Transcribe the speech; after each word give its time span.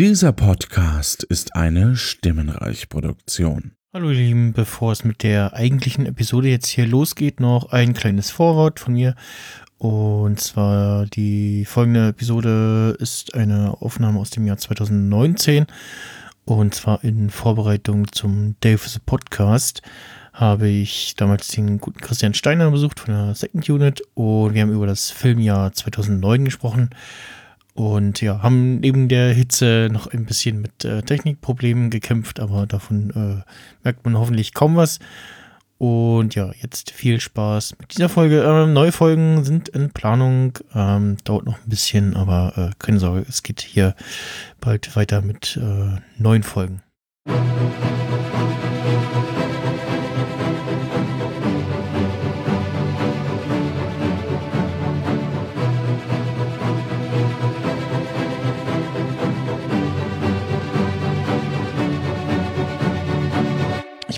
Dieser 0.00 0.32
Podcast 0.32 1.24
ist 1.24 1.54
eine 1.56 1.94
Stimmenreich-Produktion. 1.94 3.72
Hallo 3.92 4.08
ihr 4.08 4.16
Lieben, 4.16 4.54
bevor 4.54 4.92
es 4.92 5.04
mit 5.04 5.22
der 5.22 5.52
eigentlichen 5.52 6.06
Episode 6.06 6.48
jetzt 6.48 6.68
hier 6.68 6.86
losgeht, 6.86 7.38
noch 7.38 7.70
ein 7.72 7.92
kleines 7.92 8.30
Vorwort 8.30 8.80
von 8.80 8.94
mir. 8.94 9.14
Und 9.76 10.40
zwar 10.40 11.04
die 11.04 11.66
folgende 11.66 12.08
Episode 12.08 12.96
ist 12.98 13.34
eine 13.34 13.76
Aufnahme 13.82 14.20
aus 14.20 14.30
dem 14.30 14.46
Jahr 14.46 14.56
2019. 14.56 15.66
Und 16.46 16.74
zwar 16.74 17.04
in 17.04 17.28
Vorbereitung 17.28 18.10
zum 18.10 18.56
Davis 18.60 18.98
Podcast 19.00 19.82
habe 20.32 20.66
ich 20.66 21.14
damals 21.16 21.48
den 21.48 21.76
guten 21.78 22.00
Christian 22.00 22.32
Steiner 22.32 22.70
besucht 22.70 23.00
von 23.00 23.12
der 23.12 23.34
Second 23.34 23.68
Unit 23.68 24.00
und 24.14 24.54
wir 24.54 24.62
haben 24.62 24.72
über 24.72 24.86
das 24.86 25.10
Filmjahr 25.10 25.74
2009 25.74 26.46
gesprochen. 26.46 26.88
Und 27.74 28.20
ja, 28.20 28.42
haben 28.42 28.80
neben 28.80 29.08
der 29.08 29.32
Hitze 29.32 29.88
noch 29.90 30.08
ein 30.08 30.26
bisschen 30.26 30.60
mit 30.60 30.84
äh, 30.84 31.02
Technikproblemen 31.02 31.90
gekämpft, 31.90 32.40
aber 32.40 32.66
davon 32.66 33.10
äh, 33.10 33.50
merkt 33.84 34.04
man 34.04 34.18
hoffentlich 34.18 34.54
kaum 34.54 34.76
was. 34.76 34.98
Und 35.78 36.34
ja, 36.34 36.50
jetzt 36.60 36.90
viel 36.90 37.20
Spaß 37.20 37.76
mit 37.78 37.96
dieser 37.96 38.10
Folge. 38.10 38.42
Ähm, 38.42 38.74
neue 38.74 38.92
Folgen 38.92 39.44
sind 39.44 39.70
in 39.70 39.88
Planung. 39.90 40.58
Ähm, 40.74 41.16
dauert 41.24 41.46
noch 41.46 41.56
ein 41.56 41.68
bisschen, 41.70 42.16
aber 42.16 42.52
äh, 42.56 42.74
keine 42.78 42.98
Sorge, 42.98 43.24
es 43.26 43.42
geht 43.42 43.62
hier 43.62 43.94
bald 44.60 44.94
weiter 44.94 45.22
mit 45.22 45.56
äh, 45.56 45.98
neuen 46.18 46.42
Folgen. 46.42 46.82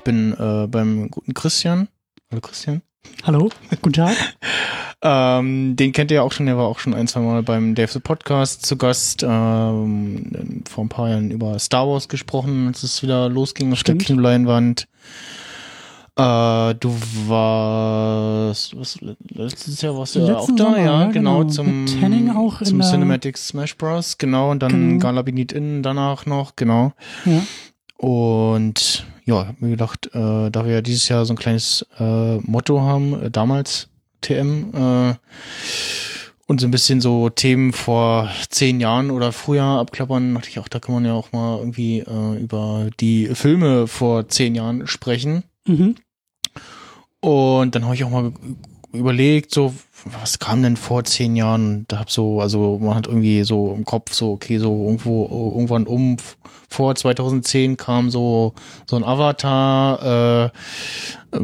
Ich 0.03 0.05
bin 0.05 0.33
äh, 0.33 0.67
beim 0.67 1.13
guten 1.13 1.33
Christian. 1.33 1.87
Hallo 2.33 2.41
Christian. 2.41 2.83
Hallo, 3.23 3.51
guten 3.83 3.93
Tag. 3.93 4.17
Ähm, 5.05 5.75
den 5.75 5.91
kennt 5.91 6.13
ihr 6.13 6.17
ja 6.19 6.23
auch 6.23 6.31
schon, 6.31 6.47
der 6.47 6.57
war 6.57 6.67
auch 6.67 6.79
schon 6.79 6.95
ein, 6.95 7.09
zwei 7.09 7.19
Mal 7.19 7.43
beim 7.43 7.75
Dave 7.75 7.91
the 7.91 7.99
Podcast 7.99 8.65
zu 8.65 8.77
Gast. 8.77 9.25
Ähm, 9.25 10.63
vor 10.69 10.85
ein 10.85 10.89
paar 10.89 11.09
Jahren 11.09 11.33
über 11.33 11.59
Star 11.59 11.89
Wars 11.89 12.09
gesprochen, 12.09 12.69
als 12.69 12.85
es 12.85 13.03
wieder 13.03 13.29
losging 13.29 13.73
auf 13.73 13.81
Stimmt. 13.81 14.03
der 14.03 14.07
Kinoleinwand. 14.07 14.87
Äh, 16.15 16.75
du 16.77 16.97
warst 17.27 18.79
was, 18.79 19.01
letztes 19.01 19.83
Jahr 19.83 19.97
warst 19.97 20.15
du 20.15 20.21
ja 20.21 20.37
auch 20.37 20.49
da, 20.55 20.65
Sommer, 20.65 20.79
ja, 20.79 21.07
genau, 21.07 21.39
genau. 21.41 21.51
zum, 21.51 21.87
zum 21.89 22.81
Cinematic 22.81 23.37
Smash 23.37 23.77
Bros. 23.77 24.19
Genau, 24.19 24.53
und 24.53 24.63
dann 24.63 24.71
Genau. 24.71 25.01
Gala 25.01 25.23
Benit 25.23 25.51
In 25.51 25.83
danach 25.83 26.27
noch, 26.27 26.55
genau. 26.55 26.93
Ja. 27.25 27.43
Und 27.97 29.05
ja, 29.25 29.47
hab 29.47 29.61
mir 29.61 29.71
gedacht, 29.71 30.07
äh, 30.15 30.51
da 30.51 30.65
wir 30.65 30.73
ja 30.73 30.81
dieses 30.83 31.09
Jahr 31.09 31.25
so 31.25 31.35
ein 31.35 31.39
kleines 31.39 31.87
äh, 31.99 32.37
Motto 32.39 32.81
haben, 32.81 33.23
äh, 33.23 33.31
damals 33.31 33.89
TM, 34.21 34.75
äh, 34.75 35.15
und 36.47 36.61
so 36.61 36.67
ein 36.67 36.71
bisschen 36.71 37.01
so 37.01 37.31
Themen 37.31 37.73
vor 37.73 38.31
zehn 38.51 38.79
Jahren 38.81 39.11
oder 39.11 39.33
früher 39.33 39.65
abklappern, 39.65 40.35
dachte 40.35 40.51
ich 40.51 40.59
auch, 40.59 40.69
da 40.69 40.81
kann 40.81 40.95
man 40.95 41.05
ja 41.05 41.15
auch 41.15 41.33
mal 41.33 41.59
irgendwie 41.59 42.01
äh, 42.01 42.39
über 42.39 42.91
die 43.01 43.29
Filme 43.29 43.87
vor 43.87 44.29
zehn 44.29 44.55
Jahren 44.55 44.87
sprechen. 44.87 45.45
Mhm. 45.67 45.95
Und 47.21 47.75
dann 47.75 47.85
habe 47.85 47.95
ich 47.95 48.05
auch 48.05 48.11
mal 48.11 48.33
überlegt, 48.93 49.53
so, 49.53 49.75
was 50.05 50.39
kam 50.39 50.63
denn 50.63 50.77
vor 50.77 51.05
zehn 51.05 51.37
Jahren? 51.37 51.67
Und 51.67 51.93
da 51.93 51.99
hab 51.99 52.11
so, 52.11 52.41
also 52.41 52.79
man 52.81 52.95
hat 52.95 53.07
irgendwie 53.07 53.43
so 53.45 53.75
im 53.75 53.85
Kopf 53.85 54.13
so, 54.13 54.33
okay, 54.33 54.59
so 54.59 54.85
irgendwo, 54.85 55.53
irgendwann 55.55 55.87
um 55.87 56.17
vor 56.69 56.95
2010 56.95 57.77
kam 57.77 58.11
so, 58.11 58.55
so 58.87 58.97
ein 58.97 59.05
Avatar, 59.05 60.51
äh, 61.33 61.37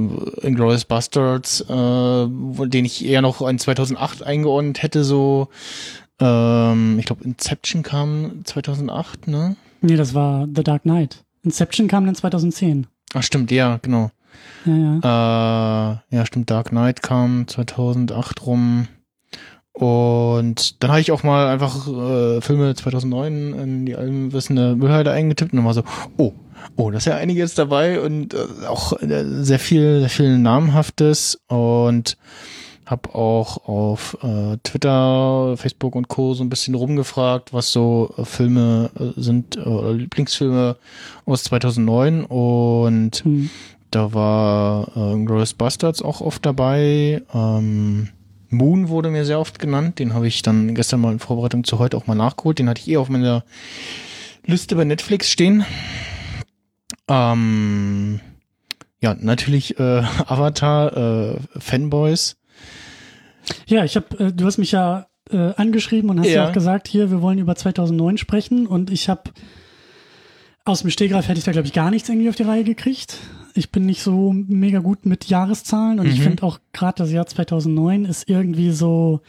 Inglourious 0.46 0.84
Bastards, 0.84 1.60
äh, 1.60 2.26
den 2.26 2.84
ich 2.84 3.04
eher 3.04 3.22
noch 3.22 3.42
an 3.42 3.58
2008 3.58 4.22
eingeordnet 4.22 4.82
hätte, 4.82 5.04
so, 5.04 5.48
ähm, 6.20 6.98
ich 6.98 7.06
glaube 7.06 7.24
Inception 7.24 7.82
kam 7.82 8.44
2008, 8.44 9.28
ne? 9.28 9.56
Nee, 9.80 9.96
das 9.96 10.14
war 10.14 10.48
The 10.52 10.64
Dark 10.64 10.82
Knight. 10.82 11.24
Inception 11.44 11.88
kam 11.88 12.06
dann 12.06 12.14
2010. 12.14 12.86
Ach 13.14 13.22
stimmt, 13.22 13.50
ja, 13.50 13.78
genau. 13.80 14.10
Ja, 14.64 15.00
ja. 15.02 16.00
Äh, 16.10 16.16
ja, 16.16 16.26
stimmt, 16.26 16.50
Dark 16.50 16.70
Knight 16.70 17.02
kam 17.02 17.46
2008 17.46 18.46
rum. 18.46 18.88
Und 19.72 20.82
dann 20.82 20.90
habe 20.90 21.00
ich 21.00 21.12
auch 21.12 21.22
mal 21.22 21.46
einfach 21.46 21.86
äh, 21.86 22.40
Filme 22.40 22.74
2009 22.74 23.52
in 23.52 23.86
die 23.86 23.94
allwissende 23.94 24.74
Müllhalde 24.74 25.12
eingetippt 25.12 25.52
und 25.52 25.58
dann 25.58 25.66
war 25.66 25.74
so, 25.74 25.84
oh, 26.16 26.32
oh, 26.76 26.90
da 26.90 26.98
ist 26.98 27.04
ja 27.04 27.14
einiges 27.14 27.54
dabei 27.54 28.00
und 28.00 28.34
äh, 28.34 28.66
auch 28.66 29.00
äh, 29.00 29.24
sehr 29.24 29.60
viel, 29.60 30.00
sehr 30.00 30.08
viel 30.08 30.36
Namhaftes 30.36 31.40
und 31.46 32.16
habe 32.86 33.14
auch 33.14 33.68
auf 33.68 34.16
äh, 34.22 34.56
Twitter, 34.64 35.54
Facebook 35.56 35.94
und 35.94 36.08
Co. 36.08 36.34
so 36.34 36.42
ein 36.42 36.48
bisschen 36.48 36.74
rumgefragt, 36.74 37.52
was 37.52 37.70
so 37.70 38.12
äh, 38.16 38.24
Filme 38.24 38.90
äh, 38.98 39.20
sind, 39.20 39.56
äh, 39.58 39.92
Lieblingsfilme 39.92 40.76
aus 41.24 41.44
2009 41.44 42.24
und 42.24 43.22
Hm. 43.24 43.50
Da 43.90 44.12
war 44.12 44.88
äh, 44.96 45.24
Glorious 45.24 45.54
Bastards 45.54 46.02
auch 46.02 46.20
oft 46.20 46.44
dabei. 46.44 47.22
Ähm, 47.32 48.08
Moon 48.50 48.88
wurde 48.88 49.10
mir 49.10 49.24
sehr 49.24 49.40
oft 49.40 49.58
genannt. 49.58 49.98
Den 49.98 50.14
habe 50.14 50.26
ich 50.26 50.42
dann 50.42 50.74
gestern 50.74 51.00
mal 51.00 51.12
in 51.12 51.18
Vorbereitung 51.18 51.64
zu 51.64 51.78
heute 51.78 51.96
auch 51.96 52.06
mal 52.06 52.14
nachgeholt. 52.14 52.58
Den 52.58 52.68
hatte 52.68 52.80
ich 52.80 52.88
eh 52.88 52.96
auf 52.96 53.08
meiner 53.08 53.44
Liste 54.44 54.76
bei 54.76 54.84
Netflix 54.84 55.30
stehen. 55.30 55.64
Ähm, 57.08 58.20
ja, 59.00 59.14
natürlich 59.18 59.78
äh, 59.78 60.02
Avatar, 60.26 60.96
äh, 60.96 61.38
Fanboys. 61.58 62.36
Ja, 63.66 63.84
ich 63.84 63.96
habe, 63.96 64.18
äh, 64.18 64.32
du 64.32 64.46
hast 64.46 64.58
mich 64.58 64.72
ja 64.72 65.06
äh, 65.30 65.54
angeschrieben 65.54 66.10
und 66.10 66.20
hast 66.20 66.28
ja. 66.28 66.44
Ja. 66.44 66.48
auch 66.48 66.52
gesagt, 66.52 66.88
hier, 66.88 67.10
wir 67.10 67.22
wollen 67.22 67.38
über 67.38 67.54
2009 67.54 68.18
sprechen 68.18 68.66
und 68.66 68.90
ich 68.90 69.08
habe 69.08 69.30
aus 70.64 70.82
dem 70.82 70.90
Stegreif 70.90 71.28
hätte 71.28 71.38
ich 71.38 71.44
da 71.44 71.52
glaube 71.52 71.66
ich 71.66 71.72
gar 71.72 71.90
nichts 71.90 72.08
irgendwie 72.08 72.28
auf 72.28 72.36
die 72.36 72.42
Reihe 72.42 72.64
gekriegt. 72.64 73.18
Ich 73.58 73.70
bin 73.70 73.86
nicht 73.86 74.02
so 74.02 74.32
mega 74.32 74.78
gut 74.78 75.04
mit 75.04 75.24
Jahreszahlen 75.26 75.98
und 76.00 76.06
ich 76.06 76.18
Mhm. 76.20 76.22
finde 76.22 76.42
auch 76.44 76.58
gerade 76.72 76.98
das 76.98 77.10
Jahr 77.12 77.26
2009 77.26 78.04
ist 78.04 78.28
irgendwie 78.28 78.70
so 78.70 79.20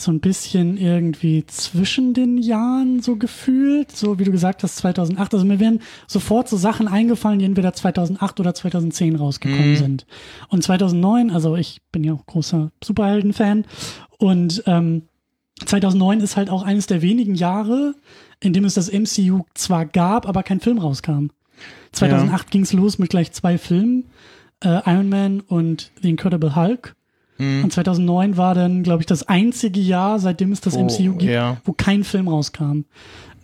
so 0.00 0.12
ein 0.12 0.20
bisschen 0.20 0.76
irgendwie 0.76 1.44
zwischen 1.46 2.14
den 2.14 2.38
Jahren 2.38 3.00
so 3.02 3.16
gefühlt, 3.16 3.90
so 3.90 4.20
wie 4.20 4.24
du 4.24 4.30
gesagt 4.30 4.62
hast 4.62 4.76
2008. 4.76 5.34
Also 5.34 5.44
mir 5.44 5.58
werden 5.58 5.80
sofort 6.06 6.48
so 6.48 6.56
Sachen 6.56 6.86
eingefallen, 6.86 7.40
die 7.40 7.44
entweder 7.44 7.72
2008 7.72 8.38
oder 8.38 8.54
2010 8.54 9.16
rausgekommen 9.16 9.72
Mhm. 9.72 9.76
sind. 9.76 10.06
Und 10.50 10.62
2009, 10.62 11.32
also 11.32 11.56
ich 11.56 11.80
bin 11.90 12.04
ja 12.04 12.12
auch 12.12 12.24
großer 12.26 12.70
Superhelden-Fan 12.84 13.64
und 14.18 14.62
ähm, 14.66 15.02
2009 15.64 16.20
ist 16.20 16.36
halt 16.36 16.48
auch 16.50 16.62
eines 16.62 16.86
der 16.86 17.02
wenigen 17.02 17.34
Jahre, 17.34 17.94
in 18.40 18.52
dem 18.52 18.64
es 18.64 18.74
das 18.74 18.88
MCU 18.92 19.46
zwar 19.54 19.84
gab, 19.84 20.28
aber 20.28 20.44
kein 20.44 20.60
Film 20.60 20.78
rauskam. 20.78 21.30
2008 21.92 22.50
ging's 22.50 22.72
los 22.72 22.98
mit 22.98 23.10
gleich 23.10 23.32
zwei 23.32 23.58
Filmen, 23.58 24.04
äh, 24.62 24.80
Iron 24.86 25.08
Man 25.08 25.40
und 25.40 25.90
The 26.02 26.10
Incredible 26.10 26.54
Hulk. 26.54 26.94
Hm. 27.36 27.64
Und 27.64 27.72
2009 27.72 28.36
war 28.36 28.54
dann, 28.54 28.82
glaube 28.82 29.02
ich, 29.02 29.06
das 29.06 29.22
einzige 29.28 29.80
Jahr, 29.80 30.18
seitdem 30.18 30.52
es 30.52 30.60
das 30.60 30.76
Oh, 30.76 30.84
MCU 30.84 31.14
gibt, 31.14 31.32
ja. 31.32 31.58
wo 31.64 31.72
kein 31.72 32.04
Film 32.04 32.28
rauskam. 32.28 32.84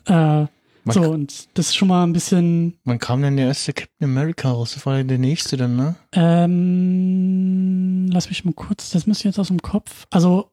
Äh, 0.06 0.46
so, 0.86 1.00
und 1.00 1.48
das 1.54 1.68
ist 1.68 1.76
schon 1.76 1.88
mal 1.88 2.04
ein 2.04 2.12
bisschen, 2.12 2.74
Wann 2.84 2.98
kam 2.98 3.22
denn 3.22 3.36
der 3.38 3.46
erste 3.46 3.72
Captain 3.72 4.04
America 4.04 4.50
raus? 4.50 4.74
Das 4.74 4.84
war 4.84 4.98
ja 4.98 5.02
der 5.02 5.18
nächste 5.18 5.56
dann, 5.56 5.76
ne? 5.76 5.94
ähm, 6.12 8.10
lass 8.12 8.28
mich 8.28 8.44
mal 8.44 8.52
kurz, 8.52 8.90
das 8.90 9.06
müsste 9.06 9.28
jetzt 9.28 9.38
aus 9.38 9.48
dem 9.48 9.62
Kopf. 9.62 10.06
Also, 10.10 10.50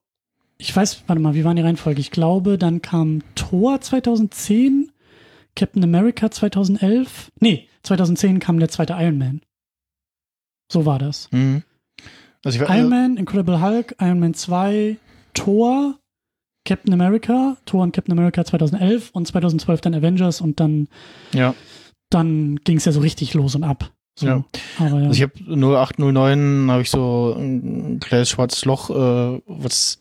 ich 0.57 0.73
weiß, 0.73 1.03
warte 1.07 1.21
mal, 1.21 1.33
wie 1.33 1.43
war 1.43 1.53
die 1.55 1.61
Reihenfolge? 1.61 1.99
Ich 1.99 2.11
glaube, 2.11 2.57
dann 2.57 2.81
kam 2.81 3.23
Thor 3.35 3.81
2010, 3.81 4.90
Captain 5.55 5.83
America 5.83 6.31
2011. 6.31 7.31
Nee, 7.39 7.67
2010 7.83 8.39
kam 8.39 8.59
der 8.59 8.69
zweite 8.69 8.93
Iron 8.93 9.17
Man. 9.17 9.41
So 10.71 10.85
war 10.85 10.99
das. 10.99 11.27
Mhm. 11.31 11.63
Also 12.43 12.63
Iron 12.63 12.89
Man, 12.89 13.17
Incredible 13.17 13.61
Hulk, 13.61 13.95
Iron 13.99 14.19
Man 14.19 14.33
2, 14.33 14.97
Thor, 15.33 15.99
Captain 16.65 16.93
America, 16.93 17.57
Thor 17.65 17.83
und 17.83 17.93
Captain 17.93 18.17
America 18.17 18.43
2011 18.43 19.11
und 19.11 19.27
2012 19.27 19.81
dann 19.81 19.93
Avengers 19.93 20.41
und 20.41 20.59
dann, 20.59 20.87
ja. 21.33 21.53
dann 22.09 22.57
ging 22.63 22.77
es 22.77 22.85
ja 22.85 22.91
so 22.91 22.99
richtig 22.99 23.33
los 23.33 23.55
und 23.55 23.63
ab. 23.63 23.91
So. 24.17 24.27
Ja. 24.27 24.45
Aber 24.77 24.99
ja. 24.99 25.07
Also 25.07 25.11
ich 25.11 25.21
habe 25.21 25.33
0809 25.39 26.69
habe 26.69 26.81
ich 26.81 26.89
so 26.89 27.35
ein 27.37 27.99
kleines 27.99 28.29
schwarzes 28.29 28.65
Loch, 28.65 28.89
äh, 28.89 29.41
was 29.45 29.99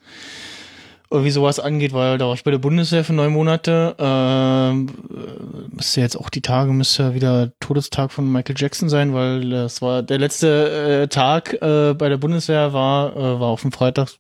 irgendwie 1.11 1.33
sowas 1.33 1.59
angeht, 1.59 1.93
weil 1.93 2.19
da 2.19 2.27
war 2.27 2.35
ich 2.35 2.45
bei 2.45 2.53
der 2.53 2.59
Bundeswehr 2.59 3.05
für 3.05 3.13
neun 3.13 3.33
Monate. 3.33 3.97
Ähm, 3.99 4.89
äh, 5.11 5.75
müsste 5.75 6.01
jetzt 6.01 6.17
auch 6.17 6.31
die 6.31 6.41
Tage, 6.41 6.73
müsste 6.73 7.03
ja 7.03 7.15
wieder 7.15 7.53
Todestag 7.59 8.13
von 8.13 8.31
Michael 8.31 8.55
Jackson 8.57 8.89
sein, 8.89 9.13
weil 9.13 9.51
das 9.51 9.83
war 9.83 10.03
der 10.03 10.19
letzte 10.19 11.03
äh, 11.03 11.09
Tag 11.09 11.55
äh, 11.55 11.95
bei 11.95 12.09
der 12.09 12.17
Bundeswehr 12.17 12.73
war, 12.73 13.17
äh, 13.17 13.41
war 13.41 13.49
auf 13.49 13.63
dem 13.63 13.73
Freitag, 13.73 14.11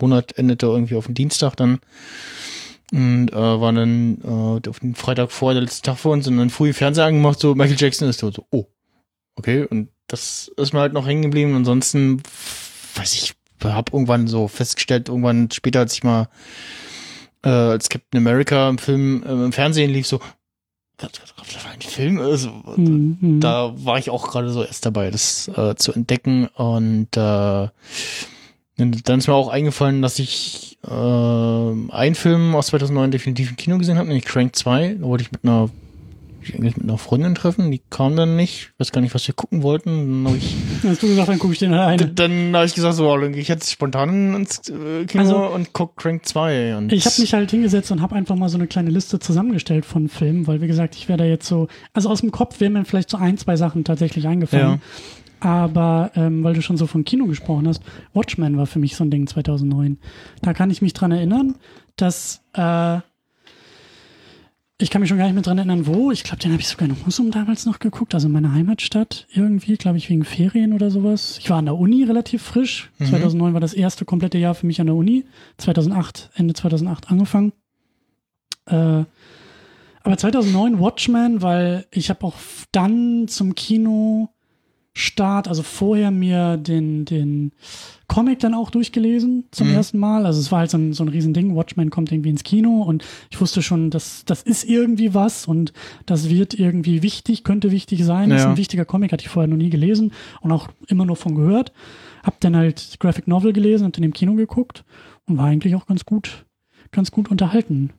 Monat 0.00 0.36
endete 0.36 0.66
irgendwie 0.66 0.96
auf 0.96 1.06
dem 1.06 1.14
Dienstag 1.14 1.56
dann. 1.56 1.80
Und 2.92 3.32
äh, 3.32 3.36
war 3.36 3.72
dann 3.72 4.18
äh, 4.22 4.68
auf 4.68 4.80
den 4.80 4.94
Freitag 4.94 5.32
vor, 5.32 5.54
der 5.54 5.62
letzte 5.62 5.82
Tag 5.82 5.98
vor 5.98 6.12
uns 6.12 6.28
und 6.28 6.36
dann 6.36 6.50
früh 6.50 6.74
Fernseher 6.74 7.06
angemacht, 7.06 7.40
so 7.40 7.54
Michael 7.54 7.78
Jackson 7.78 8.08
ist 8.08 8.20
tot. 8.20 8.34
So, 8.34 8.46
oh, 8.50 8.66
okay. 9.36 9.64
Und 9.64 9.88
das 10.08 10.52
ist 10.58 10.74
mir 10.74 10.80
halt 10.80 10.92
noch 10.92 11.06
hängen 11.06 11.22
geblieben. 11.22 11.56
Ansonsten, 11.56 12.22
weiß 12.96 13.14
ich, 13.14 13.34
hab 13.64 13.92
irgendwann 13.92 14.26
so 14.28 14.48
festgestellt, 14.48 15.08
irgendwann 15.08 15.50
später, 15.50 15.80
als 15.80 15.94
ich 15.94 16.04
mal 16.04 16.28
äh, 17.44 17.48
als 17.48 17.88
Captain 17.88 18.18
America 18.18 18.68
im 18.68 18.78
Film, 18.78 19.22
äh, 19.26 19.32
im 19.32 19.52
Fernsehen 19.52 19.90
lief, 19.90 20.06
so, 20.06 20.20
das 20.96 21.10
war 21.64 21.72
ein 21.72 21.80
Film, 21.80 22.20
also, 22.20 22.50
Mhm. 22.76 23.40
da 23.40 23.72
war 23.76 23.98
ich 23.98 24.10
auch 24.10 24.28
gerade 24.28 24.50
so 24.50 24.62
erst 24.64 24.86
dabei, 24.86 25.10
das 25.10 25.48
äh, 25.48 25.74
zu 25.76 25.92
entdecken 25.92 26.46
und 26.48 27.08
äh, 27.16 27.68
dann 28.76 29.18
ist 29.18 29.28
mir 29.28 29.34
auch 29.34 29.48
eingefallen, 29.48 30.02
dass 30.02 30.18
ich 30.18 30.78
äh, 30.84 30.90
einen 30.90 32.14
Film 32.14 32.54
aus 32.56 32.68
2009 32.68 33.10
definitiv 33.12 33.50
im 33.50 33.56
Kino 33.56 33.78
gesehen 33.78 33.98
habe, 33.98 34.08
nämlich 34.08 34.24
Crank 34.24 34.56
2. 34.56 34.94
Da 35.00 35.06
wollte 35.06 35.22
ich 35.22 35.30
mit 35.32 35.44
einer 35.44 35.70
ich 36.44 36.54
eigentlich 36.54 36.76
mit 36.76 36.88
einer 36.88 36.98
Freundin 36.98 37.34
treffen, 37.34 37.70
die 37.70 37.80
kam 37.90 38.16
dann 38.16 38.36
nicht. 38.36 38.72
Weiß 38.78 38.92
gar 38.92 39.00
nicht, 39.00 39.14
was 39.14 39.26
wir 39.26 39.34
gucken 39.34 39.62
wollten. 39.62 40.24
Dann 40.24 40.26
habe 40.32 40.36
ich, 40.36 40.54
hast 40.84 41.02
du 41.02 41.08
gesagt, 41.08 41.28
dann 41.28 41.38
gucke 41.38 41.52
ich 41.52 41.58
den 41.58 41.72
alleine. 41.74 42.06
dann 42.06 42.54
hab 42.54 42.64
ich 42.64 42.74
gesagt, 42.74 42.94
so, 42.94 43.16
dann 43.16 43.32
gehe 43.32 43.42
ich 43.42 43.48
jetzt 43.48 43.70
spontan 43.70 44.34
ins 44.34 44.68
äh, 44.68 45.04
Kino 45.06 45.22
Also, 45.22 45.46
und 45.46 45.72
guck 45.72 45.96
Crank 45.96 46.26
2. 46.26 46.76
Und 46.76 46.92
Ich 46.92 47.06
habe 47.06 47.20
mich 47.20 47.34
halt 47.34 47.50
hingesetzt 47.50 47.90
und 47.90 48.00
habe 48.02 48.14
einfach 48.14 48.36
mal 48.36 48.48
so 48.48 48.58
eine 48.58 48.66
kleine 48.66 48.90
Liste 48.90 49.18
zusammengestellt 49.18 49.84
von 49.84 50.08
Filmen, 50.08 50.46
weil 50.46 50.60
wie 50.60 50.66
gesagt, 50.66 50.94
ich 50.94 51.08
werde 51.08 51.24
jetzt 51.24 51.46
so, 51.46 51.68
also 51.92 52.08
aus 52.08 52.20
dem 52.20 52.30
Kopf 52.30 52.60
wären 52.60 52.72
mir 52.74 52.84
vielleicht 52.84 53.10
so 53.10 53.16
ein, 53.16 53.38
zwei 53.38 53.56
Sachen 53.56 53.84
tatsächlich 53.84 54.26
eingefallen. 54.26 54.80
Aber 55.40 56.10
ähm, 56.14 56.42
weil 56.42 56.54
du 56.54 56.62
schon 56.62 56.78
so 56.78 56.86
von 56.86 57.04
Kino 57.04 57.26
gesprochen 57.26 57.68
hast, 57.68 57.82
Watchmen 58.14 58.56
war 58.56 58.66
für 58.66 58.78
mich 58.78 58.96
so 58.96 59.04
ein 59.04 59.10
Ding 59.10 59.26
2009. 59.26 59.98
Da 60.40 60.54
kann 60.54 60.70
ich 60.70 60.80
mich 60.80 60.94
dran 60.94 61.12
erinnern, 61.12 61.56
dass 61.96 62.40
äh, 62.54 62.98
ich 64.84 64.90
kann 64.90 65.00
mich 65.00 65.08
schon 65.08 65.16
gar 65.16 65.24
nicht 65.24 65.32
mehr 65.32 65.42
dran 65.42 65.56
erinnern, 65.56 65.86
wo. 65.86 66.10
Ich 66.10 66.24
glaube, 66.24 66.42
den 66.42 66.52
habe 66.52 66.60
ich 66.60 66.68
sogar 66.68 66.86
in 66.86 67.06
Husum 67.06 67.30
damals 67.30 67.64
noch 67.64 67.78
geguckt, 67.78 68.12
also 68.12 68.26
in 68.26 68.34
meiner 68.34 68.52
Heimatstadt 68.52 69.26
irgendwie, 69.32 69.78
glaube 69.78 69.96
ich, 69.96 70.10
wegen 70.10 70.24
Ferien 70.24 70.74
oder 70.74 70.90
sowas. 70.90 71.38
Ich 71.40 71.48
war 71.48 71.56
an 71.56 71.64
der 71.64 71.76
Uni 71.76 72.04
relativ 72.04 72.42
frisch. 72.42 72.90
2009 72.98 73.54
war 73.54 73.60
das 73.60 73.72
erste 73.72 74.04
komplette 74.04 74.36
Jahr 74.36 74.54
für 74.54 74.66
mich 74.66 74.82
an 74.82 74.86
der 74.86 74.94
Uni. 74.94 75.24
2008, 75.56 76.32
Ende 76.34 76.52
2008 76.52 77.10
angefangen. 77.10 77.54
Äh, 78.66 79.04
aber 80.02 80.18
2009 80.18 80.78
Watchmen, 80.78 81.40
weil 81.40 81.86
ich 81.90 82.10
habe 82.10 82.26
auch 82.26 82.34
dann 82.70 83.26
zum 83.26 83.54
Kinostart, 84.94 85.48
also 85.48 85.62
vorher 85.62 86.10
mir 86.10 86.56
den, 86.56 87.04
den 87.04 87.52
Comic 88.06 88.38
dann 88.38 88.54
auch 88.54 88.70
durchgelesen 88.70 89.44
zum 89.50 89.68
Mhm. 89.68 89.74
ersten 89.74 89.98
Mal. 89.98 90.24
Also 90.24 90.40
es 90.40 90.52
war 90.52 90.60
halt 90.60 90.70
so 90.70 90.78
ein, 90.78 90.92
so 90.92 91.02
ein 91.04 91.08
Riesending. 91.08 91.54
Watchmen 91.56 91.90
kommt 91.90 92.12
irgendwie 92.12 92.30
ins 92.30 92.44
Kino 92.44 92.82
und 92.82 93.04
ich 93.30 93.40
wusste 93.40 93.60
schon, 93.62 93.90
dass 93.90 94.24
das 94.24 94.42
ist 94.42 94.64
irgendwie 94.64 95.12
was 95.14 95.46
und 95.46 95.72
das 96.06 96.30
wird 96.30 96.54
irgendwie 96.54 97.02
wichtig, 97.02 97.42
könnte 97.44 97.70
wichtig 97.72 98.04
sein. 98.04 98.30
Das 98.30 98.40
ist 98.40 98.44
Ja. 98.44 98.50
ein 98.52 98.56
wichtiger 98.56 98.84
Comic, 98.84 99.12
hatte 99.12 99.22
ich 99.22 99.28
vorher 99.30 99.48
noch 99.48 99.56
nie 99.56 99.70
gelesen 99.70 100.12
und 100.40 100.52
auch 100.52 100.68
immer 100.86 101.04
nur 101.04 101.16
von 101.16 101.34
gehört. 101.34 101.72
Hab 102.22 102.40
dann 102.40 102.56
halt 102.56 102.96
Graphic 103.00 103.26
Novel 103.26 103.52
gelesen, 103.52 103.84
hab 103.84 103.92
den 103.92 104.04
im 104.04 104.12
Kino 104.12 104.34
geguckt 104.34 104.84
und 105.26 105.36
war 105.38 105.46
eigentlich 105.46 105.74
auch 105.74 105.86
ganz 105.86 106.04
gut, 106.06 106.46
ganz 106.92 107.10
gut 107.10 107.30
unterhalten. 107.30 107.90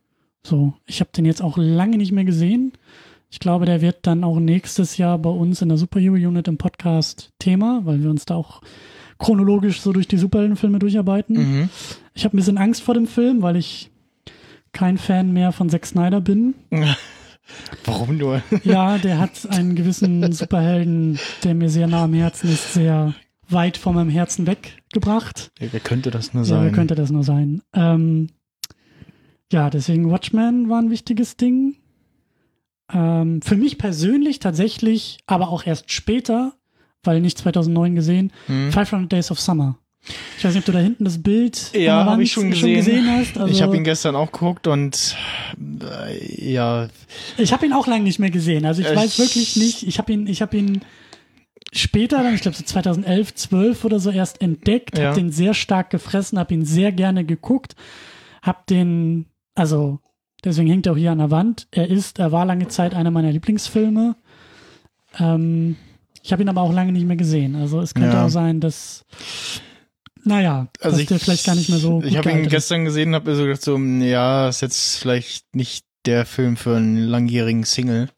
So, 0.43 0.73
ich 0.85 0.99
habe 1.01 1.09
den 1.15 1.25
jetzt 1.25 1.41
auch 1.41 1.57
lange 1.57 1.97
nicht 1.97 2.11
mehr 2.11 2.23
gesehen. 2.25 2.71
Ich 3.35 3.39
glaube, 3.39 3.65
der 3.65 3.81
wird 3.81 4.07
dann 4.07 4.23
auch 4.23 4.39
nächstes 4.39 4.95
Jahr 4.95 5.17
bei 5.19 5.29
uns 5.29 5.61
in 5.61 5.67
der 5.67 5.77
Superhero 5.77 6.13
Unit 6.15 6.47
im 6.47 6.57
Podcast 6.57 7.33
Thema, 7.37 7.81
weil 7.83 8.01
wir 8.01 8.09
uns 8.09 8.23
da 8.23 8.35
auch 8.35 8.61
chronologisch 9.19 9.81
so 9.81 9.91
durch 9.91 10.07
die 10.07 10.15
Superheldenfilme 10.15 10.79
durcharbeiten. 10.79 11.35
Mhm. 11.35 11.69
Ich 12.13 12.23
habe 12.23 12.33
ein 12.33 12.37
bisschen 12.37 12.57
Angst 12.57 12.81
vor 12.81 12.93
dem 12.93 13.07
Film, 13.07 13.41
weil 13.41 13.57
ich 13.57 13.91
kein 14.71 14.97
Fan 14.97 15.33
mehr 15.33 15.51
von 15.51 15.69
Zack 15.69 15.85
Snyder 15.85 16.21
bin. 16.21 16.53
Warum 17.83 18.15
nur? 18.15 18.41
Ja, 18.63 18.97
der 18.99 19.19
hat 19.19 19.31
einen 19.49 19.75
gewissen 19.75 20.31
Superhelden, 20.31 21.19
der 21.43 21.55
mir 21.55 21.69
sehr 21.69 21.87
nah 21.87 22.05
am 22.05 22.13
Herzen 22.13 22.49
ist, 22.49 22.73
sehr 22.73 23.15
weit 23.49 23.75
von 23.75 23.95
meinem 23.95 24.09
Herzen 24.09 24.47
weggebracht. 24.47 25.51
Ja, 25.59 25.67
wer 25.71 25.81
könnte 25.81 26.09
das 26.09 26.33
nur 26.33 26.43
Ja, 26.43 26.47
sein? 26.49 26.63
wer 26.63 26.71
könnte 26.71 26.95
das 26.95 27.11
nur 27.11 27.25
sein? 27.25 27.61
Ähm, 27.73 28.27
ja, 29.51 29.69
deswegen 29.69 30.09
Watchmen 30.09 30.69
war 30.69 30.81
ein 30.81 30.89
wichtiges 30.89 31.35
Ding. 31.35 31.75
Ähm, 32.93 33.41
für 33.41 33.55
mich 33.55 33.77
persönlich 33.77 34.39
tatsächlich, 34.39 35.17
aber 35.25 35.49
auch 35.49 35.65
erst 35.65 35.91
später, 35.91 36.53
weil 37.03 37.21
nicht 37.21 37.37
2009 37.37 37.95
gesehen, 37.95 38.31
Hm? 38.47 38.71
500 38.71 39.11
Days 39.11 39.31
of 39.31 39.39
Summer. 39.39 39.77
Ich 40.37 40.45
weiß 40.45 40.53
nicht, 40.53 40.61
ob 40.61 40.65
du 40.65 40.71
da 40.71 40.79
hinten 40.79 41.03
das 41.03 41.23
Bild 41.23 41.71
Ja, 41.73 42.05
habe 42.05 42.21
ich 42.21 42.31
schon 42.31 42.51
gesehen. 42.51 43.07
hast. 43.07 43.39
Also, 43.39 43.51
ich 43.51 43.63
habe 43.63 43.75
ihn 43.75 43.83
gestern 43.83 44.15
auch 44.15 44.31
geguckt 44.31 44.67
und 44.67 45.15
äh, 45.81 46.51
ja, 46.53 46.87
Ich 47.37 47.51
habe 47.51 47.65
ihn 47.65 47.73
auch 47.73 47.87
lange 47.87 48.03
nicht 48.03 48.19
mehr 48.19 48.29
gesehen. 48.29 48.65
Also 48.65 48.81
ich 48.83 48.87
Ich- 48.89 48.95
weiß 48.95 49.17
wirklich 49.17 49.55
nicht. 49.55 49.81
Ich 49.87 49.97
habe 49.97 50.13
ihn, 50.13 50.27
ich 50.27 50.43
habe 50.43 50.55
ihn 50.57 50.81
später, 51.73 52.21
dann, 52.21 52.35
ich 52.35 52.41
glaube 52.41 52.55
so 52.55 52.63
2011, 52.63 53.33
12 53.33 53.83
oder 53.83 53.99
so 53.99 54.11
erst 54.11 54.41
entdeckt, 54.41 54.95
Ja. 54.99 55.05
habe 55.07 55.15
den 55.19 55.31
sehr 55.31 55.55
stark 55.55 55.89
gefressen, 55.89 56.37
habe 56.37 56.53
ihn 56.53 56.65
sehr 56.65 56.91
gerne 56.91 57.25
geguckt, 57.25 57.75
habe 58.43 58.59
den, 58.69 59.25
also 59.55 59.99
deswegen 60.45 60.69
hängt 60.69 60.85
er 60.85 60.93
auch 60.93 60.97
hier 60.97 61.11
an 61.11 61.17
der 61.17 61.31
Wand. 61.31 61.67
Er 61.71 61.89
ist, 61.89 62.19
er 62.19 62.31
war 62.31 62.45
lange 62.45 62.67
Zeit 62.67 62.93
einer 62.93 63.11
meiner 63.11 63.31
Lieblingsfilme. 63.31 64.15
Ähm, 65.19 65.75
ich 66.23 66.31
habe 66.31 66.41
ihn 66.41 66.49
aber 66.49 66.61
auch 66.61 66.73
lange 66.73 66.91
nicht 66.91 67.05
mehr 67.05 67.15
gesehen. 67.17 67.55
Also 67.55 67.81
es 67.81 67.93
könnte 67.93 68.11
Ja. 68.15 68.25
auch 68.25 68.29
sein, 68.29 68.59
dass, 68.59 69.05
naja, 70.23 70.67
also 70.79 70.91
dass 70.91 70.99
ich, 71.01 71.07
der 71.07 71.19
vielleicht 71.19 71.45
gar 71.45 71.55
nicht 71.55 71.69
mehr 71.69 71.77
so. 71.79 72.01
Ich 72.03 72.17
habe 72.17 72.29
ihn 72.29 72.33
gealtert 72.35 72.45
ist. 72.47 72.51
gestern 72.51 72.85
gesehen, 72.85 73.13
habe 73.15 73.29
mir 73.29 73.35
so 73.35 73.43
gedacht, 73.43 73.61
so, 73.61 73.77
ja, 73.77 74.49
ist 74.49 74.61
jetzt 74.61 74.97
vielleicht 74.97 75.55
nicht 75.55 75.85
der 76.05 76.25
Film 76.25 76.57
für 76.57 76.75
einen 76.77 76.97
langjährigen 76.97 77.63
Single. 77.63 78.09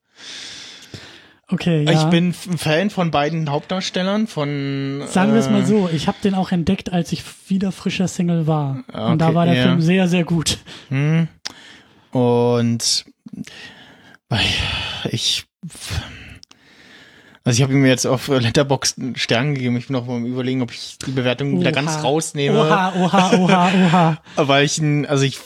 Okay, 1.50 1.84
ja. 1.84 1.92
Ich 1.94 2.04
bin 2.10 2.30
ein 2.30 2.58
Fan 2.58 2.90
von 2.90 3.10
beiden 3.10 3.50
Hauptdarstellern, 3.50 4.28
von 4.28 5.04
Sagen 5.08 5.32
wir 5.32 5.40
es 5.40 5.50
mal 5.50 5.62
äh, 5.62 5.66
so, 5.66 5.90
ich 5.94 6.10
habe 6.10 6.18
den 6.22 6.34
auch 6.36 6.52
entdeckt, 6.52 6.92
als 6.92 7.14
ich 7.14 7.24
wieder 7.48 7.72
frischer 7.72 8.10
Single 8.10 8.48
war. 8.48 8.84
Ah, 8.92 9.12
Und 9.14 9.20
da 9.20 9.28
okay, 9.28 9.36
war 9.36 9.46
der 9.46 9.56
ja. 9.56 9.64
Film 9.64 9.82
sehr, 9.82 10.10
sehr 10.10 10.26
gut. 10.26 10.58
Hm. 10.90 11.30
Und 12.18 13.06
weil 14.30 14.42
ich 15.12 15.46
also 17.44 17.60
ich 17.60 17.64
habe 17.64 17.74
ihm 17.74 17.86
jetzt 17.86 18.06
auf 18.06 18.28
Letterboxd 18.28 18.98
einen 18.98 19.16
Stern 19.16 19.54
gegeben. 19.54 19.78
Ich 19.78 19.88
bin 19.88 19.94
noch 19.94 20.06
mal 20.08 20.16
am 20.16 20.26
überlegen, 20.26 20.64
ob 20.64 20.72
ich 20.72 20.98
die 20.98 21.12
Bewertung 21.12 21.60
wieder 21.60 21.72
ganz 21.72 21.92
Oha. 21.92 22.02
rausnehme. 22.02 22.60
Oha, 22.60 22.94
oha, 22.98 23.32
oha, 23.38 23.72
oha. 23.74 24.18
Weil 24.36 24.66
ich 24.66 24.82
also 25.08 25.24
ich 25.24 25.40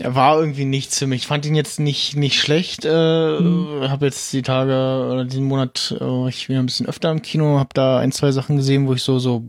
er 0.00 0.14
war 0.14 0.38
irgendwie 0.38 0.64
nichts 0.64 0.98
für 0.98 1.06
mich. 1.06 1.22
Ich 1.22 1.26
fand 1.26 1.46
ihn 1.46 1.54
jetzt 1.54 1.78
nicht 1.80 2.16
nicht 2.16 2.40
schlecht. 2.40 2.84
Äh, 2.84 3.38
Hm. 3.38 3.88
Habe 3.88 4.06
jetzt 4.06 4.32
die 4.32 4.42
Tage 4.42 5.08
oder 5.12 5.24
diesen 5.24 5.44
Monat 5.44 5.94
äh, 6.00 6.28
ich 6.28 6.48
wieder 6.48 6.58
ein 6.60 6.66
bisschen 6.66 6.86
öfter 6.86 7.10
im 7.10 7.22
Kino, 7.22 7.58
habe 7.58 7.70
da 7.74 7.98
ein 7.98 8.12
zwei 8.12 8.32
Sachen 8.32 8.56
gesehen, 8.56 8.86
wo 8.86 8.94
ich 8.94 9.02
so 9.02 9.18
so 9.18 9.46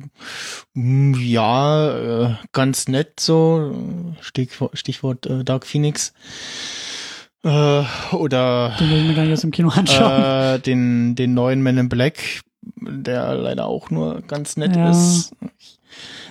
mm, 0.73 1.13
ja 1.19 2.27
äh, 2.29 2.35
ganz 2.51 2.87
nett 2.87 3.19
so 3.19 3.73
Stichwort, 4.21 4.77
Stichwort 4.77 5.25
äh, 5.25 5.43
Dark 5.43 5.65
Phoenix 5.65 6.13
äh, 7.43 7.83
oder 8.11 8.75
Den 8.79 8.89
will 8.89 8.97
ich 9.01 9.07
mir 9.07 9.13
gar 9.15 9.23
nicht 9.23 9.33
aus 9.33 9.41
dem 9.41 9.51
Kino 9.51 9.69
anschauen. 9.69 10.55
äh, 10.55 10.59
den 10.59 11.15
den 11.15 11.33
neuen 11.33 11.61
Men 11.61 11.77
in 11.77 11.89
Black, 11.89 12.41
der 12.77 13.35
leider 13.35 13.65
auch 13.65 13.89
nur 13.89 14.21
ganz 14.21 14.57
nett 14.57 14.75
Ja. 14.75 14.91
ist. 14.91 15.31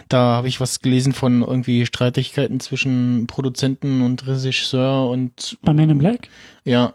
Da 0.09 0.19
habe 0.37 0.49
ich 0.49 0.61
was 0.61 0.81
gelesen 0.81 1.13
von 1.13 1.43
irgendwie 1.43 1.87
Streitigkeiten 1.87 2.61
zwischen 2.61 3.27
Produzenten 3.27 4.03
und 4.03 4.27
Regisseur 4.27 5.09
und 5.09 5.57
Bei 5.63 5.73
Man 5.73 5.91
in 5.91 5.99
Black? 5.99 6.29
ja, 6.65 6.95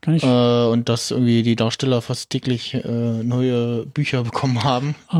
Kann 0.00 0.14
ich. 0.14 0.22
äh, 0.22 0.66
und 0.66 0.88
dass 0.88 1.10
irgendwie 1.10 1.42
die 1.42 1.56
Darsteller 1.56 2.00
fast 2.02 2.30
täglich 2.30 2.74
äh, 2.74 3.22
neue 3.22 3.86
Bücher 3.86 4.22
bekommen 4.24 4.62
haben 4.64 4.94
oh. 5.12 5.18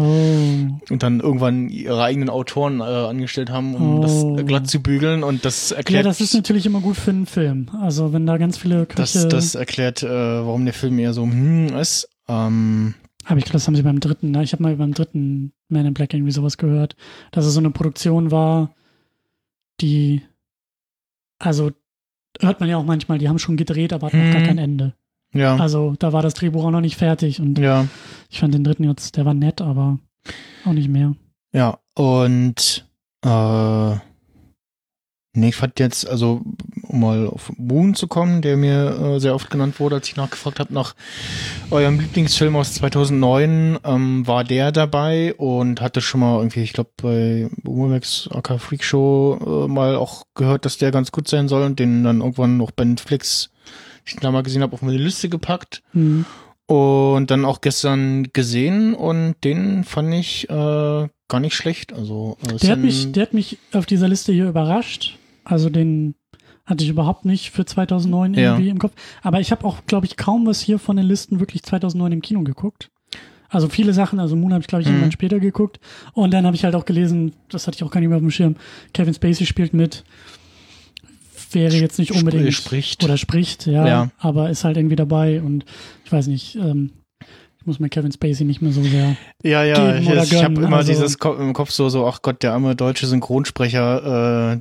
und 0.92 1.02
dann 1.02 1.20
irgendwann 1.20 1.68
ihre 1.68 2.02
eigenen 2.02 2.28
Autoren 2.30 2.80
äh, 2.80 2.84
angestellt 2.84 3.50
haben, 3.50 3.74
um 3.74 3.98
Oh. 3.98 4.36
das 4.36 4.46
glatt 4.46 4.68
zu 4.68 4.80
bügeln 4.80 5.22
und 5.22 5.44
das 5.44 5.70
Ja, 5.70 5.76
erklärt 5.78 6.06
das 6.06 6.20
ist 6.20 6.34
natürlich 6.34 6.66
immer 6.66 6.80
gut 6.80 6.96
für 6.96 7.10
einen 7.10 7.26
Film. 7.26 7.68
Also 7.80 8.12
wenn 8.12 8.26
da 8.26 8.36
ganz 8.36 8.58
viele 8.58 8.86
das, 8.94 9.12
Köche. 9.14 9.28
das 9.28 9.54
erklärt, 9.54 10.02
äh, 10.02 10.08
warum 10.08 10.64
der 10.64 10.74
Film 10.74 10.98
eher 10.98 11.12
so 11.14 11.22
hm 11.22 11.68
ist. 11.76 12.08
Ähm, 12.28 12.94
Aber 13.28 13.38
ich 13.38 13.44
glaube, 13.44 13.54
das 13.54 13.66
haben 13.66 13.74
sie 13.74 13.82
beim 13.82 14.00
dritten, 14.00 14.30
ne? 14.30 14.42
Ich 14.44 14.52
habe 14.52 14.62
mal 14.62 14.76
beim 14.76 14.94
dritten 14.94 15.52
Man 15.68 15.84
in 15.86 15.94
Black 15.94 16.14
irgendwie 16.14 16.32
sowas 16.32 16.58
gehört, 16.58 16.94
dass 17.32 17.44
es 17.44 17.54
so 17.54 17.60
eine 17.60 17.70
Produktion 17.70 18.30
war, 18.30 18.74
die, 19.80 20.22
also 21.38 21.70
hört 22.40 22.60
man 22.60 22.68
ja 22.68 22.76
auch 22.76 22.84
manchmal, 22.84 23.18
die 23.18 23.28
haben 23.28 23.38
schon 23.38 23.56
gedreht, 23.56 23.92
aber 23.92 24.06
hatten 24.06 24.24
noch 24.24 24.32
gar 24.32 24.40
Hm. 24.42 24.46
kein 24.46 24.58
Ende. 24.58 24.94
ja, 25.34 25.56
Also 25.56 25.94
da 25.98 26.12
war 26.12 26.22
das 26.22 26.34
Drehbuch 26.34 26.64
auch 26.64 26.70
noch 26.70 26.80
nicht 26.80 26.96
fertig 26.96 27.40
und 27.40 27.58
ja. 27.58 27.86
ich 28.30 28.38
fand 28.40 28.54
den 28.54 28.64
dritten 28.64 28.84
jetzt, 28.84 29.16
der 29.16 29.24
war 29.24 29.34
nett, 29.34 29.60
aber 29.60 29.98
auch 30.64 30.72
nicht 30.72 30.88
mehr. 30.88 31.14
Ja, 31.52 31.78
und 31.94 32.86
äh, 33.24 33.96
Nee, 35.36 35.50
ich 35.50 35.56
fand 35.56 35.78
jetzt, 35.78 36.08
also 36.08 36.40
um 36.82 37.00
mal 37.00 37.26
auf 37.26 37.52
Moon 37.58 37.94
zu 37.94 38.08
kommen, 38.08 38.40
der 38.40 38.56
mir 38.56 39.16
äh, 39.16 39.20
sehr 39.20 39.34
oft 39.34 39.50
genannt 39.50 39.78
wurde, 39.78 39.96
als 39.96 40.08
ich 40.08 40.16
nachgefragt 40.16 40.60
habe 40.60 40.72
nach 40.72 40.94
eurem 41.70 42.00
Lieblingsfilm 42.00 42.56
aus 42.56 42.72
2009, 42.72 43.78
ähm, 43.84 44.26
war 44.26 44.44
der 44.44 44.72
dabei 44.72 45.34
und 45.34 45.82
hatte 45.82 46.00
schon 46.00 46.20
mal 46.20 46.38
irgendwie, 46.38 46.62
ich 46.62 46.72
glaube 46.72 46.90
bei 46.96 47.50
Boomermax 47.62 48.30
AK 48.32 48.58
Freak 48.58 48.82
Show 48.82 49.66
äh, 49.66 49.68
mal 49.70 49.96
auch 49.96 50.24
gehört, 50.34 50.64
dass 50.64 50.78
der 50.78 50.90
ganz 50.90 51.12
gut 51.12 51.28
sein 51.28 51.48
soll 51.48 51.64
und 51.64 51.78
den 51.78 52.02
dann 52.02 52.20
irgendwann 52.20 52.56
noch 52.56 52.70
bei 52.70 52.84
Netflix, 52.84 53.50
ich 54.06 54.16
da 54.16 54.30
mal 54.30 54.42
gesehen 54.42 54.62
habe, 54.62 54.72
auf 54.72 54.80
meine 54.80 54.96
Liste 54.96 55.28
gepackt. 55.28 55.82
Mhm. 55.92 56.24
Und 56.66 57.30
dann 57.30 57.44
auch 57.44 57.60
gestern 57.60 58.28
gesehen 58.32 58.94
und 58.94 59.36
den 59.44 59.84
fand 59.84 60.12
ich 60.14 60.48
äh, 60.50 61.08
gar 61.28 61.40
nicht 61.40 61.54
schlecht. 61.54 61.92
Also 61.92 62.38
äh, 62.42 62.56
Der 62.56 62.70
hat, 62.70 62.78
mich, 62.78 63.12
der 63.12 63.22
hat 63.22 63.34
mich 63.34 63.58
auf 63.72 63.86
dieser 63.86 64.08
Liste 64.08 64.32
hier 64.32 64.48
überrascht. 64.48 65.18
Also 65.48 65.70
den 65.70 66.14
hatte 66.64 66.82
ich 66.82 66.90
überhaupt 66.90 67.24
nicht 67.24 67.50
für 67.52 67.64
2009 67.64 68.34
Ja. 68.34 68.40
irgendwie 68.54 68.68
im 68.70 68.78
Kopf. 68.78 68.92
Aber 69.22 69.40
ich 69.40 69.52
habe 69.52 69.64
auch, 69.64 69.86
glaube 69.86 70.06
ich, 70.06 70.16
kaum 70.16 70.46
was 70.46 70.60
hier 70.60 70.78
von 70.80 70.96
den 70.96 71.06
Listen 71.06 71.38
wirklich 71.38 71.62
2009 71.62 72.10
im 72.12 72.22
Kino 72.22 72.42
geguckt. 72.42 72.90
Also 73.48 73.68
viele 73.68 73.92
Sachen, 73.92 74.18
also 74.18 74.34
Moon 74.34 74.52
habe 74.52 74.62
ich, 74.62 74.66
glaube 74.66 74.82
ich, 74.82 74.88
Mhm. 74.88 74.94
irgendwann 74.94 75.12
später 75.12 75.38
geguckt. 75.38 75.78
Und 76.14 76.34
dann 76.34 76.44
habe 76.44 76.56
ich 76.56 76.64
halt 76.64 76.74
auch 76.74 76.84
gelesen, 76.84 77.32
das 77.48 77.68
hatte 77.68 77.76
ich 77.76 77.84
auch 77.84 77.92
gar 77.92 78.00
nicht 78.00 78.08
mehr 78.08 78.16
auf 78.16 78.22
dem 78.22 78.32
Schirm, 78.32 78.56
Kevin 78.92 79.14
Spacey 79.14 79.46
spielt 79.46 79.72
mit. 79.72 80.02
Wäre 81.52 81.76
jetzt 81.76 81.98
nicht 82.00 82.10
Sp- 82.10 82.18
unbedingt. 82.26 82.52
spricht. 82.52 83.04
Oder 83.04 83.16
spricht, 83.16 83.66
ja, 83.66 83.86
Ja. 83.86 84.10
Aber 84.18 84.50
ist 84.50 84.64
halt 84.64 84.76
irgendwie 84.76 84.96
dabei 84.96 85.40
und 85.40 85.64
ich 86.04 86.10
weiß 86.10 86.26
nicht, 86.26 86.56
ähm, 86.56 86.90
muss 87.66 87.80
mir 87.80 87.88
Kevin 87.88 88.12
Spacey 88.12 88.44
nicht 88.44 88.62
mehr 88.62 88.72
so 88.72 88.82
sehr. 88.82 89.16
Ja, 89.42 89.64
ja, 89.64 89.92
geben 89.98 90.18
ich, 90.22 90.32
ich 90.32 90.44
habe 90.44 90.54
immer 90.54 90.78
also- 90.78 90.92
dieses 90.92 91.18
Ko 91.18 91.34
im 91.34 91.52
Kopf 91.52 91.70
so, 91.70 91.88
so, 91.88 92.06
ach 92.06 92.22
Gott, 92.22 92.42
der 92.42 92.52
arme 92.52 92.74
deutsche 92.76 93.06
Synchronsprecher, 93.06 94.54
äh, 94.54 94.60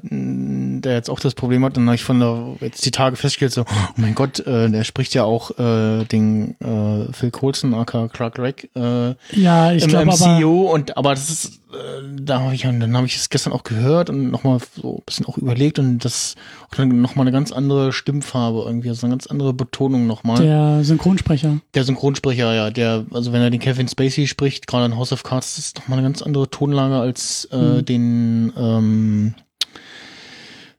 der 0.81 0.93
jetzt 0.93 1.09
auch 1.09 1.19
das 1.19 1.33
Problem 1.35 1.63
hat. 1.65 1.77
Dann 1.77 1.85
habe 1.85 1.95
ich 1.95 2.03
von 2.03 2.19
der, 2.19 2.55
jetzt 2.61 2.85
die 2.85 2.91
Tage 2.91 3.15
festgestellt, 3.15 3.53
so, 3.53 3.61
oh 3.61 3.89
mein 3.95 4.15
Gott, 4.15 4.39
äh, 4.39 4.69
der 4.69 4.83
spricht 4.83 5.13
ja 5.13 5.23
auch 5.23 5.51
äh, 5.57 6.05
den 6.05 6.55
äh, 6.59 7.11
Phil 7.13 7.31
Coulson, 7.31 7.73
aka 7.73 8.07
Clark 8.07 8.35
Gregg, 8.35 8.67
äh, 8.75 9.15
Ja, 9.31 9.71
ich 9.71 9.83
im 9.83 9.89
glaube 9.89 10.11
aber. 10.11 10.39
MCU 10.39 10.67
und 10.71 10.97
aber 10.97 11.11
das 11.11 11.29
ist, 11.29 11.61
äh, 11.71 12.03
da 12.21 12.41
habe 12.41 12.55
ich 12.55 12.61
dann 12.61 12.95
habe 12.95 13.05
ich 13.05 13.15
es 13.15 13.29
gestern 13.29 13.53
auch 13.53 13.63
gehört 13.63 14.09
und 14.09 14.31
nochmal 14.31 14.59
so 14.75 14.97
ein 14.97 15.03
bisschen 15.05 15.25
auch 15.25 15.37
überlegt 15.37 15.79
und 15.79 15.99
das 15.99 16.35
auch 16.69 16.75
dann 16.75 17.01
nochmal 17.01 17.23
eine 17.23 17.31
ganz 17.31 17.51
andere 17.51 17.93
Stimmfarbe 17.93 18.63
irgendwie, 18.65 18.89
also 18.89 19.05
eine 19.05 19.13
ganz 19.13 19.27
andere 19.27 19.53
Betonung 19.53 20.07
nochmal. 20.07 20.41
Der 20.41 20.83
Synchronsprecher. 20.83 21.59
Der 21.73 21.83
Synchronsprecher, 21.83 22.53
ja, 22.53 22.69
der, 22.69 22.94
also 23.11 23.33
wenn 23.33 23.41
er 23.41 23.49
den 23.49 23.59
Kevin 23.59 23.87
Spacey 23.87 24.27
spricht, 24.27 24.67
gerade 24.67 24.85
in 24.85 24.95
House 24.97 25.11
of 25.11 25.23
Cards, 25.23 25.55
das 25.55 25.65
ist 25.65 25.77
nochmal 25.79 25.99
eine 25.99 26.07
ganz 26.07 26.21
andere 26.21 26.49
Tonlage 26.49 26.95
als 26.95 27.45
äh, 27.51 27.57
Mhm. 27.57 27.85
den 27.85 28.53
ähm, 28.57 29.33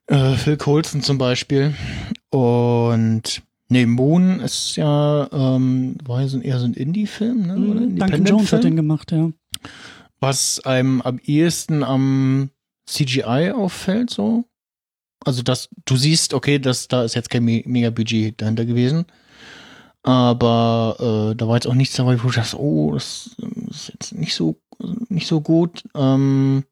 äh, 0.07 0.35
Phil 0.37 0.57
Coulson 0.57 1.03
zum 1.03 1.19
Beispiel. 1.19 1.75
Und 2.31 3.43
nee, 3.69 3.87
Moon 3.87 4.41
ist 4.41 4.77
ja, 4.77 5.29
ähm, 5.33 5.97
war 6.05 6.21
ja 6.23 6.29
so, 6.29 6.39
eher 6.41 6.59
so 6.61 6.67
ein 6.67 6.75
Indie-Film, 6.75 7.47
ne? 7.47 7.57
Oder 7.71 7.81
Mhm, 7.81 7.97
Duncan 7.99 8.25
Jones 8.25 8.53
hat 8.53 8.65
den 8.65 8.77
gemacht, 8.77 9.13
ja. 9.13 9.31
was 10.21 10.61
einem 10.65 11.01
am 11.03 11.19
ehesten 11.19 11.83
am 11.83 12.51
CGI 12.87 13.53
auffällt, 13.55 14.11
so. 14.11 14.45
Also, 15.25 15.43
dass 15.43 15.69
du 15.87 15.97
siehst, 15.97 16.35
okay, 16.35 16.59
das, 16.61 16.87
da 16.89 17.03
ist 17.03 17.15
jetzt 17.17 17.31
kein 17.31 17.45
Me 17.45 17.63
Mega-Budget 17.67 18.41
dahinter 18.41 18.65
gewesen. 18.65 19.07
Aber 20.07 21.33
äh, 21.33 21.35
da 21.35 21.49
war 21.49 21.57
jetzt 21.57 21.67
auch 21.67 21.75
nichts 21.75 21.97
dabei, 21.97 22.23
wo 22.23 22.29
du 22.29 22.35
dachte, 22.35 22.61
oh, 22.61 22.93
das 22.93 23.35
ist 23.69 23.89
jetzt 23.89 24.15
nicht 24.15 24.37
so, 24.37 24.55
nicht 25.09 25.27
so 25.27 25.41
gut. 25.41 25.83
Ähm, 25.97 26.63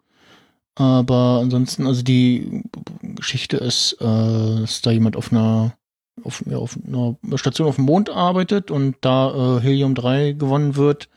aber 0.77 1.41
ansonsten, 1.43 1.89
also 1.89 2.05
die 2.05 2.63
Geschichte 3.03 3.57
ist, 3.57 3.95
äh, 4.01 4.61
dass 4.61 4.83
da 4.83 4.93
jemand 4.93 5.17
auf 5.17 5.33
einer, 5.33 5.75
auf, 6.23 6.45
ja, 6.49 6.59
auf 6.59 6.79
einer 6.87 7.17
Station 7.35 7.67
auf 7.67 7.75
dem 7.75 7.87
Mond 7.87 8.09
arbeitet 8.09 8.71
und 8.71 8.99
da 9.01 9.57
äh, 9.57 9.61
Helium 9.61 9.97
3 9.97 10.35
gewonnen 10.35 10.77
wird 10.77 11.09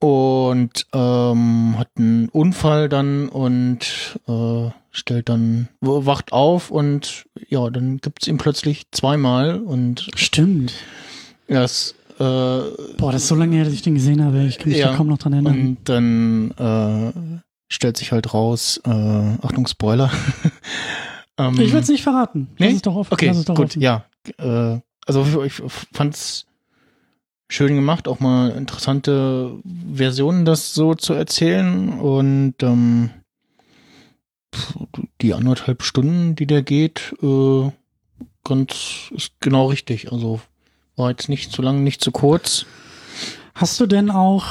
und 0.00 0.86
ähm, 0.92 1.74
hat 1.78 1.88
einen 1.96 2.28
Unfall 2.28 2.90
dann 2.90 3.30
und 3.30 4.20
äh, 4.28 4.70
stellt 4.90 5.28
dann, 5.28 5.68
wacht 5.80 6.32
auf 6.32 6.70
und 6.70 7.26
ja, 7.48 7.68
dann 7.70 7.98
gibt's 7.98 8.26
ihn 8.26 8.38
plötzlich 8.38 8.90
zweimal 8.92 9.60
und 9.60 10.08
Stimmt. 10.14 10.72
das 11.46 11.94
äh, 12.18 12.22
Boah, 12.24 13.12
das 13.12 13.22
ist 13.22 13.28
so 13.28 13.34
lange 13.36 13.54
her, 13.56 13.64
dass 13.64 13.72
ich 13.74 13.82
den 13.82 13.94
gesehen 13.94 14.24
habe. 14.24 14.42
Ich 14.44 14.58
kann 14.58 14.70
mich 14.70 14.78
Ja. 14.78 14.90
da 14.90 14.96
kaum 14.96 15.06
noch 15.06 15.18
dran 15.18 15.34
erinnern. 15.34 15.54
und 15.60 15.88
dann 15.88 16.50
äh, 16.52 17.40
stellt 17.72 17.96
sich 17.96 18.10
halt 18.12 18.34
raus, 18.34 18.80
äh, 18.84 18.90
Achtung, 18.90 19.66
Spoiler. 19.68 20.10
ähm, 21.38 21.54
ich 21.60 21.70
würde 21.72 21.82
es 21.84 21.88
nicht 21.88 22.02
verraten. 22.02 22.48
Nee? 22.58 22.66
Lass 22.66 22.74
es 22.76 22.82
doch 22.82 22.96
offen. 22.96 23.12
Okay, 23.12 23.28
es 23.28 23.44
doch 23.44 23.54
gut, 23.54 23.66
offen. 23.66 23.82
ja. 23.82 24.04
Äh, 24.38 24.80
also 25.06 25.44
ich 25.44 25.62
fand's 25.92 26.46
schön 27.48 27.74
gemacht, 27.76 28.08
auch 28.08 28.20
mal 28.20 28.50
interessante 28.50 29.52
Versionen, 29.94 30.44
das 30.44 30.74
so 30.74 30.94
zu 30.94 31.14
erzählen 31.14 31.98
und 31.98 32.54
ähm, 32.62 33.10
die 35.20 35.34
anderthalb 35.34 35.82
Stunden, 35.82 36.34
die 36.36 36.46
der 36.46 36.62
geht, 36.62 37.14
äh, 37.22 37.70
ganz 38.44 39.10
ist 39.14 39.32
genau 39.40 39.66
richtig. 39.66 40.12
Also 40.12 40.40
war 40.96 41.10
jetzt 41.10 41.28
nicht 41.28 41.52
zu 41.52 41.62
lang, 41.62 41.84
nicht 41.84 42.02
zu 42.02 42.10
kurz. 42.10 42.66
Hast 43.54 43.78
du 43.80 43.86
denn 43.86 44.10
auch, 44.10 44.46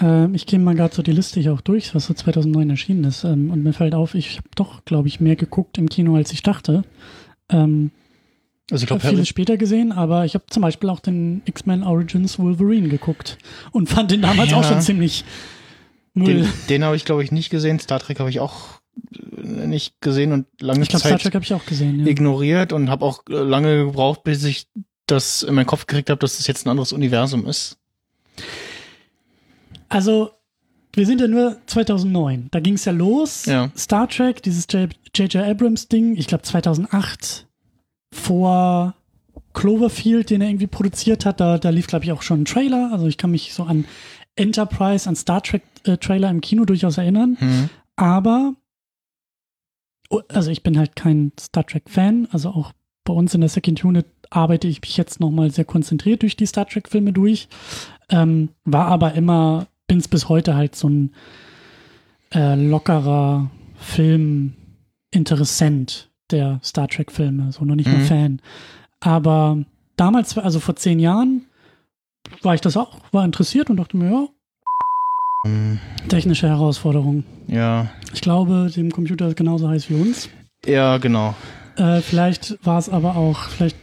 ähm, 0.00 0.34
ich 0.34 0.46
gehe 0.46 0.58
mal 0.58 0.74
gerade 0.74 0.94
so 0.94 1.02
die 1.02 1.12
Liste 1.12 1.40
hier 1.40 1.52
auch 1.52 1.60
durch, 1.60 1.94
was 1.94 2.06
so 2.06 2.14
2009 2.14 2.70
erschienen 2.70 3.04
ist. 3.04 3.24
Ähm, 3.24 3.50
und 3.50 3.62
mir 3.62 3.72
fällt 3.72 3.94
auf, 3.94 4.14
ich 4.14 4.38
habe 4.38 4.48
doch, 4.56 4.84
glaube 4.84 5.08
ich, 5.08 5.20
mehr 5.20 5.36
geguckt 5.36 5.78
im 5.78 5.88
Kino, 5.88 6.16
als 6.16 6.32
ich 6.32 6.42
dachte. 6.42 6.82
Ähm, 7.48 7.90
Also 8.70 8.82
ich 8.84 8.88
Ich 8.88 8.90
habe 8.90 9.00
glaube, 9.00 9.14
vieles 9.16 9.28
später 9.28 9.56
gesehen, 9.56 9.92
aber 9.92 10.24
ich 10.24 10.34
habe 10.34 10.44
zum 10.50 10.62
Beispiel 10.62 10.90
auch 10.90 11.00
den 11.00 11.42
X-Men 11.44 11.82
Origins 11.82 12.38
Wolverine 12.38 12.88
geguckt 12.88 13.38
und 13.72 13.88
fand 13.88 14.10
den 14.10 14.22
damals 14.22 14.50
Ja. 14.50 14.58
auch 14.58 14.64
schon 14.64 14.80
ziemlich 14.80 15.24
Müll. 16.14 16.42
den, 16.42 16.52
den 16.68 16.84
habe 16.84 16.96
ich 16.96 17.04
glaube 17.04 17.22
ich 17.24 17.32
nicht 17.32 17.50
gesehen. 17.50 17.78
Star 17.78 18.00
Trek 18.00 18.18
habe 18.20 18.30
ich 18.30 18.40
auch 18.40 18.56
äh, 18.76 18.79
nicht 19.42 20.00
gesehen 20.00 20.32
und 20.32 20.46
lange 20.60 20.82
ich 20.82 20.88
glaube, 20.88 21.00
Star 21.00 21.12
Zeit 21.12 21.22
Trek 21.22 21.34
habe 21.34 21.44
ich 21.44 21.54
auch 21.54 21.64
gesehen. 21.66 22.00
Ja. 22.00 22.06
ignoriert 22.06 22.72
und 22.72 22.90
habe 22.90 23.04
auch 23.04 23.22
äh, 23.28 23.34
lange 23.34 23.86
gebraucht, 23.86 24.24
bis 24.24 24.44
ich 24.44 24.66
das 25.06 25.42
in 25.42 25.54
meinen 25.54 25.66
Kopf 25.66 25.86
gekriegt 25.86 26.10
habe, 26.10 26.18
dass 26.18 26.32
es 26.32 26.38
das 26.38 26.46
jetzt 26.46 26.66
ein 26.66 26.70
anderes 26.70 26.92
Universum 26.92 27.46
ist. 27.46 27.78
Also, 29.88 30.30
wir 30.92 31.06
sind 31.06 31.20
ja 31.20 31.26
nur 31.26 31.56
2009. 31.66 32.48
Da 32.50 32.60
ging 32.60 32.74
es 32.74 32.84
ja 32.84 32.92
los. 32.92 33.46
Ja. 33.46 33.70
Star 33.76 34.08
Trek, 34.08 34.42
dieses 34.42 34.66
J.J. 34.72 35.36
Abrams-Ding, 35.36 36.16
ich 36.16 36.26
glaube 36.26 36.42
2008, 36.42 37.46
vor 38.12 38.94
Cloverfield, 39.52 40.30
den 40.30 40.42
er 40.42 40.48
irgendwie 40.48 40.68
produziert 40.68 41.26
hat, 41.26 41.40
da, 41.40 41.58
da 41.58 41.70
lief, 41.70 41.88
glaube 41.88 42.04
ich, 42.04 42.12
auch 42.12 42.22
schon 42.22 42.42
ein 42.42 42.44
Trailer. 42.44 42.90
Also, 42.92 43.06
ich 43.06 43.18
kann 43.18 43.32
mich 43.32 43.52
so 43.52 43.64
an 43.64 43.84
Enterprise, 44.36 45.08
an 45.08 45.16
Star 45.16 45.42
Trek-Trailer 45.42 46.30
im 46.30 46.40
Kino 46.40 46.64
durchaus 46.64 46.98
erinnern. 46.98 47.36
Hm. 47.38 47.68
Aber, 47.96 48.54
also 50.28 50.50
ich 50.50 50.62
bin 50.62 50.78
halt 50.78 50.96
kein 50.96 51.32
Star 51.38 51.66
Trek-Fan, 51.66 52.28
also 52.32 52.48
auch 52.50 52.72
bei 53.04 53.12
uns 53.12 53.34
in 53.34 53.40
der 53.40 53.50
Second 53.50 53.84
Unit 53.84 54.06
arbeite 54.30 54.68
ich 54.68 54.80
mich 54.80 54.96
jetzt 54.96 55.20
nochmal 55.20 55.50
sehr 55.50 55.64
konzentriert 55.64 56.22
durch 56.22 56.36
die 56.36 56.46
Star 56.46 56.66
Trek-Filme 56.66 57.12
durch. 57.12 57.48
Ähm, 58.08 58.50
war 58.64 58.86
aber 58.86 59.14
immer, 59.14 59.66
bin's 59.88 60.06
bis 60.08 60.28
heute 60.28 60.54
halt 60.54 60.76
so 60.76 60.88
ein 60.88 61.12
äh, 62.32 62.54
lockerer 62.54 63.50
Film-Interessent 63.76 66.08
der 66.30 66.60
Star 66.62 66.86
Trek-Filme, 66.88 67.50
so 67.52 67.64
noch 67.64 67.74
nicht 67.74 67.88
mal 67.88 67.98
Mhm. 67.98 68.04
Fan. 68.04 68.40
Aber 69.00 69.58
damals, 69.96 70.38
also 70.38 70.60
vor 70.60 70.76
zehn 70.76 71.00
Jahren, 71.00 71.46
war 72.42 72.54
ich 72.54 72.60
das 72.60 72.76
auch, 72.76 72.98
war 73.12 73.24
interessiert 73.24 73.70
und 73.70 73.78
dachte 73.78 73.96
mir, 73.96 74.10
ja, 74.10 74.28
technische 76.08 76.48
Herausforderung. 76.48 77.24
Ja, 77.46 77.90
Ich 78.12 78.20
glaube, 78.20 78.70
dem 78.74 78.90
Computer 78.90 79.28
ist 79.28 79.36
genauso 79.36 79.68
heiß 79.68 79.88
wie 79.90 79.94
uns. 79.94 80.28
ja, 80.66 80.98
genau. 80.98 81.34
Äh, 81.76 82.00
vielleicht 82.00 82.58
war 82.64 82.78
es 82.78 82.88
aber 82.88 83.16
auch, 83.16 83.38
vielleicht 83.44 83.76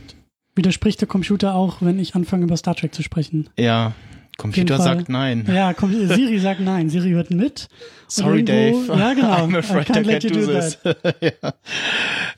widerspricht 0.56 1.02
der 1.02 1.08
Computer 1.08 1.56
auch, 1.56 1.78
wenn 1.82 1.98
ich 2.00 2.16
anfange, 2.16 2.44
über 2.44 2.58
Star 2.58 2.76
Trek 2.76 2.94
zu 2.94 3.02
sprechen. 3.02 3.50
Ja, 3.58 3.94
Computer 4.38 4.78
sagt 4.80 5.10
nein. 5.10 5.46
Ja, 5.52 5.74
Siri 5.78 6.40
sagt 6.40 6.60
nein. 6.62 6.90
Siri 6.90 7.10
hört 7.12 7.32
mit. 7.32 7.68
Sorry, 8.08 8.40
irgendwo- 8.42 8.88
Dave. 8.88 9.00
Ja, 9.00 9.14
genau. 9.14 9.34
I'm 9.48 9.58
afraid 9.58 9.90
I 9.90 9.94
can't 9.94 10.30
do 10.34 10.46
this. 10.46 10.78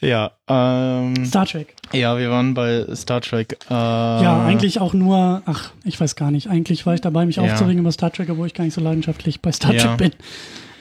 ja, 0.01 0.31
ja, 0.47 1.01
ähm, 1.03 1.25
Star 1.25 1.45
Trek. 1.45 1.75
ja, 1.91 2.17
wir 2.17 2.31
waren 2.31 2.53
bei 2.53 2.85
Star 2.95 3.21
Trek. 3.21 3.57
Äh, 3.69 3.73
Ja, 3.73 4.43
eigentlich 4.45 4.79
auch 4.79 4.93
nur, 4.93 5.41
ach, 5.45 5.71
ich 5.83 5.99
weiß 5.99 6.15
gar 6.15 6.31
nicht. 6.31 6.47
Eigentlich 6.49 6.85
war 6.85 6.93
ich 6.93 7.01
dabei, 7.01 7.25
mich 7.25 7.35
Ja. 7.35 7.43
aufzuregen 7.43 7.79
über 7.81 7.91
Star 7.91 8.11
Trek, 8.11 8.29
obwohl 8.29 8.47
ich 8.47 8.53
gar 8.53 8.63
nicht 8.63 8.73
so 8.73 8.81
leidenschaftlich 8.81 9.41
bei 9.41 9.51
Star 9.51 9.73
Ja. 9.73 9.83
Trek 9.95 9.97
bin. 9.97 10.11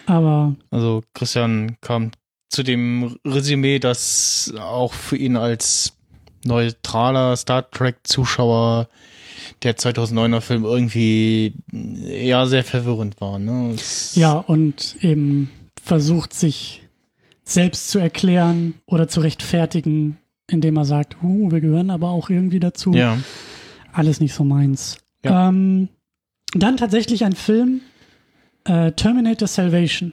Aber 0.07 0.55
Also 0.71 1.03
Christian 1.15 1.77
kam 1.81 2.13
zu 2.49 2.63
dem 2.63 3.17
Resümee, 3.27 3.79
dass 3.79 4.55
auch 4.59 4.95
für 4.95 5.17
ihn 5.19 5.37
als 5.37 5.93
neutraler 6.45 7.37
Star 7.37 7.71
Trek-Zuschauer 7.71 8.88
der 9.62 9.76
2009er 9.76 10.40
Film 10.40 10.64
irgendwie 10.64 11.54
ja 11.73 12.47
sehr 12.47 12.64
verwirrend 12.64 13.21
war. 13.21 13.38
Ne? 13.38 13.76
Ja, 14.14 14.35
und 14.35 14.97
eben 15.00 15.50
versucht 15.83 16.35
sich 16.35 16.83
selbst 17.45 17.90
zu 17.90 17.99
erklären 17.99 18.75
oder 18.87 19.09
zu 19.09 19.21
rechtfertigen, 19.21 20.18
indem 20.47 20.76
er 20.76 20.85
sagt, 20.85 21.16
uh, 21.23 21.50
wir 21.50 21.61
gehören 21.61 21.90
aber 21.90 22.11
auch 22.11 22.30
irgendwie 22.30 22.61
dazu. 22.61 22.92
Ja. 22.92 23.18
Alles 23.92 24.21
nicht 24.21 24.35
so 24.35 24.45
meins. 24.45 24.99
Ja. 25.25 25.49
Ähm, 25.49 25.88
dann 26.52 26.76
tatsächlich 26.76 27.25
ein 27.25 27.35
Film, 27.35 27.80
äh, 28.64 28.92
Terminator 28.92 29.49
Salvation, 29.49 30.12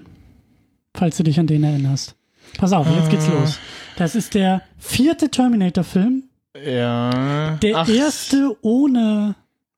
falls 0.94 1.18
du 1.18 1.24
dich 1.24 1.40
an 1.40 1.48
den 1.48 1.64
erinnerst. 1.64 2.16
Pass 2.58 2.72
auf, 2.74 2.88
jetzt 2.96 3.10
geht's 3.10 3.28
Ah. 3.30 3.40
los. 3.40 3.60
Das 3.98 4.16
ist 4.16 4.34
der 4.34 4.62
vierte 4.78 5.30
Terminator-Film, 5.30 6.24
Ja. 6.66 7.58
der 7.62 7.78
Ach, 7.78 7.90
erste 7.90 8.56
ohne 8.62 9.36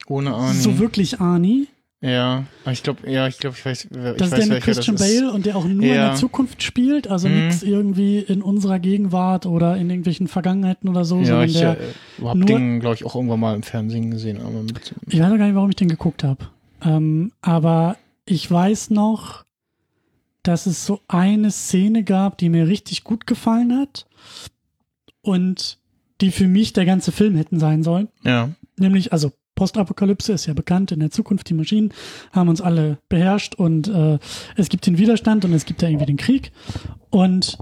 Ohne 0.07 0.33
Arnie. 0.33 0.57
so 0.59 0.79
wirklich 0.79 1.19
Arnie. 1.19 1.67
Ja. 1.99 2.43
Ich 2.71 2.83
glaube, 2.83 3.09
ja, 3.09 3.27
ich 3.27 3.39
glaube, 3.39 3.55
ich 3.57 3.65
weiß, 3.65 3.85
ich 3.85 3.89
Das 3.89 4.29
ist 4.31 4.37
der 4.37 4.45
mit 4.47 4.61
Christian. 4.63 4.97
Bale 4.97 5.31
und 5.31 5.47
der 5.47 5.55
auch 5.57 5.65
nur 5.65 5.83
in 5.83 5.89
Ja. 5.95 6.09
der 6.09 6.15
Zukunft 6.15 6.61
spielt, 6.61 7.07
also 7.07 7.27
Mhm. 7.27 7.45
nichts 7.47 7.63
irgendwie 7.63 8.19
in 8.19 8.43
unserer 8.43 8.77
Gegenwart 8.77 9.47
oder 9.47 9.75
in 9.77 9.89
irgendwelchen 9.89 10.27
Vergangenheiten 10.27 10.89
oder 10.89 11.03
so, 11.05 11.19
Ja, 11.21 11.41
ich 11.43 11.53
der, 11.53 11.71
äh, 11.71 12.23
hab 12.23 12.39
den, 12.45 12.79
glaube 12.79 12.95
ich, 12.95 13.03
auch 13.05 13.15
irgendwann 13.15 13.39
mal 13.39 13.55
im 13.55 13.63
Fernsehen 13.63 14.11
gesehen. 14.11 14.37
Ich 15.07 15.19
weiß 15.19 15.25
auch 15.31 15.37
gar 15.37 15.45
nicht, 15.47 15.55
warum 15.55 15.69
ich 15.71 15.75
den 15.75 15.87
geguckt 15.89 16.23
habe. 16.23 16.45
Ähm, 16.85 17.31
aber 17.41 17.97
ich 18.25 18.49
weiß 18.49 18.91
noch, 18.91 19.43
dass 20.47 20.65
es 20.65 20.85
so 20.85 21.01
eine 21.07 21.51
Szene 21.51 22.03
gab, 22.03 22.37
die 22.37 22.49
mir 22.49 22.67
richtig 22.67 23.03
gut 23.03 23.27
gefallen 23.27 23.77
hat 23.77 24.07
und 25.21 25.79
die 26.21 26.31
für 26.31 26.47
mich 26.47 26.73
der 26.73 26.85
ganze 26.85 27.11
Film 27.11 27.35
hätten 27.35 27.59
sein 27.59 27.83
sollen. 27.83 28.09
ja. 28.23 28.49
Nämlich, 28.79 29.11
also 29.11 29.31
Postapokalypse 29.55 30.33
ist 30.33 30.45
ja 30.45 30.53
bekannt, 30.53 30.91
in 30.91 30.99
der 30.99 31.09
Zukunft 31.09 31.49
die 31.49 31.55
Maschinen 31.55 31.91
haben 32.31 32.47
uns 32.47 32.61
alle 32.61 32.99
beherrscht 33.09 33.55
und 33.55 33.87
äh, 33.87 34.19
es 34.55 34.69
gibt 34.69 34.85
den 34.85 34.99
Widerstand 34.99 35.43
und 35.45 35.53
es 35.53 35.65
gibt 35.65 35.81
ja 35.81 35.89
irgendwie 35.89 36.05
den 36.05 36.17
Krieg. 36.17 36.51
Und 37.09 37.57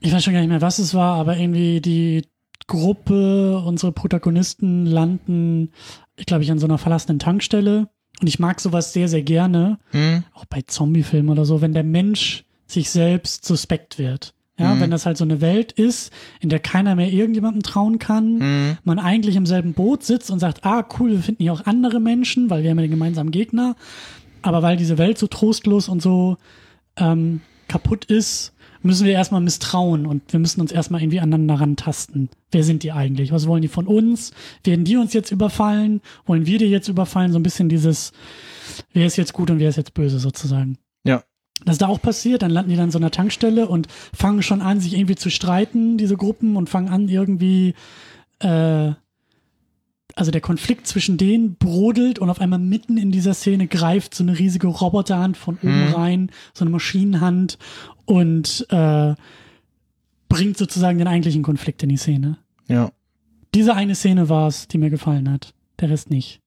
ich 0.00 0.12
weiß 0.12 0.22
schon 0.22 0.34
gar 0.34 0.40
nicht 0.40 0.50
mehr, 0.50 0.60
was 0.60 0.78
es 0.78 0.92
war, 0.92 1.16
aber 1.16 1.38
irgendwie 1.38 1.80
die 1.80 2.26
Gruppe, 2.66 3.58
unsere 3.64 3.92
Protagonisten 3.92 4.84
landen, 4.84 5.72
ich 6.16 6.26
glaube 6.26 6.44
ich, 6.44 6.50
an 6.50 6.58
so 6.58 6.66
einer 6.66 6.78
verlassenen 6.78 7.18
Tankstelle. 7.18 7.88
Und 8.20 8.26
ich 8.28 8.38
mag 8.38 8.60
sowas 8.60 8.92
sehr, 8.92 9.08
sehr 9.08 9.22
gerne, 9.22 9.78
Hm? 9.90 10.24
auch 10.34 10.44
bei 10.46 10.62
Zombiefilmen 10.62 11.30
oder 11.30 11.44
so, 11.44 11.60
wenn 11.60 11.74
der 11.74 11.84
Mensch 11.84 12.44
sich 12.66 12.90
selbst 12.90 13.44
suspekt 13.44 13.98
wird. 13.98 14.32
Ja, 14.58 14.74
Mhm. 14.74 14.80
wenn 14.80 14.90
das 14.90 15.04
halt 15.04 15.18
so 15.18 15.24
eine 15.24 15.42
Welt 15.42 15.72
ist, 15.72 16.10
in 16.40 16.48
der 16.48 16.60
keiner 16.60 16.94
mehr 16.94 17.12
irgendjemandem 17.12 17.62
trauen 17.62 17.98
kann, 17.98 18.40
Hm? 18.40 18.78
man 18.84 18.98
eigentlich 18.98 19.36
im 19.36 19.44
selben 19.44 19.74
Boot 19.74 20.02
sitzt 20.02 20.30
und 20.30 20.38
sagt, 20.38 20.64
ah, 20.64 20.82
cool, 20.98 21.10
wir 21.10 21.18
finden 21.20 21.42
hier 21.42 21.52
auch 21.52 21.66
andere 21.66 22.00
Menschen, 22.00 22.48
weil 22.48 22.62
wir 22.62 22.70
haben 22.70 22.78
ja 22.78 22.82
den 22.86 22.90
gemeinsamen 22.90 23.30
Gegner. 23.32 23.76
Aber 24.40 24.62
weil 24.62 24.76
diese 24.78 24.96
Welt 24.96 25.18
so 25.18 25.26
trostlos 25.26 25.88
und 25.90 26.00
so 26.00 26.38
ähm, 26.96 27.42
kaputt 27.68 28.06
ist, 28.06 28.54
müssen 28.86 29.06
wir 29.06 29.12
erstmal 29.12 29.40
misstrauen 29.40 30.06
und 30.06 30.32
wir 30.32 30.40
müssen 30.40 30.60
uns 30.60 30.72
erstmal 30.72 31.02
irgendwie 31.02 31.20
aneinander 31.20 31.60
rantasten. 31.60 32.30
Wer 32.50 32.64
sind 32.64 32.82
die 32.82 32.92
eigentlich? 32.92 33.32
Was 33.32 33.46
wollen 33.46 33.62
die 33.62 33.68
von 33.68 33.86
uns? 33.86 34.32
Werden 34.64 34.84
die 34.84 34.96
uns 34.96 35.12
jetzt 35.12 35.30
überfallen? 35.30 36.00
Wollen 36.24 36.46
wir 36.46 36.58
die 36.58 36.66
jetzt 36.66 36.88
überfallen? 36.88 37.32
So 37.32 37.38
ein 37.38 37.42
bisschen 37.42 37.68
dieses, 37.68 38.12
wer 38.92 39.06
ist 39.06 39.16
jetzt 39.16 39.32
gut 39.32 39.50
und 39.50 39.58
wer 39.58 39.68
ist 39.68 39.76
jetzt 39.76 39.94
böse 39.94 40.18
sozusagen. 40.18 40.78
Ja. 41.04 41.22
Das 41.64 41.74
ist 41.74 41.82
da 41.82 41.88
auch 41.88 42.02
passiert, 42.02 42.42
dann 42.42 42.50
landen 42.50 42.70
die 42.70 42.76
dann 42.76 42.90
so 42.90 42.98
einer 42.98 43.10
Tankstelle 43.10 43.66
und 43.66 43.88
fangen 44.12 44.42
schon 44.42 44.60
an, 44.60 44.78
sich 44.80 44.94
irgendwie 44.94 45.16
zu 45.16 45.30
streiten, 45.30 45.96
diese 45.96 46.16
Gruppen, 46.16 46.54
und 46.54 46.68
fangen 46.68 46.90
an, 46.90 47.08
irgendwie, 47.08 47.74
äh, 48.40 48.92
also 50.16 50.30
der 50.32 50.40
Konflikt 50.40 50.86
zwischen 50.88 51.16
denen 51.18 51.54
brodelt 51.56 52.18
und 52.18 52.28
auf 52.30 52.40
einmal 52.40 52.58
mitten 52.58 52.96
in 52.98 53.12
dieser 53.12 53.34
Szene 53.34 53.68
greift 53.68 54.14
so 54.14 54.24
eine 54.24 54.36
riesige 54.38 54.66
Roboterhand 54.66 55.36
von 55.36 55.56
oben 55.58 55.86
Hm. 55.88 55.94
rein, 55.94 56.30
so 56.54 56.64
eine 56.64 56.70
Maschinenhand 56.72 57.58
und 58.06 58.66
äh, 58.70 59.14
bringt 60.28 60.56
sozusagen 60.56 60.98
den 60.98 61.06
eigentlichen 61.06 61.42
Konflikt 61.42 61.82
in 61.84 61.90
die 61.90 61.96
Szene. 61.96 62.38
Ja. 62.66 62.90
Diese 63.54 63.74
eine 63.74 63.94
Szene 63.94 64.28
war 64.28 64.48
es, 64.48 64.66
die 64.68 64.78
mir 64.78 64.90
gefallen 64.90 65.30
hat. 65.30 65.54
Der 65.80 65.90
Rest 65.90 66.10
nicht. 66.10 66.40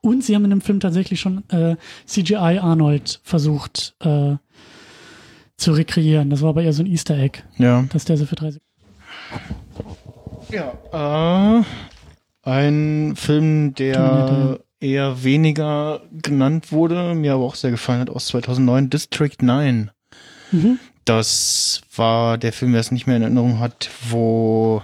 Und 0.00 0.22
sie 0.22 0.34
haben 0.34 0.44
in 0.44 0.50
dem 0.50 0.60
Film 0.60 0.78
tatsächlich 0.80 1.18
schon 1.18 1.48
äh, 1.50 1.76
CGI 2.06 2.58
Arnold 2.60 3.20
versucht 3.24 3.94
äh, 4.00 4.36
zu 5.56 5.72
rekreieren. 5.72 6.28
Das 6.30 6.42
war 6.42 6.50
aber 6.50 6.62
eher 6.62 6.72
so 6.74 6.82
ein 6.82 6.86
Easter 6.86 7.16
Egg, 7.18 7.40
Ja. 7.56 7.84
dass 7.90 8.04
der 8.04 8.18
so 8.18 8.26
für 8.26 8.34
drei 8.36 8.50
Sekunden. 8.50 8.70
Ja. 10.50 11.58
Äh, 11.60 11.64
ein 12.44 13.14
Film, 13.16 13.74
der 13.74 14.60
eher 14.80 15.24
weniger 15.24 16.02
genannt 16.12 16.70
wurde, 16.70 17.14
mir 17.14 17.34
aber 17.34 17.44
auch 17.44 17.54
sehr 17.54 17.70
gefallen 17.70 18.00
hat, 18.00 18.10
aus 18.10 18.26
2009, 18.26 18.90
District 18.90 19.36
9. 19.40 19.90
Mhm. 20.52 20.78
Das 21.04 21.82
war 21.96 22.38
der 22.38 22.52
Film, 22.52 22.72
wer 22.72 22.80
es 22.80 22.90
nicht 22.90 23.06
mehr 23.06 23.16
in 23.16 23.22
Erinnerung 23.22 23.58
hat, 23.58 23.90
wo 24.08 24.82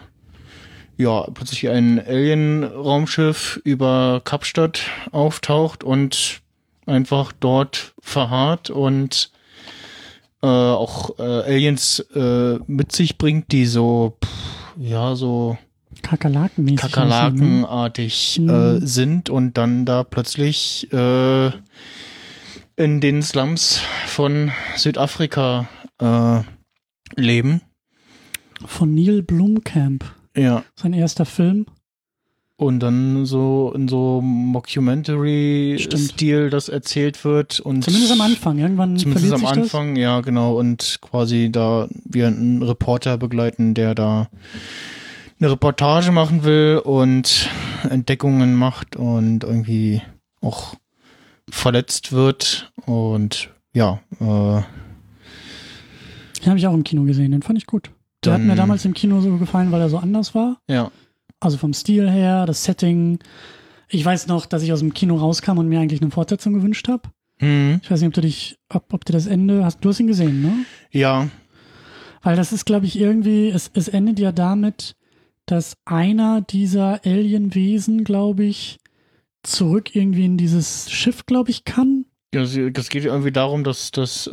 ja 0.96 1.22
plötzlich 1.32 1.68
ein 1.68 1.98
Alien-Raumschiff 1.98 3.60
über 3.64 4.20
Kapstadt 4.24 4.82
auftaucht 5.12 5.82
und 5.82 6.42
einfach 6.86 7.32
dort 7.32 7.94
verharrt 8.00 8.68
und 8.70 9.30
äh, 10.42 10.46
auch 10.46 11.18
äh, 11.18 11.22
Aliens 11.22 12.00
äh, 12.14 12.58
mit 12.66 12.92
sich 12.92 13.16
bringt, 13.18 13.52
die 13.52 13.66
so 13.66 14.16
pff, 14.22 14.74
ja 14.78 15.14
so 15.14 15.56
Kakerlakenmäßig. 16.02 16.84
aussehen, 16.84 17.04
ne? 17.04 17.10
Kakerlakenartig 17.10 18.38
Mhm. 18.42 18.48
äh, 18.50 18.80
sind 18.86 19.30
und 19.30 19.58
dann 19.58 19.84
da 19.84 20.04
plötzlich 20.04 20.88
äh, 20.92 21.50
in 22.76 23.00
den 23.00 23.22
Slums 23.22 23.80
von 24.06 24.52
Südafrika 24.76 25.68
äh, 26.00 26.40
leben. 27.20 27.62
Von 28.64 28.94
Neil 28.94 29.22
Blomkamp. 29.22 30.04
Ja. 30.36 30.62
Sein 30.76 30.92
erster 30.92 31.24
Film. 31.24 31.66
Und 32.56 32.80
dann 32.80 33.24
so 33.24 33.72
in 33.74 33.88
so 33.88 34.20
Mockumentary-Stil 34.20 36.50
das 36.50 36.68
erzählt 36.68 37.24
wird 37.24 37.58
und 37.60 37.82
Zumindest 37.82 38.12
am 38.12 38.20
Anfang. 38.20 38.58
Irgendwann 38.58 38.98
Zumindest 38.98 39.32
am 39.32 39.46
Anfang, 39.46 39.96
ja, 39.96 40.20
genau. 40.20 40.58
Und 40.58 40.98
quasi 41.00 41.48
da 41.50 41.88
wir 42.04 42.26
einen 42.26 42.62
Reporter 42.62 43.16
begleiten, 43.16 43.72
der 43.72 43.94
da 43.94 44.28
eine 45.40 45.50
Reportage 45.50 46.12
machen 46.12 46.44
will 46.44 46.80
und 46.84 47.48
Entdeckungen 47.88 48.54
macht 48.54 48.96
und 48.96 49.42
irgendwie 49.44 50.02
auch 50.42 50.74
verletzt 51.50 52.12
wird. 52.12 52.72
Und 52.86 53.50
ja, 53.72 54.00
äh. 54.20 54.62
Den 56.40 56.46
habe 56.46 56.58
ich 56.58 56.66
auch 56.66 56.74
im 56.74 56.84
Kino 56.84 57.04
gesehen. 57.04 57.32
Den 57.32 57.42
fand 57.42 57.58
ich 57.58 57.66
gut. 57.66 57.90
Der 58.24 58.34
hat 58.34 58.40
Dann- 58.40 58.46
mir 58.48 58.54
damals 58.56 58.84
im 58.84 58.94
Kino 58.94 59.20
so 59.20 59.36
gefallen, 59.38 59.72
weil 59.72 59.80
er 59.80 59.88
so 59.90 59.98
anders 59.98 60.34
war. 60.34 60.58
ja. 60.68 60.90
Also 61.42 61.56
vom 61.56 61.72
Stil 61.72 62.10
her, 62.10 62.44
das 62.44 62.64
Setting. 62.64 63.18
Ich 63.88 64.04
weiß 64.04 64.26
noch, 64.26 64.44
dass 64.44 64.62
ich 64.62 64.74
aus 64.74 64.80
dem 64.80 64.92
Kino 64.92 65.16
rauskam 65.16 65.56
und 65.56 65.70
mir 65.70 65.80
eigentlich 65.80 66.02
eine 66.02 66.10
Fortsetzung 66.10 66.52
gewünscht 66.52 66.86
habe. 66.86 67.08
Hm, 67.38 67.80
Ich 67.82 67.90
weiß 67.90 68.00
nicht, 68.00 68.08
ob 68.08 68.12
du 68.12 68.20
dich, 68.20 68.58
ob, 68.68 68.92
ob 68.92 69.06
dir 69.06 69.14
das 69.14 69.24
Ende, 69.26 69.64
hast 69.64 69.82
du 69.82 69.88
hast 69.88 70.00
ihn 70.00 70.06
gesehen, 70.06 70.42
ne? 70.42 70.52
ja, 70.90 71.28
Weil 72.22 72.36
das 72.36 72.52
ist, 72.52 72.66
glaube 72.66 72.84
ich, 72.84 72.98
irgendwie, 73.00 73.48
es, 73.48 73.70
es 73.72 73.88
endet 73.88 74.18
ja 74.18 74.32
damit, 74.32 74.96
dass 75.50 75.76
einer 75.84 76.42
dieser 76.42 77.04
Alienwesen, 77.04 78.04
glaube 78.04 78.44
ich, 78.44 78.78
zurück 79.42 79.96
irgendwie 79.96 80.24
in 80.24 80.36
dieses 80.36 80.90
Schiff, 80.90 81.26
glaube 81.26 81.50
ich, 81.50 81.64
kann. 81.64 82.04
Ja, 82.32 82.44
sie- 82.44 82.72
Das 82.72 82.88
geht 82.90 83.04
irgendwie 83.04 83.32
darum, 83.32 83.64
dass 83.64 83.90
das 83.90 84.28
äh, 84.28 84.30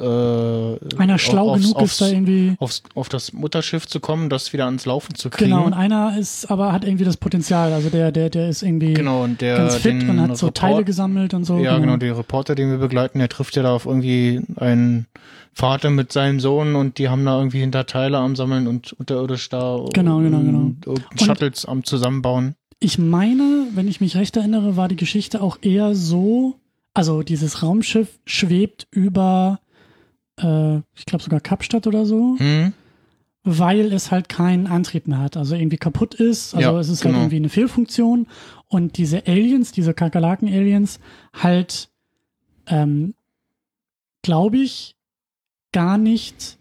Einer 0.97 1.17
schlau 1.17 1.49
aufs, 1.49 1.61
genug 1.63 1.77
aufs, 1.77 1.91
ist 1.93 2.01
da 2.01 2.07
irgendwie. 2.09 2.55
aufs, 2.59 2.83
auf 2.93 3.09
das 3.09 3.33
Mutterschiff 3.33 3.87
zu 3.87 3.99
kommen, 3.99 4.29
das 4.29 4.53
wieder 4.53 4.65
ans 4.65 4.85
Laufen 4.85 5.15
zu 5.15 5.31
kriegen. 5.31 5.49
Genau, 5.49 5.65
und 5.65 5.73
einer 5.73 6.15
ist, 6.17 6.45
aber 6.51 6.71
hat 6.73 6.85
irgendwie 6.85 7.05
das 7.05 7.17
Potenzial. 7.17 7.73
Also 7.73 7.89
der, 7.89 8.11
der, 8.11 8.29
der 8.29 8.49
ist 8.49 8.61
irgendwie 8.61 8.93
Genau, 8.93 9.23
und 9.23 9.41
der 9.41 9.57
ganz 9.57 9.75
fit 9.77 10.07
und 10.07 10.21
hat 10.21 10.37
so 10.37 10.45
Report- 10.47 10.57
Teile 10.57 10.83
gesammelt 10.83 11.33
und 11.33 11.43
so. 11.45 11.57
Ja, 11.57 11.79
genau, 11.79 11.97
der 11.97 12.15
Reporter, 12.15 12.53
den 12.53 12.69
wir 12.69 12.77
begleiten, 12.77 13.17
der 13.17 13.29
trifft 13.29 13.55
ja 13.55 13.63
da 13.63 13.73
auf 13.73 13.87
irgendwie 13.87 14.41
einen 14.57 15.07
Vater 15.53 15.89
mit 15.89 16.11
seinem 16.13 16.39
Sohn 16.39 16.75
und 16.75 16.99
die 16.99 17.09
haben 17.09 17.25
da 17.25 17.39
irgendwie 17.39 17.61
hinter 17.61 17.87
Teile 17.87 18.19
am 18.19 18.35
Sammeln 18.35 18.67
und 18.67 18.93
unterirdisch 18.93 19.49
da 19.49 19.83
Genau, 19.93 20.19
genau, 20.19 20.39
genau. 20.41 20.59
und- 20.59 20.85
und 20.85 21.03
Shuttles 21.19 21.65
am 21.65 21.83
Zusammenbauen. 21.83 22.53
Ich 22.79 22.99
meine, 22.99 23.63
wenn 23.73 23.87
ich 23.87 24.01
mich 24.01 24.15
recht 24.15 24.37
erinnere, 24.37 24.77
war 24.77 24.87
die 24.87 24.95
Geschichte 24.97 25.41
auch 25.41 25.57
eher 25.63 25.95
so, 25.95 26.59
also 26.97 27.21
dieses 27.21 27.61
Raumschiff 27.61 28.19
schwebt 28.25 28.87
über, 28.91 29.59
äh, 30.41 30.77
ich 30.95 31.05
glaube 31.05 31.23
sogar 31.23 31.39
Kapstadt 31.39 31.85
oder 31.85 32.05
so, 32.05 32.35
Hm? 32.39 32.73
weil 33.43 33.93
es 33.93 34.11
halt 34.11 34.29
keinen 34.29 34.67
Antrieb 34.67 35.07
mehr 35.07 35.19
hat, 35.19 35.37
also 35.37 35.55
irgendwie 35.55 35.77
kaputt 35.77 36.15
ist, 36.15 36.55
also 36.55 36.71
Ja, 36.73 36.79
es 36.79 36.89
ist 36.89 37.01
genau. 37.01 37.13
halt 37.13 37.21
irgendwie 37.23 37.35
eine 37.37 37.49
Fehlfunktion 37.49 38.27
und 38.67 38.97
diese 38.97 39.27
Aliens, 39.27 39.71
diese 39.71 39.93
Kakerlaken-Aliens 39.93 40.99
halt, 41.33 41.89
ähm, 42.65 43.13
glaube 44.23 44.57
ich, 44.57 44.95
gar 45.71 45.97
nicht 45.97 46.57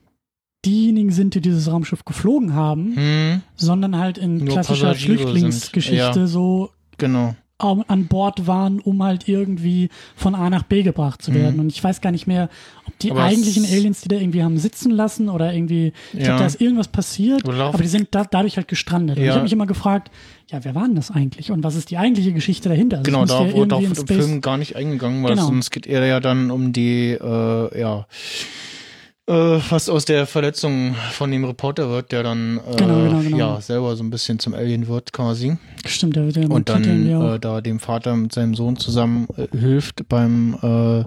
diejenigen 0.64 1.12
sind, 1.12 1.34
die 1.34 1.40
dieses 1.40 1.70
Raumschiff 1.70 2.04
geflogen 2.04 2.52
haben, 2.54 2.94
Hm? 2.94 3.42
sondern 3.54 3.96
halt 3.96 4.18
in 4.18 4.38
Nur 4.38 4.48
klassischer 4.54 4.88
Passagiere 4.88 5.18
Flüchtlingsgeschichte 5.18 6.20
ja. 6.20 6.26
so 6.26 6.70
Genau. 6.98 7.34
An 7.58 8.06
Bord 8.06 8.46
waren, 8.46 8.80
um 8.80 9.02
halt 9.02 9.28
irgendwie 9.28 9.88
von 10.14 10.34
A 10.34 10.50
nach 10.50 10.64
B 10.64 10.82
gebracht 10.82 11.22
zu 11.22 11.32
werden. 11.32 11.54
Mhm. 11.54 11.60
Und 11.60 11.72
ich 11.72 11.82
weiß 11.82 12.02
gar 12.02 12.12
nicht 12.12 12.26
mehr, 12.26 12.50
ob 12.86 12.98
die 12.98 13.10
Aber 13.10 13.22
eigentlichen 13.24 13.64
Aliens, 13.64 14.02
die 14.02 14.08
da 14.08 14.16
irgendwie 14.16 14.42
haben 14.42 14.58
sitzen 14.58 14.90
lassen 14.90 15.30
oder 15.30 15.54
irgendwie, 15.54 15.92
ich 16.12 16.18
Ja. 16.20 16.24
glaube, 16.26 16.40
da 16.40 16.46
ist 16.46 16.60
irgendwas 16.60 16.88
passiert, 16.88 17.48
aber 17.48 17.78
die 17.78 17.88
sind 17.88 18.08
da, 18.10 18.24
dadurch 18.24 18.58
halt 18.58 18.68
gestrandet. 18.68 19.16
Und 19.16 19.22
ich 19.22 19.28
Ja. 19.28 19.34
habe 19.34 19.44
mich 19.44 19.54
immer 19.54 19.66
gefragt, 19.66 20.10
ja, 20.50 20.62
wer 20.64 20.74
war 20.74 20.84
denn 20.84 20.96
das 20.96 21.10
eigentlich 21.10 21.50
und 21.50 21.64
was 21.64 21.76
ist 21.76 21.90
die 21.90 21.96
eigentliche 21.96 22.32
Geschichte 22.34 22.68
dahinter? 22.68 22.98
Also 22.98 23.10
Genau, 23.10 23.24
da 23.24 23.46
ja 23.46 23.52
wurde 23.54 23.76
im 23.76 23.84
in 23.86 23.94
Space- 23.94 24.16
Film 24.26 24.40
gar 24.42 24.58
nicht 24.58 24.76
eingegangen, 24.76 25.22
weil 25.24 25.30
Genau. 25.34 25.46
sonst 25.46 25.70
geht 25.70 25.86
er 25.86 26.04
ja 26.04 26.20
dann 26.20 26.50
um 26.50 26.74
die, 26.74 27.12
äh, 27.12 27.80
ja, 27.80 28.06
äh, 29.26 29.32
was 29.70 29.88
aus 29.88 30.04
der 30.04 30.26
Verletzung 30.26 30.94
von 31.12 31.30
dem 31.30 31.44
Reporter 31.44 31.88
wird, 31.90 32.12
der 32.12 32.22
dann 32.22 32.58
äh, 32.58 32.76
Genau, 32.76 33.02
genau, 33.02 33.20
genau. 33.20 33.36
ja 33.36 33.60
selber 33.60 33.96
so 33.96 34.04
ein 34.04 34.10
bisschen 34.10 34.38
zum 34.38 34.54
Alien 34.54 34.86
wird 34.88 35.12
quasi. 35.12 35.56
Stimmt, 35.86 36.16
der, 36.16 36.26
der 36.32 36.44
Und 36.44 36.50
mutiert 36.50 36.68
dann 36.68 36.84
irgendwie 36.84 37.14
auch. 37.14 37.34
äh, 37.34 37.38
da 37.38 37.60
dem 37.60 37.80
Vater 37.80 38.14
mit 38.16 38.32
seinem 38.32 38.54
Sohn 38.54 38.76
zusammen 38.76 39.26
äh, 39.36 39.48
hilft 39.56 40.08
beim 40.08 40.56
äh, 40.62 41.04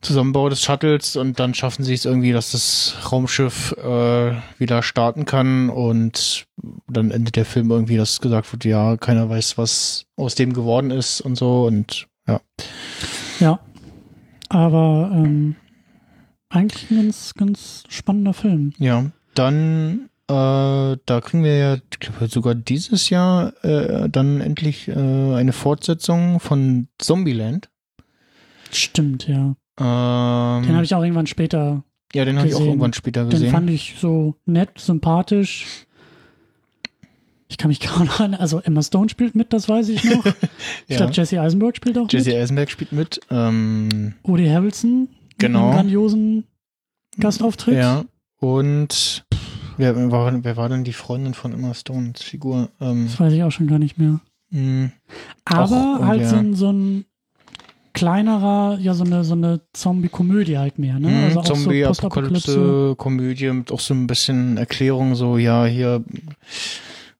Zusammenbau 0.00 0.48
des 0.48 0.62
Shuttles 0.62 1.14
und 1.14 1.38
dann 1.38 1.54
schaffen 1.54 1.84
sie 1.84 1.94
es 1.94 2.04
irgendwie, 2.04 2.32
dass 2.32 2.50
das 2.50 2.96
Raumschiff 3.12 3.72
äh, 3.78 4.32
wieder 4.58 4.82
starten 4.82 5.26
kann 5.26 5.70
und 5.70 6.46
dann 6.88 7.12
endet 7.12 7.36
der 7.36 7.44
Film 7.44 7.70
irgendwie, 7.70 7.96
dass 7.96 8.20
gesagt 8.20 8.52
wird, 8.52 8.64
ja, 8.64 8.96
keiner 8.96 9.28
weiß, 9.30 9.58
was 9.58 10.06
aus 10.16 10.34
dem 10.34 10.52
geworden 10.54 10.90
ist 10.90 11.20
und 11.20 11.36
so 11.36 11.66
und 11.66 12.08
ja. 12.26 12.40
Ja. 13.38 13.60
Aber 14.48 15.10
ähm, 15.14 15.54
eigentlich 16.52 16.90
ein 16.90 16.96
ganz, 16.96 17.34
ganz 17.34 17.84
spannender 17.88 18.32
Film. 18.34 18.72
Ja, 18.78 19.06
dann 19.34 20.08
äh, 20.28 20.96
da 21.06 21.20
kriegen 21.20 21.42
wir 21.44 21.56
ja 21.56 21.74
ich 21.74 21.98
glaube, 22.00 22.28
sogar 22.28 22.54
dieses 22.54 23.10
Jahr 23.10 23.52
äh, 23.64 24.08
dann 24.08 24.40
endlich 24.40 24.88
äh, 24.88 24.92
eine 24.92 25.52
Fortsetzung 25.52 26.38
von 26.40 26.88
Zombieland. 26.98 27.68
Stimmt, 28.70 29.26
ja. 29.28 29.54
Ähm, 29.80 30.62
Den 30.66 30.74
habe 30.74 30.84
ich 30.84 30.94
auch 30.94 31.02
irgendwann 31.02 31.26
später. 31.26 31.82
Ja, 32.14 32.24
den 32.24 32.38
habe 32.38 32.48
ich 32.48 32.54
auch 32.54 32.60
irgendwann 32.60 32.92
später 32.92 33.22
Den 33.24 33.30
gesehen. 33.30 33.50
fand 33.50 33.70
ich 33.70 33.96
so 33.98 34.36
nett, 34.46 34.70
sympathisch. 34.78 35.86
Ich 37.48 37.58
kann 37.58 37.68
mich 37.68 37.80
kaum 37.80 38.06
noch 38.06 38.20
an. 38.20 38.34
Also 38.34 38.60
Emma 38.60 38.82
Stone 38.82 39.08
spielt 39.08 39.34
mit, 39.34 39.52
das 39.52 39.68
weiß 39.68 39.88
ich 39.90 40.04
noch. 40.04 40.24
Ich 40.86 40.90
Ja. 40.90 40.96
glaube, 40.98 41.12
Jesse 41.12 41.40
Eisenberg 41.40 41.76
spielt 41.76 41.98
auch 41.98 42.06
Jesse 42.10 42.30
mit. 42.30 42.38
Eisenberg 42.38 42.70
spielt 42.70 42.92
mit. 42.92 43.20
Ähm, 43.30 44.14
Woody 44.24 44.46
Harrelson. 44.48 45.08
Genau. 45.38 45.58
Mit 45.60 45.66
einem 45.68 45.74
grandiosen 45.76 46.44
Gastauftritt. 47.18 47.76
ja. 47.76 48.04
Und 48.40 49.24
wer, 49.76 49.94
wer, 49.96 50.10
war, 50.10 50.44
wer 50.44 50.56
war 50.56 50.68
denn 50.68 50.82
die 50.84 50.92
Freundin 50.92 51.32
von 51.34 51.52
Emma 51.52 51.74
Stones 51.74 52.22
Figur? 52.22 52.70
Ähm, 52.80 53.06
Das 53.06 53.20
weiß 53.20 53.32
ich 53.32 53.42
auch 53.44 53.52
schon 53.52 53.68
gar 53.68 53.78
nicht 53.78 53.98
mehr. 53.98 54.20
mh, 54.50 54.90
Aber 55.44 55.98
Auch, 56.00 56.06
halt 56.06 56.22
ja. 56.22 56.28
so, 56.28 56.36
ein, 56.36 56.54
so 56.56 56.72
ein 56.72 57.04
kleinerer, 57.92 58.78
ja, 58.80 58.94
so 58.94 59.04
eine, 59.04 59.22
so 59.22 59.34
eine 59.34 59.60
Zombie-Komödie 59.74 60.58
halt 60.58 60.78
mehr, 60.78 60.98
ne? 60.98 61.08
mh, 61.08 61.24
Also 61.26 61.40
auch 61.40 61.46
so 61.46 61.54
Zombie, 61.54 61.84
Postapokalypse. 61.84 62.50
Apokalypse, 62.52 62.96
Komödie 62.96 63.50
mit 63.52 63.70
auch 63.70 63.80
so 63.80 63.94
ein 63.94 64.06
bisschen 64.08 64.56
Erklärung, 64.56 65.14
so, 65.14 65.36
ja, 65.38 65.64
hier, 65.66 66.02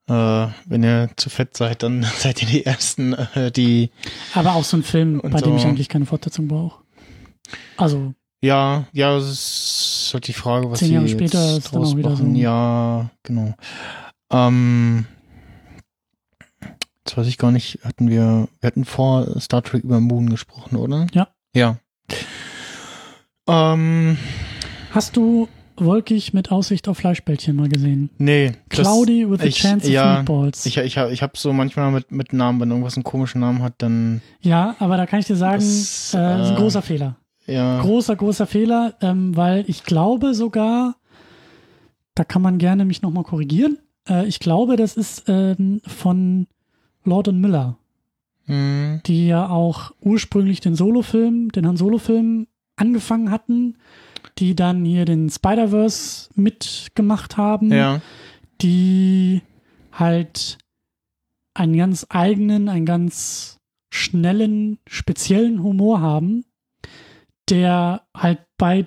äh, 0.08 0.46
wenn 0.66 0.82
ihr 0.82 1.10
zu 1.16 1.30
fett 1.30 1.56
seid, 1.56 1.82
dann 1.82 2.02
seid 2.18 2.42
ihr 2.42 2.48
die 2.48 2.66
Ersten, 2.66 3.12
äh, 3.12 3.52
die, 3.52 3.90
Aber 4.34 4.54
auch 4.54 4.64
so 4.64 4.76
ein 4.78 4.82
Film, 4.82 5.20
bei 5.22 5.40
dem 5.40 5.56
ich 5.56 5.62
so. 5.62 5.68
eigentlich 5.68 5.88
keine 5.88 6.06
Fortsetzung 6.06 6.48
brauche. 6.48 6.81
Also, 7.76 8.14
ja, 8.42 8.86
ja, 8.92 9.16
es 9.16 9.28
ist 10.06 10.10
halt 10.14 10.26
die 10.26 10.32
Frage, 10.32 10.70
was 10.70 10.80
Zehn 10.80 10.88
sie 10.88 10.94
Jahre 10.94 11.06
jetzt 11.06 11.12
später 11.16 11.56
ist 11.58 11.72
dann 11.72 11.84
auch 11.84 11.96
wieder 11.96 12.16
so. 12.16 12.24
Ja, 12.26 13.10
genau. 13.22 13.54
Ähm, 14.32 15.06
jetzt 17.04 17.16
weiß 17.16 17.26
ich 17.26 17.38
gar 17.38 17.52
nicht, 17.52 17.78
hatten 17.84 18.08
wir, 18.08 18.48
wir 18.60 18.66
hatten 18.66 18.84
vor 18.84 19.40
Star 19.40 19.62
Trek 19.62 19.84
über 19.84 20.00
Moon 20.00 20.28
gesprochen, 20.28 20.76
oder? 20.76 21.06
Ja. 21.12 21.28
Ja. 21.54 21.76
Ähm, 23.48 24.16
hast 24.92 25.16
du 25.16 25.48
Wolkig 25.76 26.32
mit 26.34 26.52
Aussicht 26.52 26.86
auf 26.88 26.98
Fleischbällchen 26.98 27.56
mal 27.56 27.68
gesehen? 27.68 28.10
nee. 28.18 28.52
Cloudy 28.68 29.28
with 29.28 29.40
a 29.40 29.44
ich- 29.44 29.56
chance 29.56 29.86
of 29.86 29.92
ja, 29.92 30.14
meatballs. 30.14 30.66
Ich, 30.66 30.76
ich 30.78 30.98
habe 30.98 31.12
ich 31.12 31.22
hab 31.22 31.36
so 31.36 31.52
manchmal 31.52 31.90
mit, 31.90 32.12
mit 32.12 32.32
Namen, 32.32 32.60
wenn 32.60 32.70
irgendwas 32.70 32.96
einen 32.96 33.04
komischen 33.04 33.40
Namen 33.40 33.62
hat, 33.62 33.74
dann, 33.78 34.20
ja, 34.40 34.76
aber 34.78 34.96
da 34.96 35.06
kann 35.06 35.20
ich 35.20 35.26
dir 35.26 35.36
sagen, 35.36 35.60
Das, 35.60 36.14
äh, 36.14 36.18
das 36.18 36.46
ist 36.46 36.50
ein 36.50 36.54
äh, 36.56 36.58
großer 36.60 36.82
Fehler. 36.82 37.16
Ja. 37.46 37.80
Großer, 37.80 38.16
großer 38.16 38.46
Fehler, 38.46 38.94
ähm, 39.00 39.36
weil 39.36 39.64
ich 39.68 39.84
glaube 39.84 40.34
sogar, 40.34 40.96
da 42.14 42.24
kann 42.24 42.42
man 42.42 42.58
gerne 42.58 42.84
mich 42.84 43.02
nochmal 43.02 43.24
korrigieren. 43.24 43.78
Äh, 44.08 44.26
ich 44.26 44.40
glaube, 44.40 44.76
das 44.76 44.96
ist 44.96 45.24
ähm, 45.28 45.80
von 45.86 46.46
Lord 47.04 47.28
und 47.28 47.40
Miller, 47.40 47.76
Hm, 48.46 49.00
die 49.06 49.28
ja 49.28 49.48
auch 49.48 49.92
ursprünglich 50.00 50.60
den 50.60 50.74
Solo-Film, 50.74 51.52
den 51.52 51.66
Han 51.66 51.76
Solo-Film 51.76 52.48
angefangen 52.76 53.30
hatten, 53.30 53.76
die 54.38 54.56
dann 54.56 54.84
hier 54.84 55.04
den 55.04 55.30
Spider-Verse 55.30 56.30
mitgemacht 56.34 57.36
haben, 57.36 57.72
ja. 57.72 58.00
die 58.60 59.42
halt 59.92 60.58
einen 61.54 61.76
ganz 61.76 62.06
eigenen, 62.08 62.68
einen 62.68 62.86
ganz 62.86 63.58
schnellen, 63.90 64.78
speziellen 64.86 65.62
Humor 65.62 66.00
haben, 66.00 66.44
der 67.48 68.02
halt 68.16 68.40
bei 68.56 68.86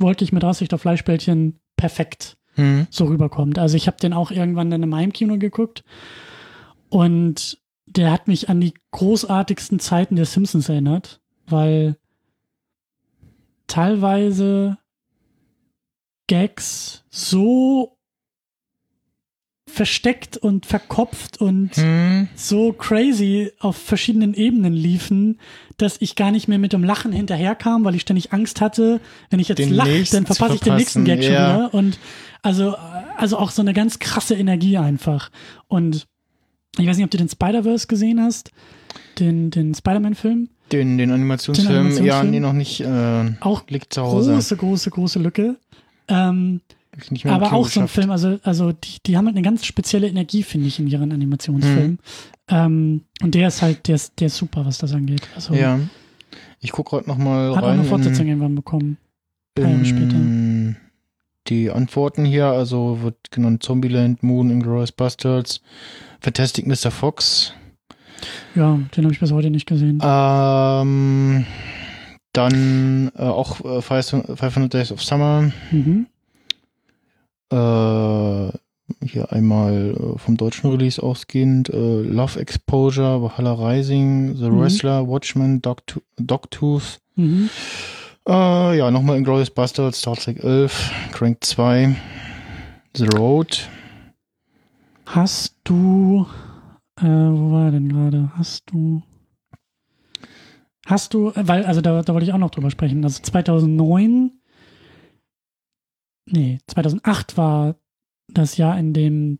wollte 0.00 0.24
ich 0.24 0.32
mit 0.32 0.44
Aussicht 0.44 0.72
auf 0.74 0.82
Fleischbällchen 0.82 1.58
perfekt 1.76 2.38
Hm, 2.58 2.88
so 2.90 3.04
rüberkommt. 3.04 3.58
Also 3.58 3.76
ich 3.76 3.86
habe 3.86 3.98
den 3.98 4.12
auch 4.12 4.32
irgendwann 4.32 4.70
dann 4.70 4.82
in 4.82 4.88
meinem 4.88 5.12
Kino 5.12 5.38
geguckt 5.38 5.84
und 6.88 7.58
der 7.86 8.10
hat 8.10 8.26
mich 8.26 8.48
an 8.48 8.60
die 8.60 8.74
großartigsten 8.90 9.78
Zeiten 9.78 10.16
der 10.16 10.26
Simpsons 10.26 10.68
erinnert, 10.68 11.20
weil 11.46 11.96
teilweise 13.68 14.78
Gags 16.26 17.04
so 17.10 17.97
versteckt 19.68 20.36
und 20.36 20.66
verkopft 20.66 21.40
und 21.40 21.76
hm, 21.76 22.28
so 22.34 22.72
crazy 22.72 23.52
auf 23.60 23.76
verschiedenen 23.76 24.34
Ebenen 24.34 24.72
liefen, 24.72 25.38
dass 25.76 25.96
ich 26.00 26.16
gar 26.16 26.32
nicht 26.32 26.48
mehr 26.48 26.58
mit 26.58 26.72
dem 26.72 26.82
Lachen 26.82 27.12
hinterherkam, 27.12 27.84
weil 27.84 27.94
ich 27.94 28.02
ständig 28.02 28.32
Angst 28.32 28.60
hatte, 28.60 29.00
wenn 29.30 29.40
ich 29.40 29.48
jetzt 29.48 29.58
Den 29.58 29.72
lache, 29.72 30.04
dann 30.10 30.26
verpasse 30.26 30.56
ich 30.56 30.60
den 30.60 30.76
nächsten 30.76 31.04
Gag 31.04 31.22
schon 31.22 31.32
ja. 31.32 31.54
wieder. 31.54 31.74
Und 31.74 31.98
also, 32.42 32.74
also 33.16 33.38
auch 33.38 33.50
so 33.50 33.62
eine 33.62 33.72
ganz 33.72 33.98
krasse 33.98 34.34
Energie 34.34 34.76
einfach. 34.76 35.30
Und 35.68 36.06
ich 36.78 36.86
weiß 36.86 36.96
nicht, 36.96 37.04
ob 37.04 37.10
du 37.10 37.18
den 37.18 37.28
Spider-Verse 37.28 37.86
gesehen 37.86 38.20
hast, 38.20 38.50
den, 39.18 39.50
den 39.50 39.74
Spider-Man-Film. 39.74 40.48
den, 40.72 40.98
den 40.98 41.10
Animationsfilm, 41.10 41.94
Den 41.94 42.04
ja, 42.04 42.22
nee, 42.22 42.40
noch 42.40 42.52
nicht, 42.52 42.80
äh, 42.80 43.32
Auch 43.40 43.62
liegt 43.68 43.94
zu 43.94 44.02
Hause. 44.02 44.32
große, 44.32 44.56
große, 44.56 44.90
große 44.90 45.18
Lücke. 45.18 45.56
Ähm, 46.08 46.60
Aber 47.24 47.52
auch 47.52 47.68
so 47.68 47.80
ein. 47.80 47.88
Film, 47.88 48.10
also, 48.10 48.38
also 48.42 48.72
die, 48.72 48.98
die 49.06 49.16
haben 49.16 49.26
halt 49.26 49.36
eine 49.36 49.44
ganz 49.44 49.64
spezielle 49.64 50.08
Energie, 50.08 50.42
finde 50.42 50.68
ich, 50.68 50.78
in 50.78 50.86
ihren 50.86 51.12
Animationsfilmen. 51.12 51.90
Mhm. 51.90 51.98
Ähm, 52.48 53.00
und 53.22 53.34
der 53.34 53.48
ist 53.48 53.62
halt, 53.62 53.88
der 53.88 53.96
ist, 53.96 54.18
der 54.20 54.28
ist 54.28 54.36
super, 54.36 54.64
was 54.64 54.78
das 54.78 54.92
angeht. 54.92 55.22
Also 55.34 55.54
Ja. 55.54 55.78
Ich 56.60 56.72
gucke 56.72 56.90
gerade 56.90 57.08
noch 57.08 57.18
mal 57.18 57.54
hat 57.54 57.62
auch 57.62 57.68
rein 57.68 57.78
eine 57.78 57.88
Fortsetzung 57.88 58.22
in, 58.22 58.28
irgendwann 58.30 58.54
bekommen. 58.54 58.98
Jahre 59.56 59.70
in 59.70 60.76
die 61.46 61.70
Antworten 61.70 62.24
hier. 62.24 62.46
Also 62.46 63.02
wird 63.02 63.30
genannt 63.30 63.62
Zombieland, 63.62 64.22
Moon, 64.22 64.50
Inglourious 64.50 64.92
Bastards, 64.92 65.60
Fantastic 66.20 66.66
Mr. 66.66 66.90
Fox. 66.90 67.52
Ja, 68.54 68.78
den 68.96 69.04
habe 69.04 69.12
ich 69.12 69.20
bis 69.20 69.32
heute 69.32 69.50
nicht 69.50 69.66
gesehen. 69.66 70.00
Ähm, 70.02 71.46
dann 72.32 73.12
äh, 73.16 73.22
auch 73.22 73.64
äh, 73.64 73.82
500 73.82 74.72
Days 74.72 74.92
of 74.92 75.02
Summer. 75.02 75.50
Mhm. 75.70 76.06
Äh, 77.50 78.50
hier 79.04 79.30
einmal 79.32 79.94
äh, 79.94 80.18
vom 80.18 80.36
deutschen 80.36 80.70
Release 80.70 81.02
ausgehend. 81.02 81.68
Äh, 81.70 82.02
Love 82.02 82.40
Exposure, 82.40 83.22
Valhalla 83.22 83.52
Rising, 83.52 84.34
The 84.36 84.50
Mhm. 84.50 84.60
Wrestler, 84.60 85.06
Watchmen, 85.08 85.60
Dogto- 85.60 86.02
Dogtooth. 86.18 86.98
Mhm. 87.16 87.50
Äh, 88.26 88.78
ja, 88.78 88.90
nochmal 88.90 89.16
Inglourious 89.18 89.50
Bastards, 89.50 89.98
Star 90.00 90.16
Trek 90.16 90.42
11, 90.42 90.90
Crank 91.12 91.38
2, 91.42 91.96
The 92.96 93.06
Road. 93.16 93.68
Hast 95.06 95.54
du, 95.64 96.26
äh, 97.00 97.04
wo 97.04 97.52
war 97.52 97.66
er 97.66 97.70
denn 97.72 97.88
gerade? 97.88 98.30
Hast 98.36 98.64
du, 98.70 99.02
hast 100.86 101.14
du, 101.14 101.30
äh, 101.30 101.48
weil, 101.48 101.64
also 101.64 101.80
da, 101.80 102.02
da 102.02 102.12
wollte 102.12 102.26
ich 102.26 102.32
auch 102.32 102.38
noch 102.38 102.50
drüber 102.50 102.70
sprechen. 102.70 103.02
Also 103.04 103.22
2009, 103.22 104.32
nee, 106.30 106.58
2008 106.66 107.36
war 107.36 107.76
das 108.28 108.56
Jahr, 108.56 108.78
in 108.78 108.92
dem 108.92 109.38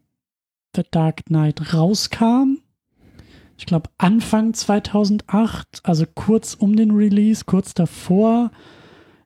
The 0.75 0.83
Dark 0.91 1.27
Knight 1.27 1.75
rauskam. 1.75 2.59
Ich 3.57 3.67
glaube 3.67 3.91
Anfang 3.99 4.55
2008, 4.55 5.81
also 5.83 6.05
kurz 6.15 6.55
um 6.55 6.77
den 6.77 6.93
Release, 6.93 7.45
kurz 7.45 7.75
davor, 7.75 8.51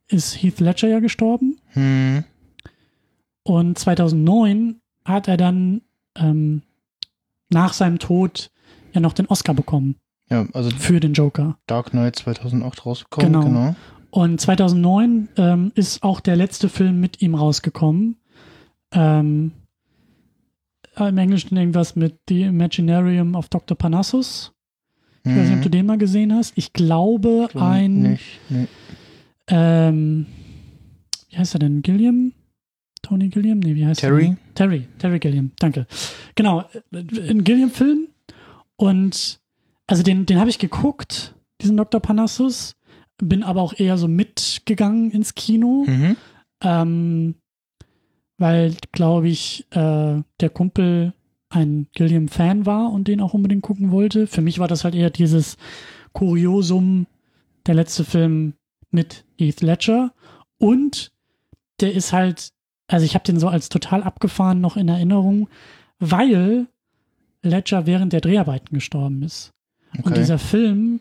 ist 0.09 0.43
Heath 0.43 0.61
Ledger 0.61 0.89
ja 0.89 1.01
gestorben. 1.01 1.59
Hm. 1.69 2.25
Und 3.45 3.79
2009 3.79 4.81
hat 5.05 5.29
er 5.29 5.37
dann 5.37 5.83
ähm, 6.17 6.63
nach 7.51 7.73
seinem 7.73 7.99
Tod 7.99 8.51
ja 8.93 9.01
noch 9.01 9.13
den 9.13 9.27
Oscar 9.27 9.55
bekommen 9.55 9.97
Ja, 10.31 10.47
also 10.53 10.71
für 10.71 11.01
den 11.01 11.13
Joker. 11.13 11.59
Dark 11.67 11.91
Knight 11.91 12.17
2008 12.17 12.87
rausgekommen. 12.87 13.33
Genau. 13.33 13.45
Genau. 13.45 13.77
Und 14.15 14.41
2009 14.43 15.29
ähm, 15.39 15.73
ist 15.75 16.03
auch 16.03 16.21
der 16.21 16.37
letzte 16.37 16.69
Film 16.69 17.01
mit 17.01 17.23
ihm 17.23 17.35
rausgekommen. 17.35 18.17
Ähm, 18.93 19.53
Im 20.99 21.17
Englischen 21.19 21.57
irgendwas 21.57 21.97
mit 21.97 22.19
The 22.29 22.43
Imaginarium 22.43 23.35
of 23.35 23.49
Dr. 23.49 23.75
Parnassus. 23.77 24.53
Ich 25.25 25.35
weiß 25.35 25.49
nicht, 25.49 25.57
ob 25.57 25.63
du 25.63 25.71
den 25.71 25.87
mal 25.87 25.97
gesehen 25.97 26.35
hast. 26.35 26.53
Ich 26.57 26.75
glaube, 26.75 27.49
Glaub 27.51 27.63
ein, 27.63 28.03
Mhm. 28.03 28.11
Nicht, 28.11 28.41
nee. 28.51 28.67
ähm, 29.49 30.27
wie 31.31 31.39
heißt 31.39 31.55
er 31.55 31.61
denn? 31.61 31.81
Gilliam? 31.81 32.33
Tony 33.01 33.29
Gilliam? 33.29 33.61
Nee, 33.61 33.75
wie 33.75 33.87
heißt 33.87 34.03
er? 34.03 34.11
Terry? 34.11 34.37
Terry, 34.55 34.89
Terry 34.99 35.19
Gilliam, 35.21 35.53
danke. 35.59 35.87
Genau, 36.35 36.65
äh, 36.93 37.31
ein 37.31 37.45
Gilliam-Film. 37.45 38.09
Und 38.77 39.41
also 39.87 40.03
den, 40.03 40.27
den 40.27 40.39
habe 40.39 40.51
ich 40.51 40.59
geguckt, 40.59 41.35
diesen 41.63 41.79
Dr. 41.79 42.01
Parnassus. 42.01 42.77
Bin 43.25 43.43
aber 43.45 43.63
auch 43.63 43.73
eher 43.79 43.97
so 43.99 44.09
mitgegangen 44.09 45.11
ins 45.13 45.35
Kino, 45.35 45.85
Mhm. 45.87 46.17
ähm, 46.63 47.35
weil, 48.39 48.75
glaube 48.91 49.29
ich, 49.29 49.65
äh, 49.71 50.23
der 50.41 50.51
Kumpel 50.53 51.13
ein 51.49 51.87
Gilliam-Fan 51.95 52.67
war 52.67 52.91
und 52.93 53.07
den 53.09 53.21
auch 53.21 53.35
unbedingt 53.35 53.63
gucken 53.63 53.91
wollte. 53.93 54.27
Für 54.27 54.41
mich 54.41 54.59
war 54.59 54.67
das 54.69 54.83
halt 54.85 54.95
eher 54.95 55.11
dieses 55.11 55.57
Kuriosum, 56.13 57.07
der 57.67 57.75
letzte 57.75 58.05
Film 58.05 58.55
mit 58.91 59.25
Heath 59.39 59.61
Ledger. 59.61 60.13
Und 60.59 61.13
der 61.81 61.93
ist 61.95 62.13
halt, 62.13 62.49
also 62.89 63.05
ich 63.05 63.15
habe 63.15 63.25
den 63.25 63.39
so 63.39 63.49
als 63.49 63.69
total 63.69 64.03
abgefahren 64.03 64.61
noch 64.61 64.77
in 64.77 64.89
Erinnerung, 64.89 65.49
weil 65.99 66.67
Ledger 67.43 67.87
während 67.87 68.13
der 68.13 68.21
Dreharbeiten 68.21 68.75
gestorben 68.75 69.23
ist. 69.23 69.51
Und 69.99 70.07
Okay. 70.07 70.15
dieser 70.21 70.39
Film, 70.39 71.01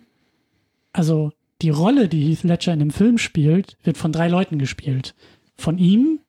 also 0.94 1.32
die 1.62 1.70
Rolle, 1.70 2.08
die 2.08 2.22
Heath 2.28 2.44
Ledger 2.44 2.74
in 2.74 2.80
dem 2.80 2.92
Film 2.92 3.18
spielt, 3.18 3.78
wird 3.84 3.98
von 3.98 4.12
drei 4.12 4.28
Leuten 4.28 4.60
gespielt. 4.60 5.16
Von 5.56 5.78
ihm, 5.78 6.20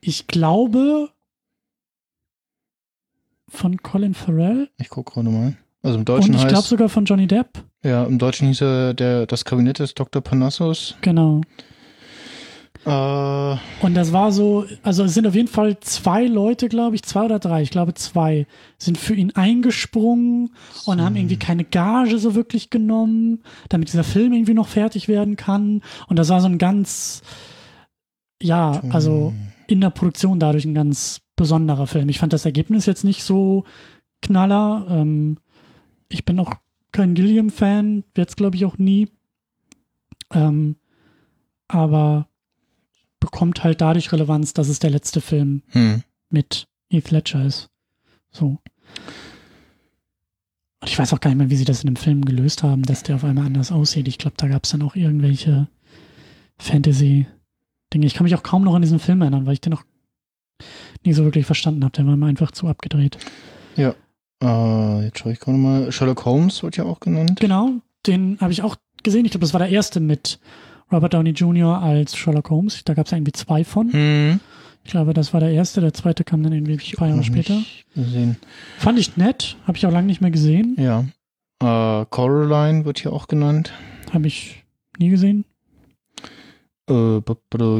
ich 0.00 0.26
glaube, 0.26 1.10
von 3.48 3.82
Colin 3.82 4.14
Farrell 4.14 4.70
Ich 4.78 4.88
gucke 4.88 5.12
gerade 5.12 5.28
mal. 5.28 5.56
Also 5.82 5.96
im 5.96 6.00
und 6.00 6.08
Deutschen 6.08 6.34
ich 6.34 6.46
glaube 6.46 6.66
sogar 6.66 6.88
von 6.88 7.04
Johnny 7.04 7.26
Depp. 7.26 7.64
ja, 7.82 8.04
im 8.04 8.18
Deutschen 8.18 8.48
hieß 8.48 8.60
er 8.60 8.94
der, 8.94 9.26
das 9.26 9.44
Kabinett 9.44 9.78
des 9.78 9.94
Dr. 9.94 10.22
Panassus. 10.22 10.96
Genau. 11.00 11.40
Äh, 12.84 13.56
Und 13.82 13.94
das 13.94 14.12
war 14.12 14.32
so, 14.32 14.64
also 14.82 15.04
es 15.04 15.14
sind 15.14 15.26
auf 15.26 15.34
jeden 15.34 15.48
Fall 15.48 15.78
zwei 15.80 16.26
Leute, 16.26 16.68
glaube 16.68 16.96
ich, 16.96 17.02
zwei 17.02 17.24
oder 17.24 17.38
drei, 17.38 17.62
ich 17.62 17.70
glaube 17.70 17.92
zwei, 17.94 18.46
sind 18.78 18.96
für 18.96 19.14
ihn 19.14 19.32
eingesprungen 19.32 20.54
und 20.86 21.02
haben 21.02 21.16
irgendwie 21.16 21.36
keine 21.38 21.64
Gage 21.64 22.18
so 22.18 22.34
wirklich 22.34 22.70
genommen, 22.70 23.42
damit 23.68 23.88
dieser 23.88 24.04
Film 24.04 24.32
irgendwie 24.32 24.54
noch 24.54 24.68
fertig 24.68 25.08
werden 25.08 25.36
kann. 25.36 25.82
Und 26.06 26.18
das 26.18 26.30
war 26.30 26.40
so 26.40 26.46
ein 26.46 26.56
ganz, 26.58 27.22
ja, 28.42 28.80
also 28.90 29.34
in 29.66 29.82
der 29.82 29.90
Produktion 29.90 30.40
dadurch 30.40 30.64
ein 30.64 30.74
ganz 30.74 31.20
besonderer 31.36 31.86
Film. 31.86 32.08
Ich 32.08 32.18
fand 32.18 32.32
das 32.32 32.46
Ergebnis 32.46 32.86
jetzt 32.86 33.04
nicht 33.04 33.22
so 33.22 33.64
knaller. 34.22 34.86
Ähm, 34.88 35.36
ich 36.08 36.24
bin 36.24 36.40
auch 36.40 36.54
kein 36.92 37.14
Gilliam-Fan, 37.14 38.04
werde 38.14 38.28
es 38.28 38.36
glaube 38.36 38.56
ich 38.56 38.64
auch 38.64 38.78
nie. 38.78 39.08
Ähm, 40.32 40.76
aber 41.68 42.29
bekommt 43.20 43.62
halt 43.62 43.80
dadurch 43.80 44.10
Relevanz, 44.12 44.54
dass 44.54 44.68
es 44.68 44.78
der 44.78 44.90
letzte 44.90 45.20
Film 45.20 45.62
hm. 45.68 46.02
mit 46.30 46.66
Heath 46.90 47.10
Ledger 47.10 47.44
ist. 47.44 47.68
So. 48.30 48.58
Und 50.80 50.88
ich 50.88 50.98
weiß 50.98 51.12
auch 51.12 51.20
gar 51.20 51.30
nicht 51.30 51.38
mehr, 51.38 51.50
wie 51.50 51.56
sie 51.56 51.66
das 51.66 51.82
in 51.84 51.88
dem 51.88 51.96
Film 51.96 52.24
gelöst 52.24 52.62
haben, 52.62 52.82
dass 52.82 53.02
der 53.02 53.16
auf 53.16 53.24
einmal 53.24 53.46
anders 53.46 53.70
aussieht. 53.70 54.08
Ich 54.08 54.18
glaube, 54.18 54.36
da 54.38 54.48
gab 54.48 54.64
es 54.64 54.70
dann 54.70 54.82
auch 54.82 54.96
irgendwelche 54.96 55.68
Fantasy-Dinge. 56.58 58.06
Ich 58.06 58.14
kann 58.14 58.24
mich 58.24 58.34
auch 58.34 58.42
kaum 58.42 58.64
noch 58.64 58.74
an 58.74 58.82
diesen 58.82 58.98
Film 58.98 59.20
erinnern, 59.20 59.44
weil 59.44 59.52
ich 59.52 59.60
den 59.60 59.72
noch 59.72 59.84
nie 61.04 61.12
so 61.12 61.24
wirklich 61.24 61.44
verstanden 61.44 61.84
habe. 61.84 61.92
Der 61.92 62.06
war 62.06 62.16
mir 62.16 62.26
einfach 62.26 62.50
zu 62.50 62.66
abgedreht. 62.66 63.18
Äh, 64.42 65.04
jetzt 65.04 65.18
schaue 65.18 65.32
ich 65.32 65.40
gerade 65.40 65.58
mal. 65.58 65.92
Sherlock 65.92 66.24
Holmes 66.24 66.62
wird 66.62 66.76
ja 66.76 66.84
auch 66.84 67.00
genannt. 67.00 67.38
Genau, 67.40 67.72
den 68.06 68.38
habe 68.40 68.52
ich 68.52 68.62
auch 68.62 68.76
gesehen. 69.02 69.24
Ich 69.24 69.32
glaube, 69.32 69.44
das 69.44 69.52
war 69.52 69.60
der 69.60 69.70
erste 69.70 70.00
mit 70.00 70.40
Robert 70.92 71.14
Downey 71.14 71.30
Jr. 71.30 71.80
als 71.80 72.16
Sherlock 72.16 72.50
Holmes. 72.50 72.82
Da 72.84 72.94
gab 72.94 73.06
es 73.06 73.12
irgendwie 73.12 73.32
zwei 73.32 73.64
von. 73.64 73.92
Hm. 73.92 74.40
Ich 74.84 74.90
glaube, 74.90 75.12
das 75.14 75.32
war 75.32 75.40
der 75.40 75.50
erste. 75.52 75.80
Der 75.80 75.92
zweite 75.92 76.24
kam 76.24 76.42
dann 76.42 76.52
irgendwie 76.52 76.72
ein 76.72 76.96
paar 76.96 77.08
Jahre 77.08 77.22
später. 77.22 77.58
Gesehen. 77.94 78.36
Fand 78.78 78.98
ich 78.98 79.16
nett. 79.16 79.56
Habe 79.66 79.76
ich 79.76 79.86
auch 79.86 79.92
lange 79.92 80.06
nicht 80.06 80.20
mehr 80.20 80.30
gesehen. 80.30 80.76
Ja. 80.78 81.04
Äh, 81.62 82.06
Coraline 82.10 82.84
wird 82.84 82.98
hier 83.00 83.12
auch 83.12 83.28
genannt. 83.28 83.72
Habe 84.12 84.26
ich 84.26 84.64
nie 84.98 85.10
gesehen. 85.10 85.44
Äh, 86.88 87.20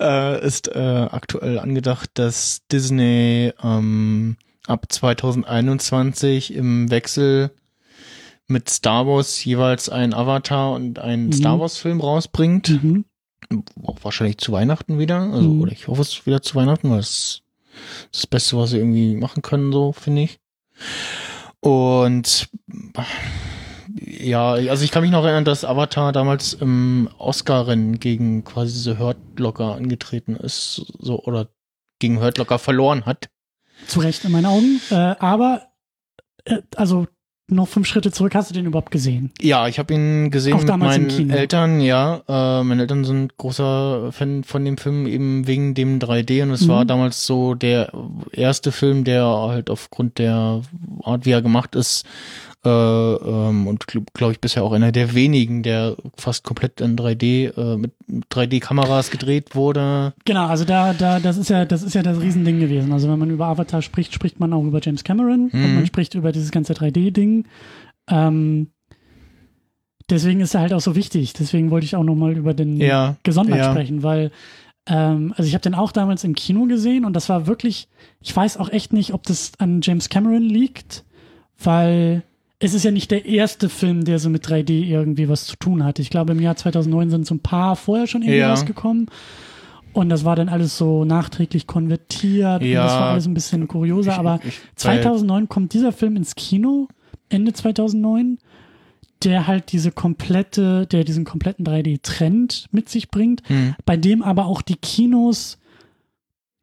äh, 0.00 0.46
ist 0.46 0.68
äh, 0.68 1.06
aktuell 1.10 1.58
angedacht, 1.58 2.10
dass 2.14 2.62
Disney 2.70 3.52
ähm, 3.62 4.36
ab 4.66 4.86
2021 4.88 6.54
im 6.54 6.90
Wechsel 6.90 7.50
mit 8.48 8.68
Star 8.70 9.06
Wars 9.06 9.44
jeweils 9.44 9.88
ein 9.88 10.14
Avatar 10.14 10.72
und 10.72 10.98
einen 10.98 11.26
Mhm. 11.26 11.32
Star 11.32 11.60
Wars 11.60 11.78
Film 11.78 12.00
rausbringt. 12.00 12.82
Mhm. 12.82 13.04
Wahrscheinlich 14.02 14.38
zu 14.38 14.52
Weihnachten 14.52 14.98
wieder. 14.98 15.20
Also, 15.20 15.48
Mhm. 15.48 15.62
oder 15.62 15.72
ich 15.72 15.88
hoffe 15.88 16.02
es 16.02 16.26
wieder 16.26 16.42
zu 16.42 16.54
Weihnachten, 16.54 16.90
weil 16.90 17.00
es 17.00 17.08
ist 17.10 17.42
das 18.12 18.26
Beste, 18.26 18.56
was 18.56 18.70
sie 18.70 18.78
irgendwie 18.78 19.16
machen 19.16 19.42
können, 19.42 19.72
so, 19.72 19.92
finde 19.92 20.22
ich. 20.22 20.38
Und 21.60 22.48
ja, 23.98 24.52
also 24.52 24.84
ich 24.84 24.90
kann 24.90 25.02
mich 25.02 25.10
noch 25.10 25.24
erinnern, 25.24 25.44
dass 25.44 25.64
Avatar 25.64 26.12
damals 26.12 26.52
im 26.54 27.08
Oscar-Rennen 27.18 27.98
gegen 27.98 28.44
quasi 28.44 28.72
diese 28.72 28.98
Hurt 28.98 29.16
Locker 29.38 29.74
angetreten 29.74 30.36
ist, 30.36 30.92
so 30.98 31.22
oder 31.22 31.48
gegen 31.98 32.20
Hurt 32.20 32.38
Locker 32.38 32.58
verloren 32.58 33.06
hat. 33.06 33.28
Zu 33.86 34.00
Recht 34.00 34.24
in 34.24 34.32
meinen 34.32 34.46
Augen. 34.46 34.80
Äh, 34.90 34.94
aber, 35.18 35.68
äh, 36.44 36.62
also 36.76 37.06
noch 37.48 37.68
fünf 37.68 37.86
Schritte 37.86 38.10
zurück, 38.10 38.34
hast 38.34 38.50
du 38.50 38.54
den 38.54 38.66
überhaupt 38.66 38.90
gesehen? 38.90 39.30
Ja, 39.40 39.68
ich 39.68 39.78
habe 39.78 39.94
ihn 39.94 40.30
gesehen 40.32 40.54
Auch 40.54 40.58
mit 40.60 40.68
damals 40.68 40.96
im 40.96 41.02
meinen 41.02 41.16
Kino. 41.16 41.34
Eltern, 41.34 41.80
ja. 41.80 42.22
Äh, 42.28 42.64
meine 42.64 42.82
Eltern 42.82 43.04
sind 43.04 43.36
großer 43.36 44.10
Fan 44.12 44.42
von 44.42 44.64
dem 44.64 44.76
Film 44.78 45.06
eben 45.06 45.46
wegen 45.46 45.74
dem 45.74 45.98
3D 46.00 46.42
und 46.42 46.50
es 46.50 46.62
Mhm. 46.62 46.68
war 46.68 46.84
damals 46.84 47.24
so 47.24 47.54
der 47.54 47.92
erste 48.32 48.72
Film, 48.72 49.04
der 49.04 49.24
halt 49.24 49.70
aufgrund 49.70 50.18
der 50.18 50.62
Art, 51.04 51.24
wie 51.24 51.30
er 51.30 51.42
gemacht 51.42 51.76
ist, 51.76 52.04
äh, 52.66 53.48
ähm, 53.48 53.66
und 53.66 53.86
glaube 53.86 54.06
glaub 54.12 54.32
ich 54.32 54.40
bisher 54.40 54.64
auch 54.64 54.72
einer 54.72 54.90
der 54.92 55.14
wenigen, 55.14 55.62
der 55.62 55.96
fast 56.16 56.44
komplett 56.44 56.80
in 56.80 56.96
3D 56.96 57.56
äh, 57.56 57.76
mit 57.76 57.92
3D-Kameras 58.32 59.10
gedreht 59.10 59.54
wurde. 59.54 60.12
Genau, 60.24 60.46
also 60.46 60.64
da, 60.64 60.92
da, 60.92 61.20
das 61.20 61.36
ist 61.36 61.48
ja, 61.50 61.64
das 61.64 61.82
ist 61.82 61.94
ja 61.94 62.02
das 62.02 62.20
Riesending 62.20 62.58
gewesen. 62.58 62.92
Also 62.92 63.08
wenn 63.08 63.18
man 63.18 63.30
über 63.30 63.46
Avatar 63.46 63.82
spricht, 63.82 64.12
spricht 64.14 64.40
man 64.40 64.52
auch 64.52 64.64
über 64.64 64.80
James 64.82 65.04
Cameron 65.04 65.50
und 65.52 65.54
Mhm. 65.62 65.74
man 65.74 65.86
spricht 65.86 66.14
über 66.14 66.32
dieses 66.32 66.50
ganze 66.50 66.72
3D-Ding. 66.74 67.44
Ähm, 68.08 68.68
deswegen 70.10 70.40
ist 70.40 70.54
er 70.54 70.60
halt 70.60 70.72
auch 70.72 70.80
so 70.80 70.94
wichtig. 70.96 71.32
Deswegen 71.32 71.70
wollte 71.70 71.84
ich 71.86 71.96
auch 71.96 72.04
nochmal 72.04 72.36
über 72.36 72.54
den 72.54 72.76
Ja, 72.76 73.16
gesondert 73.22 73.58
ja. 73.58 73.70
sprechen, 73.70 74.02
weil 74.02 74.30
ähm, 74.88 75.34
also 75.36 75.48
ich 75.48 75.54
habe 75.54 75.62
den 75.62 75.74
auch 75.74 75.90
damals 75.92 76.22
im 76.24 76.34
Kino 76.34 76.66
gesehen 76.66 77.04
und 77.04 77.14
das 77.14 77.28
war 77.28 77.46
wirklich, 77.46 77.88
ich 78.20 78.34
weiß 78.36 78.56
auch 78.56 78.68
echt 78.68 78.92
nicht, 78.92 79.12
ob 79.14 79.24
das 79.24 79.52
an 79.58 79.80
James 79.82 80.08
Cameron 80.08 80.42
liegt, 80.42 81.04
weil 81.58 82.22
es 82.58 82.72
ist 82.74 82.84
ja 82.84 82.90
nicht 82.90 83.10
der 83.10 83.26
erste 83.26 83.68
Film, 83.68 84.04
der 84.04 84.18
so 84.18 84.30
mit 84.30 84.46
3D 84.46 84.84
irgendwie 84.86 85.28
was 85.28 85.44
zu 85.44 85.56
tun 85.56 85.84
hat. 85.84 85.98
Ich 85.98 86.10
glaube, 86.10 86.32
im 86.32 86.40
Jahr 86.40 86.56
2009 86.56 87.10
sind 87.10 87.26
so 87.26 87.34
ein 87.34 87.40
paar 87.40 87.76
vorher 87.76 88.06
schon 88.06 88.22
irgendwie 88.22 88.38
Ja. 88.38 88.50
rausgekommen. 88.50 89.06
Und 89.92 90.08
das 90.10 90.24
war 90.24 90.36
dann 90.36 90.48
alles 90.48 90.76
so 90.76 91.04
nachträglich 91.04 91.66
konvertiert. 91.66 92.62
Und 92.62 92.68
Ja. 92.68 92.84
das 92.84 92.92
war 92.92 93.10
alles 93.10 93.26
ein 93.26 93.34
bisschen 93.34 93.66
kurioser. 93.68 94.12
Ich- 94.12 94.18
aber 94.18 94.40
ich- 94.44 94.58
weil- 94.84 95.00
2009 95.02 95.48
kommt 95.48 95.72
dieser 95.74 95.92
Film 95.92 96.16
ins 96.16 96.34
Kino, 96.34 96.88
Ende 97.28 97.52
2009, 97.52 98.38
der 99.24 99.46
halt 99.46 99.72
diese 99.72 99.90
komplette, 99.92 100.86
der 100.86 101.04
diesen 101.04 101.24
kompletten 101.24 101.64
3D-Trend 101.64 102.66
mit 102.72 102.88
sich 102.90 103.10
bringt, 103.10 103.42
Hm. 103.48 103.74
bei 103.86 103.96
dem 103.96 104.22
aber 104.22 104.46
auch 104.46 104.60
die 104.62 104.76
Kinos, 104.76 105.58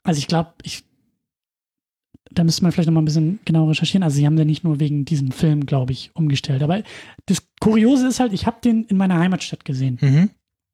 also 0.03 0.19
ich 0.19 0.27
glaube, 0.27 0.51
ich 0.63 0.84
da 2.36 2.43
müsste 2.43 2.63
man 2.63 2.72
vielleicht 2.72 2.88
noch 2.88 2.93
mal 2.93 3.02
ein 3.02 3.06
bisschen 3.06 3.39
genau 3.46 3.67
recherchieren. 3.67 4.04
Also 4.04 4.15
sie 4.17 4.26
haben 4.26 4.36
den 4.36 4.48
nicht 4.48 4.63
nur 4.63 4.80
wegen 4.80 5.06
diesem 5.06 5.32
Film, 5.32 5.65
glaube 5.65 5.91
ich, 5.91 6.12
umgestellt. 6.13 6.63
Aber 6.63 6.82
das 7.26 7.43
Kuriose 7.60 8.08
ist 8.08 8.19
halt, 8.19 8.34
ich 8.34 8.46
habe 8.46 8.58
den 8.63 8.86
in 8.86 8.98
meiner 8.98 9.19
Heimatstadt 9.19 9.65
gesehen. 9.65 9.98
Mhm. 10.02 10.30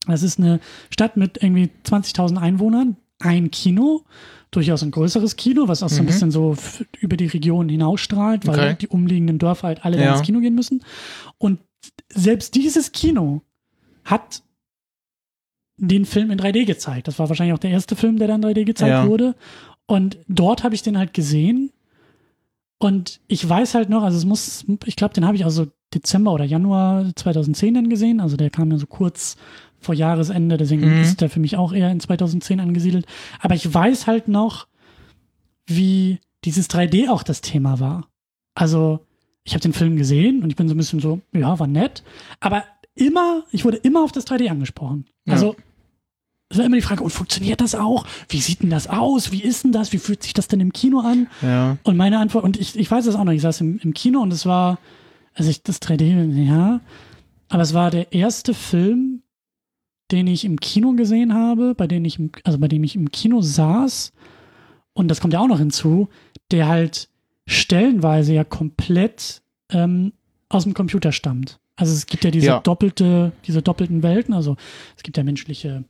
Das 0.07 0.23
ist 0.23 0.39
eine 0.39 0.59
Stadt 0.89 1.17
mit 1.17 1.41
irgendwie 1.43 1.69
20.000 1.83 2.37
Einwohnern, 2.37 2.95
ein 3.19 3.51
Kino, 3.51 4.05
durchaus 4.51 4.81
ein 4.81 4.91
größeres 4.91 5.35
Kino, 5.35 5.67
was 5.67 5.83
auch 5.83 5.89
so 5.89 5.97
ein 5.97 6.03
Mhm. 6.03 6.07
bisschen 6.07 6.31
so 6.31 6.55
über 6.99 7.17
die 7.17 7.27
Region 7.27 7.69
hinausstrahlt, 7.69 8.47
weil 8.47 8.55
Okay. 8.59 8.75
die 8.81 8.87
umliegenden 8.87 9.37
Dörfer 9.37 9.67
halt 9.67 9.85
alle 9.85 10.01
Ja. 10.01 10.13
ins 10.13 10.23
Kino 10.25 10.39
gehen 10.39 10.55
müssen. 10.55 10.83
Und 11.37 11.59
selbst 12.11 12.55
dieses 12.55 12.91
Kino 12.91 13.41
hat 14.05 14.41
den 15.81 16.05
Film 16.05 16.29
in 16.31 16.37
3D 16.37 16.65
gezeigt. 16.65 17.07
Das 17.07 17.19
war 17.19 17.29
wahrscheinlich 17.29 17.53
auch 17.53 17.59
der 17.59 17.71
erste 17.71 17.95
Film, 17.95 18.17
der 18.19 18.27
dann 18.27 18.41
3D 18.41 18.65
gezeigt 18.65 18.89
Ja. 18.89 19.07
wurde. 19.07 19.35
Und 19.89 20.19
dort 20.27 20.63
habe 20.63 20.75
ich 20.75 20.83
den 20.83 20.99
halt 20.99 21.15
gesehen. 21.15 21.71
Und 22.77 23.19
ich 23.27 23.47
weiß 23.47 23.73
halt 23.73 23.89
noch, 23.89 24.03
also 24.03 24.17
es 24.19 24.23
muss, 24.25 24.63
ich 24.85 24.95
glaube, 24.95 25.15
den 25.15 25.25
habe 25.25 25.35
ich 25.35 25.43
also 25.45 25.65
Dezember 25.95 26.31
oder 26.31 26.45
Januar 26.45 27.11
2010 27.15 27.73
dann 27.73 27.89
gesehen. 27.89 28.19
Also 28.19 28.37
der 28.37 28.51
kam 28.51 28.69
ja 28.71 28.77
so 28.77 28.85
kurz 28.85 29.35
vor 29.79 29.95
Jahresende, 29.95 30.57
deswegen 30.57 30.83
Mhm. 30.85 31.01
ist 31.01 31.21
der 31.21 31.29
für 31.31 31.39
mich 31.39 31.57
auch 31.57 31.73
eher 31.73 31.89
in 31.89 31.99
2010 31.99 32.59
angesiedelt. 32.59 33.07
Aber 33.41 33.55
ich 33.55 33.73
weiß 33.73 34.05
halt 34.05 34.27
noch, 34.27 34.67
wie 35.65 36.19
dieses 36.45 36.69
3D 36.69 37.09
auch 37.09 37.23
das 37.23 37.41
Thema 37.41 37.79
war. 37.79 38.07
Also 38.53 38.99
ich 39.43 39.53
habe 39.53 39.61
den 39.61 39.73
Film 39.73 39.95
gesehen 39.95 40.43
und 40.43 40.51
ich 40.51 40.55
bin 40.55 40.67
so 40.67 40.75
ein 40.75 40.77
bisschen 40.77 40.99
so, 40.99 41.19
ja, 41.33 41.57
war 41.59 41.67
nett. 41.67 42.03
Aber 42.39 42.63
immer, 42.93 43.43
ich 43.51 43.65
wurde 43.65 43.77
immer 43.77 44.03
auf 44.03 44.11
das 44.11 44.27
3D 44.27 44.49
angesprochen. 44.49 45.05
Ja. 45.25 45.33
Es 46.51 46.57
war 46.57 46.65
immer 46.65 46.77
die 46.77 46.81
Frage, 46.81 47.03
und 47.03 47.11
funktioniert 47.11 47.61
das 47.61 47.75
auch? 47.75 48.05
Wie 48.27 48.41
sieht 48.41 48.63
denn 48.63 48.71
das 48.71 48.87
aus? 48.87 49.31
Wie 49.31 49.43
ist 49.43 49.63
denn 49.63 49.71
das? 49.71 49.93
Wie 49.93 49.99
fühlt 49.99 50.23
sich 50.23 50.33
das 50.33 50.47
denn 50.47 50.59
im 50.59 50.73
Kino 50.73 50.99
an? 50.99 51.27
Ja. 51.43 51.77
Und 51.83 51.95
meine 51.95 52.17
Antwort, 52.17 52.43
und 52.43 52.59
ich, 52.59 52.75
ich 52.75 52.89
weiß 52.89 53.05
es 53.05 53.15
auch 53.15 53.23
noch, 53.23 53.31
ich 53.33 53.41
saß 53.43 53.61
im, 53.61 53.77
im 53.83 53.93
Kino 53.93 54.19
und 54.21 54.33
es 54.33 54.47
war, 54.47 54.79
also 55.35 55.49
ich, 55.51 55.61
das 55.61 55.79
3D, 55.81 56.43
ja, 56.43 56.81
aber 57.49 57.61
es 57.61 57.73
war 57.75 57.91
der 57.91 58.13
erste 58.13 58.55
Film, 58.55 59.21
den 60.11 60.25
ich 60.25 60.43
im 60.43 60.59
Kino 60.59 60.93
gesehen 60.93 61.35
habe, 61.35 61.75
bei 61.75 61.85
dem 61.85 62.03
ich, 62.03 62.17
im, 62.17 62.31
also 62.43 62.57
bei 62.57 62.67
dem 62.67 62.83
ich 62.83 62.95
im 62.95 63.11
Kino 63.11 63.41
saß, 63.41 64.11
und 64.93 65.07
das 65.07 65.21
kommt 65.21 65.33
ja 65.33 65.39
auch 65.41 65.47
noch 65.47 65.59
hinzu, 65.59 66.09
der 66.49 66.67
halt 66.67 67.09
stellenweise 67.47 68.33
ja 68.33 68.43
komplett 68.43 69.43
ähm, 69.71 70.13
aus 70.49 70.63
dem 70.63 70.73
Computer 70.73 71.11
stammt. 71.11 71.59
Also 71.75 71.93
es 71.93 72.07
gibt 72.07 72.23
ja 72.23 72.31
diese 72.31 72.47
Ja. 72.47 72.59
doppelte, 72.59 73.33
diese 73.45 73.61
doppelten 73.61 74.01
Welten, 74.01 74.33
also 74.33 74.57
es 74.97 75.03
gibt 75.03 75.15
ja 75.17 75.23
menschliche 75.23 75.85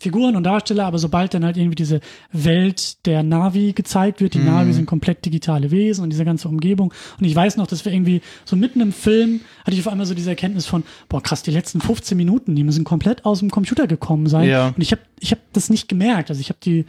Figuren 0.00 0.34
und 0.34 0.44
Darsteller, 0.44 0.86
aber 0.86 0.98
sobald 0.98 1.34
dann 1.34 1.44
halt 1.44 1.56
irgendwie 1.56 1.74
diese 1.74 2.00
Welt 2.32 3.06
der 3.06 3.22
Navi 3.22 3.72
gezeigt 3.72 4.20
wird, 4.20 4.34
die 4.34 4.38
Mhm. 4.38 4.46
Navi 4.46 4.72
sind 4.72 4.86
komplett 4.86 5.24
digitale 5.24 5.70
Wesen 5.70 6.02
und 6.02 6.10
diese 6.10 6.24
ganze 6.24 6.48
Umgebung. 6.48 6.92
Und 7.18 7.24
ich 7.26 7.34
weiß 7.34 7.56
noch, 7.56 7.66
dass 7.66 7.84
wir 7.84 7.92
irgendwie 7.92 8.22
so 8.44 8.56
mitten 8.56 8.80
im 8.80 8.92
Film 8.92 9.40
hatte 9.64 9.72
ich 9.72 9.80
auf 9.80 9.88
einmal 9.88 10.06
so 10.06 10.14
diese 10.14 10.30
Erkenntnis 10.30 10.66
von, 10.66 10.82
boah 11.08 11.22
krass, 11.22 11.42
die 11.42 11.50
letzten 11.50 11.80
15 11.80 12.16
Minuten, 12.16 12.56
die 12.56 12.64
müssen 12.64 12.84
komplett 12.84 13.24
aus 13.24 13.40
dem 13.40 13.50
Computer 13.50 13.86
gekommen 13.86 14.26
sein. 14.26 14.48
Ja. 14.48 14.68
Und 14.68 14.80
ich 14.80 14.92
habe 14.92 15.02
ich 15.20 15.32
hab 15.32 15.38
das 15.52 15.68
nicht 15.70 15.88
gemerkt. 15.88 16.30
Also 16.30 16.40
ich 16.40 16.48
habe 16.48 16.58
die, 16.64 16.86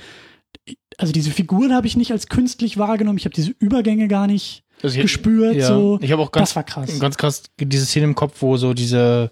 also 0.98 1.12
diese 1.12 1.32
Figuren 1.32 1.74
habe 1.74 1.88
ich 1.88 1.98
nicht 1.98 2.12
als 2.12 2.28
künstlich 2.28 2.78
wahrgenommen. 2.78 3.18
Ich 3.18 3.26
habe 3.26 3.36
diese 3.36 3.54
Übergänge 3.60 4.08
gar 4.08 4.28
nicht 4.28 4.64
Also 4.84 4.96
ich- 4.96 5.02
gespürt. 5.02 5.56
Ja. 5.56 5.68
So. 5.68 6.00
Ich 6.02 6.12
habe 6.12 6.22
auch 6.22 6.32
ganz 6.32 6.50
das 6.50 6.56
war 6.56 6.64
krass. 6.64 7.00
Ganz 7.00 7.18
krass, 7.18 7.44
diese 7.60 7.86
Szene 7.86 8.06
im 8.06 8.16
Kopf, 8.16 8.36
wo 8.42 8.58
so 8.58 8.74
diese, 8.74 9.32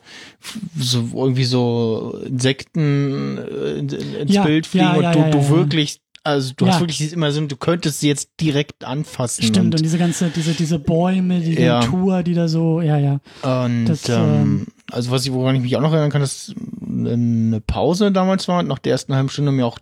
so 0.78 1.04
irgendwie 1.16 1.46
so 1.46 2.18
Insekten 2.26 3.38
äh, 3.38 3.80
in- 3.80 3.90
in- 3.90 4.16
ins 4.16 4.34
Ja, 4.34 4.44
Bild 4.44 4.68
fliegen 4.68 4.86
ja, 5.02 5.12
und 5.12 5.16
du, 5.34 5.38
du 5.40 5.50
wirklich, 5.50 6.02
also 6.24 6.54
du 6.56 6.66
Ja. 6.66 6.74
hast 6.74 6.80
wirklich 6.82 7.12
immer 7.14 7.32
so, 7.32 7.46
du 7.46 7.56
könntest 7.56 8.00
sie 8.02 8.08
jetzt 8.08 8.30
direkt 8.40 8.84
anfassen. 8.84 9.44
Stimmt, 9.44 9.58
und, 9.68 9.76
und, 9.76 9.84
diese 9.84 9.98
ganze, 9.98 10.30
diese, 10.30 10.54
diese 10.54 10.78
Bäume, 10.80 11.40
die 11.40 11.54
Ja. 11.54 11.80
Natur, 11.80 12.24
die 12.24 12.34
da 12.34 12.48
so, 12.48 12.82
ja, 12.82 12.98
ja. 12.98 13.20
und 13.44 13.86
das, 13.86 14.08
ähm, 14.10 14.16
ähm, 14.18 14.68
also 14.92 15.12
was 15.12 15.26
ich, 15.26 15.32
woran 15.34 15.56
ich 15.56 15.62
mich 15.62 15.76
auch 15.78 15.82
noch 15.82 15.92
erinnern 15.94 16.12
kann, 16.12 16.22
dass 16.22 16.54
eine 16.88 17.62
Pause 17.62 18.12
damals 18.12 18.48
war 18.48 18.64
nach 18.64 18.80
der 18.80 18.92
ersten 18.94 19.16
halben 19.16 19.30
Stunde 19.30 19.52
mir 19.52 19.66
auch 19.66 19.80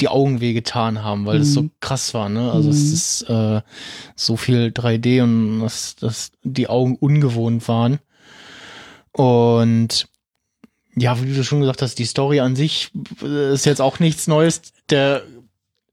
die 0.00 0.08
Augen 0.08 0.40
wehgetan 0.40 1.02
haben, 1.02 1.26
weil 1.26 1.40
es 1.40 1.52
so 1.54 1.62
Mhm. 1.62 1.70
krass 1.80 2.14
war, 2.14 2.28
ne? 2.28 2.52
Also 2.52 2.70
es 2.70 2.84
Mhm. 2.84 2.92
ist 2.94 3.22
äh, 3.28 3.60
so 4.14 4.36
viel 4.36 4.70
3D 4.72 5.22
und 5.22 5.60
dass, 5.60 5.96
dass 5.96 6.30
die 6.44 6.68
Augen 6.68 6.96
ungewohnt 6.96 7.66
waren. 7.68 7.98
Und 9.12 10.08
ja, 10.96 11.20
wie 11.22 11.32
du 11.34 11.44
schon 11.44 11.60
gesagt 11.60 11.82
hast, 11.82 11.98
die 11.98 12.04
Story 12.04 12.40
an 12.40 12.56
sich 12.56 12.90
äh, 13.22 13.52
ist 13.52 13.66
jetzt 13.66 13.80
auch 13.80 13.98
nichts 13.98 14.26
Neues. 14.26 14.62
Der, 14.90 15.22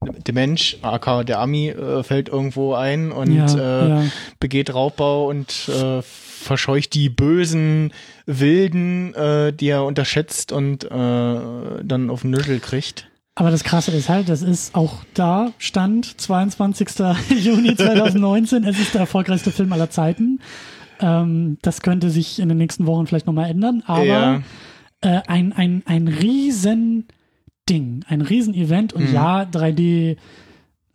der 0.01 0.33
Mensch, 0.33 0.77
aka 0.81 1.23
der 1.23 1.39
Ami, 1.39 1.69
äh, 1.69 2.03
fällt 2.03 2.29
irgendwo 2.29 2.73
ein 2.73 3.11
und 3.11 3.33
ja, 3.35 3.55
äh, 3.55 3.89
ja. 3.89 4.03
begeht 4.39 4.73
Raubbau 4.73 5.27
und 5.29 5.67
äh, 5.69 6.01
verscheucht 6.03 6.93
die 6.93 7.09
bösen 7.09 7.91
Wilden, 8.27 9.13
äh, 9.15 9.51
die 9.51 9.67
er 9.69 9.83
unterschätzt 9.83 10.51
und 10.51 10.83
äh, 10.83 10.87
dann 10.89 12.09
auf 12.09 12.21
den 12.21 12.31
Nüttel 12.31 12.59
kriegt. 12.59 13.07
Aber 13.37 13.51
das 13.51 13.63
Krasse 13.65 13.91
ist 13.91 14.07
halt, 14.07 14.29
das 14.29 14.41
ist 14.41 14.75
auch 14.75 15.03
da, 15.13 15.51
Stand 15.57 16.19
22. 16.21 16.87
Juni 17.37 17.75
2019, 17.75 18.63
es 18.63 18.79
ist 18.79 18.93
der 18.93 19.01
erfolgreichste 19.01 19.51
Film 19.51 19.73
aller 19.73 19.89
Zeiten. 19.89 20.39
Ähm, 21.01 21.57
das 21.61 21.81
könnte 21.81 22.09
sich 22.09 22.39
in 22.39 22.47
den 22.47 22.57
nächsten 22.57 22.85
Wochen 22.85 23.05
vielleicht 23.07 23.27
nochmal 23.27 23.49
ändern, 23.49 23.83
aber 23.85 24.05
Ja. 24.05 24.41
äh, 25.01 25.21
ein, 25.27 25.51
ein, 25.51 25.83
ein 25.85 26.07
riesen 26.07 27.07
Ding, 27.69 28.05
ein 28.07 28.21
riesen 28.21 28.53
Event 28.53 28.93
und 28.93 29.09
Mhm. 29.09 29.13
ja, 29.13 29.41
3D, 29.43 30.15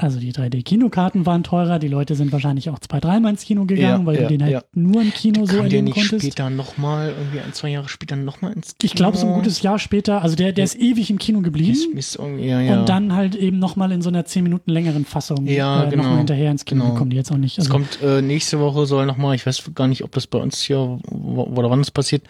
also 0.03 0.19
die 0.19 0.33
3D-Kinokarten 0.33 1.27
waren 1.27 1.43
teurer, 1.45 1.79
die 1.79 1.89
Leute 1.89 2.15
sind 2.15 2.33
wahrscheinlich 2.33 2.71
auch 2.71 2.79
zwei, 2.79 3.01
dreimal 3.01 3.33
ins 3.33 3.45
Kino 3.45 3.67
gegangen, 3.67 4.01
Ja, 4.01 4.07
weil 4.07 4.15
ja, 4.17 4.23
du 4.23 4.29
den 4.29 4.43
halt 4.43 4.53
ja. 4.53 4.63
nur 4.73 5.03
im 5.03 5.13
Kino 5.13 5.45
so 5.47 5.59
erleben 5.59 5.85
nicht 5.85 5.95
konntest. 5.95 6.23
später 6.25 6.49
nochmal, 6.51 7.13
irgendwie 7.17 7.41
ein, 7.41 7.53
zwei 7.53 7.69
Jahre 7.69 7.89
später 7.89 8.17
nochmal 8.17 8.53
ins 8.55 8.69
Kino? 8.79 8.91
Ich 8.91 8.95
glaube, 8.95 9.17
so 9.19 9.27
ein 9.27 9.35
gutes 9.35 9.63
Jahr 9.63 9.79
später, 9.79 10.23
also 10.23 10.37
der, 10.37 10.53
der 10.53 10.65
ist 10.65 10.77
ewig 10.77 11.11
im 11.11 11.19
Kino 11.19 11.41
geblieben. 11.43 11.73
Ist, 11.97 12.17
ist. 12.17 12.17
Und 12.17 12.39
dann 12.87 13.15
halt 13.15 13.35
eben 13.35 13.59
nochmal 13.59 13.93
in 13.93 14.01
so 14.03 14.09
einer 14.09 14.25
10 14.25 14.43
Minuten 14.43 14.71
längeren 14.71 15.05
Fassung 15.05 15.47
Ja, 15.47 15.85
äh, 15.85 15.91
genau. 15.91 16.03
nochmal 16.05 16.19
hinterher 16.19 16.51
ins 16.51 16.65
Kino 16.65 16.81
Genau. 16.83 16.95
gekommen, 16.95 17.11
die 17.11 17.17
jetzt 17.17 17.31
auch 17.31 17.37
nicht. 17.37 17.59
Es 17.59 17.67
Also, 17.67 17.73
kommt 17.73 17.99
äh, 18.03 18.23
nächste 18.23 18.59
Woche 18.61 18.87
soll 18.87 19.05
nochmal, 19.07 19.35
ich 19.35 19.45
weiß 19.45 19.71
gar 19.75 19.87
nicht, 19.89 20.03
ob 20.05 20.13
das 20.13 20.27
bei 20.27 20.39
uns 20.39 20.61
hier 20.63 20.99
wo- 21.09 21.43
oder 21.45 21.69
wann 21.71 21.81
es 21.81 21.91
passiert, 21.91 22.23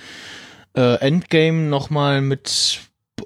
äh, 0.77 0.97
Endgame 1.01 1.69
nochmal 1.69 2.21
mit 2.21 2.81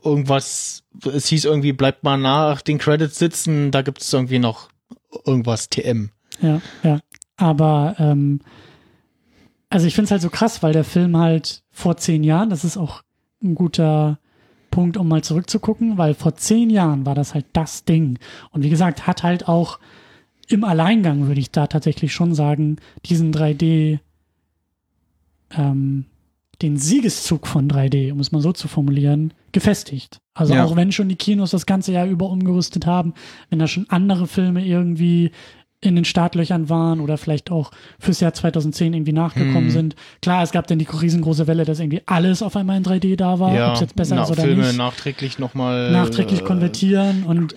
irgendwas, 0.04 0.84
es 1.12 1.26
hieß 1.28 1.44
irgendwie, 1.44 1.72
bleibt 1.72 2.04
mal 2.04 2.16
nach 2.16 2.62
den 2.62 2.78
Credits 2.78 3.18
sitzen, 3.18 3.70
da 3.70 3.82
gibt 3.82 4.00
es 4.00 4.12
irgendwie 4.12 4.38
noch 4.38 4.68
irgendwas 5.24 5.68
TM. 5.68 6.10
ja, 6.40 6.60
ja. 6.82 7.00
Aber 7.36 7.96
ähm, 7.98 8.40
also 9.70 9.86
ich 9.86 9.94
finde 9.94 10.04
es 10.06 10.10
halt 10.12 10.22
so 10.22 10.30
krass, 10.30 10.62
weil 10.62 10.72
der 10.72 10.84
Film 10.84 11.16
halt 11.16 11.64
vor 11.72 11.96
zehn 11.96 12.22
Jahren, 12.22 12.50
das 12.50 12.64
ist 12.64 12.76
auch 12.76 13.02
ein 13.42 13.56
guter 13.56 14.20
Punkt, 14.70 14.96
um 14.96 15.08
mal 15.08 15.22
zurückzugucken, 15.22 15.98
weil 15.98 16.14
vor 16.14 16.36
zehn 16.36 16.70
Jahren 16.70 17.06
war 17.06 17.14
das 17.14 17.34
halt 17.34 17.46
das 17.52 17.84
Ding. 17.84 18.18
Und 18.50 18.62
wie 18.62 18.70
gesagt, 18.70 19.06
hat 19.06 19.22
halt 19.22 19.48
auch 19.48 19.78
im 20.48 20.64
Alleingang, 20.64 21.26
würde 21.26 21.40
ich 21.40 21.50
da 21.50 21.66
tatsächlich 21.66 22.12
schon 22.12 22.34
sagen, 22.34 22.76
diesen 23.06 23.32
3D, 23.32 23.98
ähm, 25.50 26.06
den 26.62 26.76
Siegeszug 26.76 27.46
von 27.46 27.68
3D, 27.68 28.12
um 28.12 28.20
es 28.20 28.32
mal 28.32 28.40
so 28.40 28.52
zu 28.52 28.68
formulieren, 28.68 29.32
gefestigt. 29.52 30.18
Also 30.34 30.54
Ja. 30.54 30.64
auch 30.64 30.76
wenn 30.76 30.92
schon 30.92 31.08
die 31.08 31.16
Kinos 31.16 31.50
das 31.50 31.66
ganze 31.66 31.92
Jahr 31.92 32.06
über 32.06 32.28
umgerüstet 32.30 32.86
haben, 32.86 33.14
wenn 33.50 33.58
da 33.58 33.66
schon 33.66 33.86
andere 33.88 34.26
Filme 34.26 34.64
irgendwie 34.66 35.30
in 35.84 35.94
den 35.94 36.04
Startlöchern 36.04 36.68
waren 36.68 37.00
oder 37.00 37.18
vielleicht 37.18 37.50
auch 37.50 37.70
fürs 37.98 38.20
Jahr 38.20 38.32
2010 38.34 38.94
irgendwie 38.94 39.12
nachgekommen 39.12 39.66
Mhm. 39.66 39.70
sind. 39.70 39.96
Klar, 40.22 40.42
es 40.42 40.50
gab 40.50 40.66
dann 40.66 40.78
die 40.78 40.86
riesengroße 40.90 41.46
Welle, 41.46 41.64
dass 41.64 41.78
irgendwie 41.78 42.02
alles 42.06 42.42
auf 42.42 42.56
einmal 42.56 42.76
in 42.78 42.82
3D 42.82 43.16
da 43.16 43.38
war, 43.38 43.68
ob 43.68 43.74
es 43.74 43.80
jetzt 43.80 43.94
besser 43.96 44.16
na, 44.16 44.22
ist 44.24 44.30
oder 44.30 44.42
Filme 44.42 44.62
nicht. 44.66 44.76
nachträglich 44.78 45.38
nochmal. 45.38 45.90
nachträglich 45.92 46.44
konvertieren 46.44 47.24
und 47.24 47.54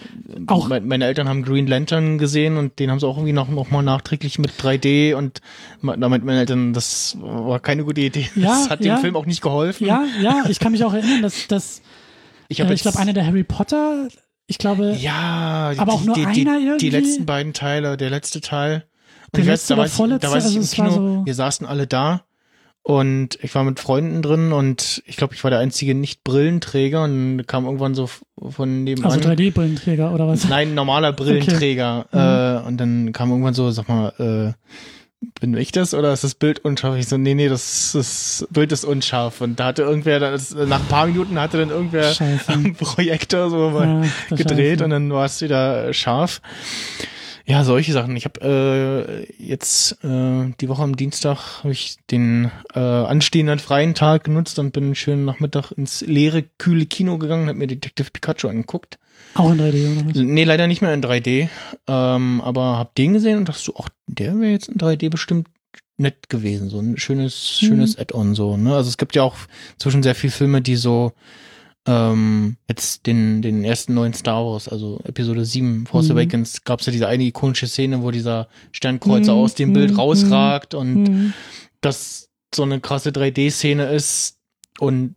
auch- 0.47 0.67
Meine, 0.67 1.05
Eltern 1.05 1.27
haben 1.29 1.43
Green 1.43 1.67
Lantern 1.67 2.17
gesehen 2.17 2.57
und 2.57 2.77
den 2.79 2.91
haben 2.91 2.99
sie 2.99 3.07
auch 3.07 3.17
irgendwie 3.17 3.33
noch, 3.33 3.47
noch 3.49 3.71
mal 3.71 3.81
nachträglich 3.81 4.37
mit 4.39 4.51
3D 4.61 5.13
und 5.15 5.41
da 5.81 6.09
meinten 6.09 6.25
meine 6.25 6.39
Eltern, 6.39 6.73
das 6.73 7.17
war 7.21 7.59
keine 7.59 7.83
gute 7.83 8.01
Idee. 8.01 8.27
Ja, 8.35 8.49
das 8.49 8.69
hat 8.69 8.83
ja. 8.85 8.95
dem 8.95 9.01
Film 9.01 9.15
auch 9.15 9.25
nicht 9.25 9.41
geholfen. 9.41 9.87
ja, 9.87 10.03
ja, 10.21 10.43
ich 10.49 10.59
kann 10.59 10.71
mich 10.73 10.83
auch 10.83 10.93
erinnern, 10.93 11.21
dass, 11.21 11.47
dass 11.47 11.81
ich 12.49 12.59
äh, 12.59 12.73
ich 12.73 12.81
glaube, 12.81 12.99
einer 12.99 13.13
der 13.13 13.25
Harry 13.25 13.43
Potter, 13.43 14.07
ich 14.47 14.57
glaube, 14.57 14.95
Ja, 14.97 15.73
Aber 15.77 15.93
auch 15.93 16.03
nur 16.03 16.15
die, 16.15 16.25
einer 16.25 16.33
die, 16.33 16.41
irgendwie? 16.65 16.77
Die 16.77 16.89
letzten 16.89 17.25
beiden 17.25 17.53
Teile, 17.53 17.97
der 17.97 18.09
letzte 18.09 18.41
Teil. 18.41 18.85
Und 19.25 19.35
Der 19.35 19.41
ich 19.41 19.47
letzte 19.47 19.75
da 19.75 19.81
weiß 19.81 19.91
ich, 19.91 19.95
vorletzte, 19.97 20.27
da 20.27 20.33
weiß 20.33 20.49
ich 20.51 20.57
also 20.57 20.81
im 20.81 20.89
Kino, 20.89 20.89
so- 21.19 21.25
wir 21.25 21.33
saßen 21.35 21.67
alle 21.67 21.85
da 21.87 22.21
und 22.81 23.37
ich 23.41 23.53
war 23.53 23.65
mit 23.65 23.81
Freunden 23.81 24.21
drin 24.21 24.53
und 24.53 25.03
ich 25.05 25.17
glaube, 25.17 25.33
ich 25.35 25.43
war 25.43 25.51
der 25.51 25.59
einzige 25.59 25.93
Nicht-Brillenträger 25.93 27.03
und 27.03 27.45
kam 27.45 27.65
irgendwann 27.65 27.93
so 27.93 28.09
von 28.49 28.85
nebenan. 28.85 29.11
also 29.11 29.27
3D-Brillenträger 29.29 30.13
oder 30.13 30.29
was? 30.29 30.47
Nein, 30.47 30.73
normaler 30.75 31.11
Brillenträger. 31.11 32.05
Äh, 32.63 32.65
und 32.67 32.77
dann 32.77 33.11
kam 33.11 33.29
irgendwann 33.31 33.53
so, 33.53 33.69
sag 33.71 33.89
mal, 33.89 34.13
äh, 34.17 34.53
bin 35.39 35.55
ich 35.57 35.71
das 35.71 35.93
oder 35.93 36.13
ist 36.13 36.23
das 36.23 36.35
Bild 36.35 36.59
unscharf? 36.63 36.95
Ich 36.97 37.07
so, 37.07 37.17
nee, 37.17 37.33
nee, 37.33 37.49
das, 37.49 37.91
das 37.93 38.47
Bild 38.51 38.71
ist 38.71 38.85
unscharf. 38.85 39.41
Und 39.41 39.59
da 39.59 39.65
hatte 39.65 39.81
irgendwer, 39.83 40.19
das, 40.19 40.53
nach 40.53 40.79
ein 40.79 40.87
paar 40.87 41.07
Minuten 41.07 41.39
hatte 41.39 41.57
dann 41.57 41.69
irgendwer 41.69 42.13
Scheiße. 42.13 42.43
am 42.53 42.73
Projektor 42.75 43.49
so 43.49 43.71
mal 43.71 44.05
Ja, 44.29 44.35
gedreht 44.35 44.79
Scheiße. 44.79 44.83
und 44.83 44.89
dann 44.91 45.11
war 45.11 45.25
es 45.25 45.41
wieder 45.41 45.91
scharf. 45.93 46.41
Ja, 47.49 47.63
solche 47.63 47.93
Sachen. 47.93 48.17
Ich 48.17 48.25
habe 48.25 48.41
äh, 49.39 49.41
jetzt 49.41 50.03
äh, 50.03 50.51
die 50.59 50.67
Woche 50.67 50.83
am 50.83 50.97
Dienstag 50.97 51.63
habe 51.63 51.71
ich 51.71 51.95
den 52.11 52.51
äh, 52.73 52.79
anstehenden 52.79 53.59
freien 53.59 53.93
Tag 53.93 54.25
genutzt 54.25 54.59
und 54.59 54.73
bin 54.73 54.95
schön 54.95 55.23
Nachmittag 55.23 55.71
ins 55.71 56.01
leere, 56.01 56.43
kühle 56.57 56.85
Kino 56.85 57.17
gegangen 57.17 57.43
und 57.43 57.47
habe 57.49 57.57
mir 57.59 57.67
Detective 57.67 58.11
Pikachu 58.11 58.49
angeguckt. 58.49 58.99
Auch 59.35 59.49
in 59.51 59.59
3D 59.59 59.91
oder 59.97 60.09
was? 60.09 60.15
Nee, 60.17 60.43
leider 60.43 60.67
nicht 60.67 60.81
mehr 60.81 60.93
in 60.93 61.01
3D, 61.01 61.47
ähm, 61.87 62.41
aber 62.41 62.77
hab 62.77 62.95
den 62.95 63.13
gesehen 63.13 63.37
und 63.37 63.47
dachte 63.47 63.61
so, 63.61 63.75
ach, 63.77 63.87
der 64.07 64.37
wäre 64.39 64.51
jetzt 64.51 64.67
in 64.67 64.75
3D 64.75 65.09
bestimmt 65.09 65.47
nett 65.95 66.27
gewesen. 66.29 66.69
So 66.69 66.79
ein 66.79 66.97
schönes, 66.97 67.59
Mhm. 67.61 67.65
schönes 67.67 67.97
Add-on 67.97 68.35
so. 68.35 68.57
Ne? 68.57 68.75
Also 68.75 68.89
es 68.89 68.97
gibt 68.97 69.15
ja 69.15 69.23
auch 69.23 69.35
zwischen 69.77 70.03
sehr 70.03 70.15
viele 70.15 70.31
Filme, 70.31 70.61
die 70.61 70.75
so 70.75 71.13
ähm, 71.87 72.57
jetzt 72.67 73.05
den, 73.07 73.41
den 73.41 73.63
ersten 73.63 73.93
neuen 73.93 74.13
Star 74.13 74.45
Wars, 74.45 74.67
also 74.67 74.99
Episode 75.05 75.45
7, 75.45 75.85
Force 75.87 76.09
Mhm. 76.09 76.17
Awakens, 76.17 76.63
gab 76.63 76.81
es 76.81 76.85
ja 76.85 76.91
diese 76.91 77.07
eine 77.07 77.23
ikonische 77.23 77.67
Szene, 77.67 78.03
wo 78.03 78.11
dieser 78.11 78.47
Sternkreuzer 78.71 79.33
Mhm, 79.33 79.39
aus 79.39 79.55
dem 79.55 79.73
Bild 79.73 79.91
mhm, 79.91 79.97
rausragt 79.97 80.73
und 80.73 81.03
Mhm. 81.03 81.33
das 81.81 82.29
so 82.53 82.63
eine 82.63 82.79
krasse 82.79 83.11
3D-Szene 83.11 83.85
ist. 83.91 84.35
Und 84.79 85.15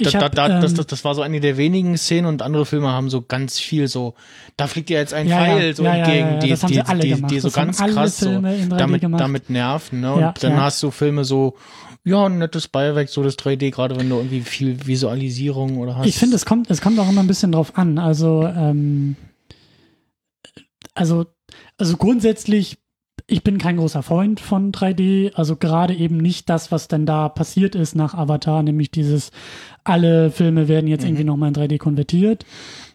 da, 0.00 0.10
hab, 0.12 0.34
da, 0.34 0.48
da, 0.48 0.60
das, 0.60 0.72
ähm, 0.72 0.76
das, 0.76 0.86
das 0.86 1.04
war 1.04 1.14
so 1.14 1.22
eine 1.22 1.40
der 1.40 1.56
wenigen 1.56 1.96
Szenen 1.96 2.26
und 2.26 2.42
andere 2.42 2.66
Filme 2.66 2.88
haben 2.92 3.08
so 3.08 3.22
ganz 3.22 3.58
viel 3.58 3.88
so, 3.88 4.12
da 4.58 4.66
fliegt 4.66 4.90
dir 4.90 4.98
jetzt 4.98 5.14
ein 5.14 5.26
Ja, 5.26 5.46
ja, 5.46 5.54
Pfeil 5.56 5.74
so 5.74 5.84
ja, 5.84 5.94
entgegen, 5.94 6.26
ja, 6.28 6.34
ja, 6.34 6.40
die, 6.40 6.82
die, 7.00 7.14
die, 7.16 7.22
die 7.22 7.40
so 7.40 7.48
Das 7.48 7.54
ganz 7.54 7.78
krass 7.78 8.18
so 8.18 8.26
Filme 8.28 8.54
in 8.54 8.68
3D 8.70 8.76
damit, 8.76 9.02
damit 9.02 9.48
nerven. 9.50 10.00
Ne? 10.02 10.12
Und 10.12 10.42
dann 10.42 10.60
hast 10.60 10.82
du 10.82 10.90
Filme 10.90 11.24
so, 11.24 11.56
ja, 12.04 12.26
ein 12.26 12.38
nettes 12.38 12.68
Beiwerk, 12.68 13.08
so 13.08 13.22
das 13.22 13.38
3D, 13.38 13.70
gerade 13.70 13.96
wenn 13.96 14.08
du 14.08 14.16
irgendwie 14.16 14.40
viel 14.40 14.86
Visualisierung 14.86 15.78
oder 15.78 15.96
hast. 15.96 16.06
Ich 16.06 16.16
finde, 16.18 16.36
es 16.36 16.44
kommt, 16.44 16.70
es 16.70 16.80
kommt 16.80 16.98
auch 16.98 17.08
immer 17.08 17.22
ein 17.22 17.26
bisschen 17.28 17.52
drauf 17.52 17.78
an. 17.78 17.98
Also, 17.98 18.44
ähm, 18.44 19.16
also, 20.94 21.26
also 21.78 21.96
grundsätzlich, 21.96 22.78
ich 23.28 23.44
bin 23.44 23.58
kein 23.58 23.76
großer 23.76 24.02
Freund 24.02 24.40
von 24.40 24.72
3D. 24.72 25.32
Also 25.34 25.56
gerade 25.56 25.94
eben 25.94 26.16
nicht 26.18 26.48
das, 26.50 26.72
was 26.72 26.88
denn 26.88 27.06
da 27.06 27.28
passiert 27.28 27.74
ist 27.74 27.94
nach 27.94 28.14
Avatar, 28.14 28.62
nämlich 28.62 28.90
dieses, 28.90 29.30
alle 29.84 30.30
Filme 30.30 30.68
werden 30.68 30.88
jetzt 30.88 31.02
Mhm. 31.02 31.08
irgendwie 31.08 31.24
nochmal 31.24 31.48
in 31.48 31.54
3D 31.54 31.78
konvertiert. 31.78 32.44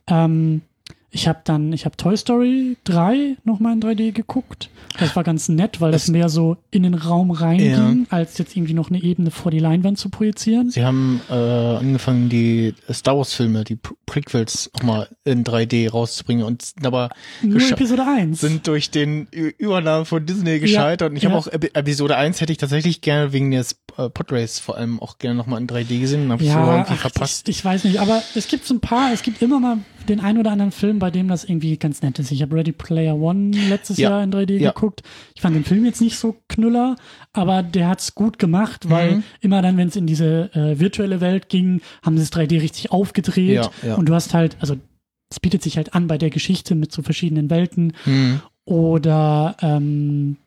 Ähm, 0.07 0.61
ich 1.09 1.27
habe 1.27 1.39
dann, 1.45 1.71
ich 1.73 1.85
habe 1.85 1.95
Toy 1.95 2.17
Story 2.17 2.77
3 2.83 3.37
nochmal 3.45 3.73
in 3.73 3.81
3D 3.81 4.11
geguckt. 4.11 4.69
Das 4.99 5.15
war 5.15 5.23
ganz 5.23 5.47
nett, 5.47 5.79
weil 5.79 5.91
das 5.91 6.03
Das- 6.03 6.11
mehr 6.11 6.27
so 6.27 6.57
in 6.69 6.83
den 6.83 6.93
Raum 6.95 7.31
reinging, 7.31 8.07
als 8.09 8.37
jetzt 8.37 8.55
irgendwie 8.57 8.73
noch 8.73 8.89
eine 8.89 9.01
Ebene 9.01 9.31
vor 9.31 9.51
die 9.51 9.59
Leinwand 9.59 9.97
zu 9.97 10.09
projizieren. 10.09 10.69
Sie 10.69 10.83
haben 10.83 11.21
äh, 11.29 11.33
angefangen, 11.33 12.29
die 12.29 12.73
Star 12.91 13.17
Wars-Filme, 13.17 13.63
die 13.63 13.75
Pre- 13.77 13.95
Prequels 14.05 14.69
nochmal 14.75 15.07
in 15.23 15.43
3D 15.43 15.89
rauszubringen 15.89 16.43
und 16.45 16.73
aber 16.83 17.09
Nur 17.41 17.61
Episode 17.61 18.03
1. 18.05 18.39
sind 18.41 18.67
durch 18.67 18.91
den 18.91 19.27
Ü- 19.33 19.53
Übernahme 19.57 20.05
von 20.05 20.25
Disney 20.25 20.59
gescheitert. 20.59 21.11
und 21.11 21.17
ich 21.17 21.23
ja. 21.23 21.29
habe 21.29 21.39
auch 21.39 21.47
Epi- 21.47 21.73
Episode 21.73 22.17
1 22.17 22.41
hätte 22.41 22.51
ich 22.51 22.57
tatsächlich 22.57 23.01
gerne 23.01 23.31
wegen 23.33 23.51
des 23.51 23.77
äh, 23.97 24.09
Podrace 24.09 24.59
vor 24.59 24.75
allem 24.77 24.99
auch 24.99 25.19
gerne 25.19 25.35
nochmal 25.35 25.61
in 25.61 25.67
3D 25.67 25.99
gesehen 25.99 26.25
und 26.25 26.31
habe 26.33 26.43
ich 26.43 26.51
so 26.51 26.57
irgendwie 26.57 26.93
ach, 26.93 26.97
verpasst. 26.97 27.47
Ich, 27.49 27.59
ich 27.59 27.65
weiß 27.65 27.83
nicht, 27.85 27.99
aber 27.99 28.21
es 28.35 28.47
gibt 28.47 28.65
so 28.65 28.73
ein 28.73 28.79
paar, 28.81 29.13
es 29.13 29.21
gibt 29.21 29.41
immer 29.41 29.59
mal 29.59 29.77
den 30.09 30.19
einen 30.19 30.37
oder 30.39 30.51
anderen 30.51 30.71
Film, 30.71 30.99
bei 30.99 31.11
dem 31.11 31.27
das 31.27 31.43
irgendwie 31.43 31.77
ganz 31.77 32.01
nett 32.01 32.17
ist. 32.19 32.31
Ich 32.31 32.41
habe 32.41 32.55
Ready 32.55 32.71
Player 32.71 33.15
One 33.15 33.51
letztes 33.69 33.97
Ja. 33.97 34.09
Jahr 34.11 34.23
in 34.23 34.31
3D 34.31 34.57
Ja. 34.57 34.71
geguckt. 34.71 35.03
Ich 35.35 35.41
fand 35.41 35.55
den 35.55 35.63
Film 35.65 35.85
jetzt 35.85 36.01
nicht 36.01 36.17
so 36.17 36.35
knüller, 36.47 36.95
aber 37.33 37.63
der 37.63 37.89
hat's 37.89 38.15
gut 38.15 38.39
gemacht, 38.39 38.89
weil 38.89 39.17
Mhm. 39.17 39.23
immer 39.41 39.61
dann, 39.61 39.77
wenn 39.77 39.87
es 39.89 39.95
in 39.95 40.07
diese 40.07 40.49
äh, 40.55 40.79
virtuelle 40.79 41.21
Welt 41.21 41.49
ging, 41.49 41.81
haben 42.03 42.17
sie 42.17 42.23
das 42.23 42.31
3D 42.31 42.59
richtig 42.61 42.91
aufgedreht 42.91 43.69
Ja, 43.83 43.95
und 43.95 44.07
du 44.09 44.13
hast 44.15 44.33
halt, 44.33 44.57
also 44.59 44.75
es 45.29 45.39
bietet 45.39 45.61
sich 45.61 45.77
halt 45.77 45.93
an 45.93 46.07
bei 46.07 46.17
der 46.17 46.29
Geschichte 46.29 46.73
mit 46.75 46.91
so 46.91 47.01
verschiedenen 47.01 47.49
Welten 47.49 47.93
Hm. 48.05 48.39
oder 48.65 49.55
ähm, 49.61 50.37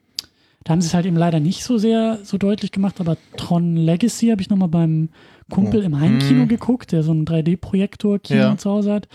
da 0.65 0.73
haben 0.73 0.81
sie 0.83 0.89
es 0.89 0.95
halt 0.95 1.07
eben 1.07 1.17
leider 1.17 1.41
nicht 1.41 1.65
so 1.65 1.79
sehr 1.79 2.19
so 2.23 2.37
deutlich 2.37 2.71
gemacht, 2.71 3.01
aber 3.01 3.17
Tron 3.37 3.77
Legacy 3.77 4.29
habe 4.29 4.43
ich 4.43 4.51
nochmal 4.51 4.69
beim 4.69 5.09
Kumpel 5.51 5.81
Oh. 5.81 5.85
im 5.85 5.99
Heimkino 5.99 6.45
Mhm. 6.45 6.49
geguckt, 6.49 6.93
der 6.93 7.03
so 7.03 7.13
einen 7.13 7.25
3D-Projektor-Kino 7.25 8.39
Ja. 8.41 8.57
zu 8.59 8.71
Hause 8.71 8.93
hat. 8.93 9.09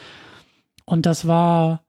Und 0.85 1.05
das 1.05 1.27
war, 1.27 1.83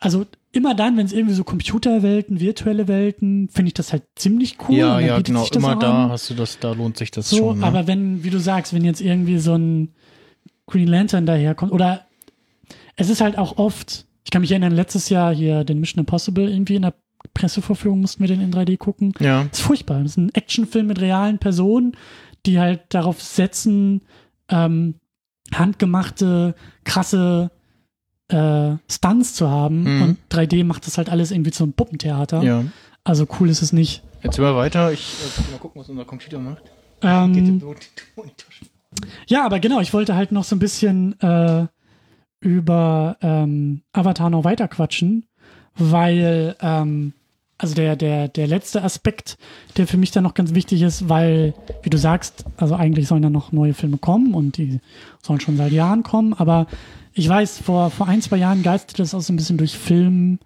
also 0.00 0.26
immer 0.52 0.74
dann, 0.74 0.96
wenn 0.96 1.06
es 1.06 1.12
irgendwie 1.12 1.34
so 1.34 1.42
Computerwelten, 1.44 2.38
virtuelle 2.40 2.86
Welten, 2.86 3.48
finde 3.48 3.68
ich 3.68 3.74
das 3.74 3.92
halt 3.92 4.04
ziemlich 4.14 4.56
cool. 4.68 4.76
ja, 4.76 5.00
ja, 5.00 5.20
genau. 5.20 5.46
Immer 5.54 5.76
da 5.76 6.04
an. 6.04 6.10
hast 6.10 6.30
du 6.30 6.34
das, 6.34 6.58
da 6.58 6.72
lohnt 6.72 6.96
sich 6.96 7.10
das 7.10 7.30
So, 7.30 7.36
schon. 7.38 7.58
Ne? 7.60 7.66
aber 7.66 7.86
wenn, 7.86 8.22
wie 8.24 8.30
du 8.30 8.38
sagst, 8.38 8.72
wenn 8.74 8.84
jetzt 8.84 9.00
irgendwie 9.00 9.38
so 9.38 9.54
ein 9.54 9.94
Green 10.66 10.88
Lantern 10.88 11.26
daherkommt, 11.26 11.72
oder 11.72 12.06
es 12.96 13.08
ist 13.10 13.20
halt 13.20 13.36
auch 13.38 13.58
oft, 13.58 14.06
ich 14.24 14.30
kann 14.30 14.42
mich 14.42 14.50
erinnern, 14.52 14.72
letztes 14.72 15.08
Jahr 15.08 15.34
hier 15.34 15.64
den 15.64 15.80
Mission 15.80 16.00
Impossible 16.00 16.48
irgendwie 16.48 16.76
in 16.76 16.82
der 16.82 16.94
Pressevorführung 17.32 18.00
mussten 18.00 18.22
wir 18.22 18.28
den 18.28 18.40
in 18.42 18.52
3D 18.52 18.76
gucken. 18.76 19.12
ja. 19.18 19.44
Das 19.44 19.58
ist 19.60 19.64
furchtbar. 19.64 20.02
Das 20.02 20.12
ist 20.12 20.16
ein 20.18 20.34
Actionfilm 20.34 20.86
mit 20.86 21.00
realen 21.00 21.38
Personen, 21.38 21.96
die 22.46 22.60
halt 22.60 22.82
darauf 22.90 23.20
setzen, 23.22 24.02
ähm, 24.50 24.96
handgemachte, 25.52 26.54
krasse 26.84 27.50
äh, 28.28 28.76
Stunts 28.90 29.34
zu 29.34 29.50
haben. 29.50 29.82
Mhm. 29.82 30.02
Und 30.02 30.18
3D 30.30 30.64
macht 30.64 30.86
das 30.86 30.98
halt 30.98 31.10
alles 31.10 31.30
irgendwie 31.30 31.50
zum 31.52 31.72
Puppentheater. 31.72 32.42
ja. 32.42 32.64
Also 33.06 33.26
cool 33.38 33.50
ist 33.50 33.60
es 33.60 33.74
nicht. 33.74 34.02
Jetzt 34.22 34.38
immer 34.38 34.56
weiter. 34.56 34.90
Ich 34.90 35.16
äh, 35.20 35.52
mal 35.52 35.58
gucken, 35.58 35.78
was 35.80 35.90
unser 35.90 36.06
Computer 36.06 36.38
macht. 36.38 36.62
Ähm, 37.02 37.62
ja, 39.26 39.44
aber 39.44 39.60
genau, 39.60 39.80
ich 39.80 39.92
wollte 39.92 40.14
halt 40.14 40.32
noch 40.32 40.44
so 40.44 40.56
ein 40.56 40.58
bisschen 40.58 41.20
äh, 41.20 41.66
über 42.40 43.18
ähm, 43.20 43.82
Avatar 43.92 44.30
noch 44.30 44.44
weiter 44.44 44.68
quatschen, 44.68 45.26
weil 45.74 46.56
ähm, 46.60 47.12
also 47.58 47.74
der, 47.74 47.96
der, 47.96 48.28
der 48.28 48.46
letzte 48.46 48.82
Aspekt, 48.82 49.36
der 49.76 49.86
für 49.86 49.96
mich 49.96 50.10
dann 50.10 50.24
noch 50.24 50.34
ganz 50.34 50.54
wichtig 50.54 50.82
ist, 50.82 51.08
weil, 51.08 51.54
wie 51.82 51.90
du 51.90 51.98
sagst, 51.98 52.44
also 52.56 52.74
eigentlich 52.74 53.06
sollen 53.06 53.22
da 53.22 53.30
noch 53.30 53.52
neue 53.52 53.74
Filme 53.74 53.98
kommen 53.98 54.34
und 54.34 54.56
die 54.56 54.80
sollen 55.22 55.40
schon 55.40 55.56
seit 55.56 55.72
Jahren 55.72 56.02
kommen, 56.02 56.34
aber 56.34 56.66
ich 57.14 57.28
weiß, 57.28 57.58
vor, 57.60 57.90
vor 57.90 58.08
ein, 58.08 58.20
zwei 58.22 58.36
Jahren 58.36 58.62
geisterte 58.62 59.02
das 59.02 59.14
auch 59.14 59.20
so 59.20 59.32
ein 59.32 59.36
bisschen 59.36 59.56
durch 59.58 59.76
Film, 59.78 60.38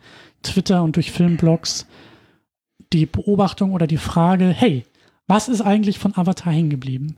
Twitter 0.43 0.83
und 0.83 0.97
durch 0.97 1.11
Filmblogs 1.11 1.87
die 2.93 3.07
Beobachtung 3.07 3.73
oder 3.73 3.87
die 3.87 3.97
Frage, 3.97 4.49
hey, 4.49 4.85
was 5.27 5.49
ist 5.49 5.61
eigentlich 5.61 5.99
von 5.99 6.17
Avatar 6.17 6.53
hängen 6.53 6.71
geblieben? 6.71 7.17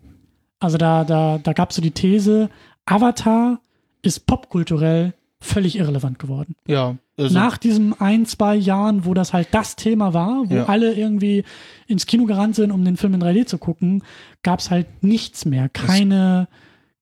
Also 0.58 0.78
da, 0.78 1.04
da, 1.04 1.38
da 1.38 1.52
gab 1.52 1.70
es 1.70 1.76
so 1.76 1.82
die 1.82 1.90
These, 1.92 2.50
Avatar 2.86 3.60
ist 4.02 4.26
popkulturell 4.26 5.14
völlig 5.40 5.76
irrelevant 5.78 6.18
geworden. 6.18 6.54
Ja. 6.66 6.96
Also, 7.16 7.34
Nach 7.38 7.56
diesen 7.56 7.98
ein, 8.00 8.26
zwei 8.26 8.56
Jahren, 8.56 9.04
wo 9.04 9.14
das 9.14 9.32
halt 9.32 9.48
das 9.52 9.76
Thema 9.76 10.12
war, 10.12 10.48
wo 10.50 10.54
Ja. 10.54 10.66
alle 10.66 10.94
irgendwie 10.94 11.44
ins 11.86 12.06
Kino 12.06 12.24
gerannt 12.24 12.56
sind, 12.56 12.72
um 12.72 12.84
den 12.84 12.96
Film 12.96 13.14
in 13.14 13.22
3D 13.22 13.46
zu 13.46 13.58
gucken, 13.58 14.02
gab 14.42 14.60
es 14.60 14.70
halt 14.70 15.02
nichts 15.02 15.44
mehr. 15.44 15.68
Keine, 15.68 16.48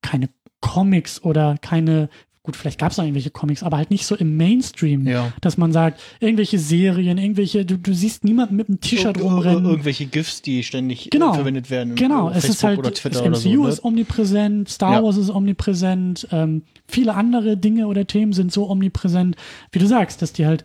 keine 0.03 0.29
Comics 0.61 1.23
oder 1.23 1.57
keine, 1.61 2.09
gut, 2.49 2.57
vielleicht 2.57 2.81
gab 2.81 2.93
es 2.93 2.97
noch 2.97 3.05
irgendwelche 3.05 3.29
Comics, 3.29 3.63
aber 3.63 3.77
halt 3.77 3.91
nicht 3.91 4.07
so 4.07 4.17
im 4.17 4.39
Mainstream, 4.39 5.07
ja. 5.07 5.35
dass 5.43 5.59
man 5.59 5.71
sagt, 5.71 6.01
irgendwelche 6.19 6.59
Serien, 6.59 7.19
irgendwelche, 7.19 7.67
du, 7.67 7.77
du 7.77 7.93
siehst 7.93 8.25
niemanden 8.25 8.57
mit 8.57 8.71
einem 8.71 8.81
T-Shirt 8.81 9.19
Ir- 9.19 9.21
ir- 9.21 9.23
rumrennen. 9.23 9.67
Irgendwelche 9.67 10.07
GIFs, 10.07 10.41
die 10.41 10.63
ständig 10.63 11.07
äh, 11.07 11.11
Genau. 11.11 11.35
verwendet 11.35 11.69
werden. 11.69 11.95
Genau, 11.95 12.29
auf 12.31 12.37
es 12.37 12.49
ist 12.49 12.65
halt, 12.65 12.81
das 12.83 13.05
MCU 13.23 13.35
so. 13.35 13.63
Ne? 13.65 13.69
ist 13.69 13.85
omnipräsent, 13.85 14.69
Star 14.71 14.95
Ja. 14.95 15.03
Wars 15.03 15.19
ist 15.19 15.29
omnipräsent, 15.29 16.27
ähm, 16.33 16.63
viele 16.87 17.13
andere 17.15 17.59
Dinge 17.59 17.87
oder 17.87 18.07
Themen 18.07 18.33
sind 18.33 18.51
so 18.51 18.71
omnipräsent, 18.71 19.37
wie 19.73 19.79
du 19.79 19.87
sagst, 19.87 20.23
dass 20.23 20.33
die 20.33 20.47
halt, 20.47 20.65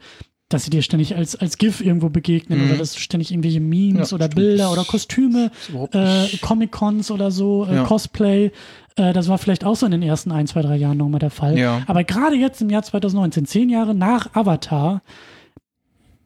dass 0.49 0.65
sie 0.65 0.69
dir 0.69 0.81
ständig 0.83 1.15
als, 1.15 1.35
als 1.35 1.57
GIF 1.57 1.81
irgendwo 1.81 2.09
begegnen 2.09 2.59
Mhm. 2.59 2.65
oder 2.69 2.77
dass 2.77 2.93
du 2.93 2.99
ständig 2.99 3.31
irgendwelche 3.31 3.59
Memes 3.59 4.11
Ja, 4.11 4.15
oder 4.15 4.25
stimmt. 4.25 4.35
Bilder 4.35 4.71
oder 4.71 4.83
Kostüme, 4.83 5.51
äh, 5.93 6.27
Comic-Cons 6.41 7.09
oder 7.11 7.31
so, 7.31 7.65
äh, 7.65 7.75
Ja. 7.75 7.83
Cosplay, 7.85 8.51
äh, 8.95 9.13
das 9.13 9.27
war 9.29 9.39
vielleicht 9.39 9.63
auch 9.65 9.75
so 9.75 9.85
in 9.87 9.91
den 9.93 10.03
ersten 10.03 10.31
ein, 10.31 10.45
zwei, 10.45 10.61
drei 10.61 10.75
Jahren 10.75 10.97
nochmal 10.97 11.19
der 11.19 11.31
Fall. 11.31 11.57
Ja. 11.57 11.81
Aber 11.87 12.03
gerade 12.03 12.35
jetzt 12.35 12.61
im 12.61 12.69
Jahr 12.69 12.83
2019, 12.83 13.45
zehn 13.45 13.69
Jahre 13.69 13.95
nach 13.95 14.35
Avatar, 14.35 15.01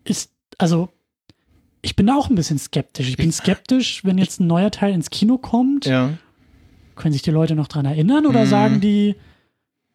ist, 0.03 0.32
also, 0.57 0.89
ich 1.82 1.95
bin 1.95 2.09
auch 2.09 2.30
ein 2.30 2.36
bisschen 2.36 2.57
skeptisch. 2.59 3.07
Ich 3.07 3.18
bin 3.18 3.32
skeptisch, 3.32 4.03
wenn 4.03 4.18
jetzt 4.18 4.39
ein 4.41 4.47
neuer 4.47 4.72
Teil 4.72 4.93
ins 4.93 5.09
Kino 5.09 5.38
kommt. 5.38 5.86
Können 5.86 7.13
sich 7.13 7.22
die 7.22 7.32
Leute 7.32 7.55
noch 7.55 7.68
dran 7.68 7.86
erinnern 7.86 8.26
oder 8.26 8.43
Mhm. 8.45 8.49
sagen 8.49 8.82
die, 8.82 9.15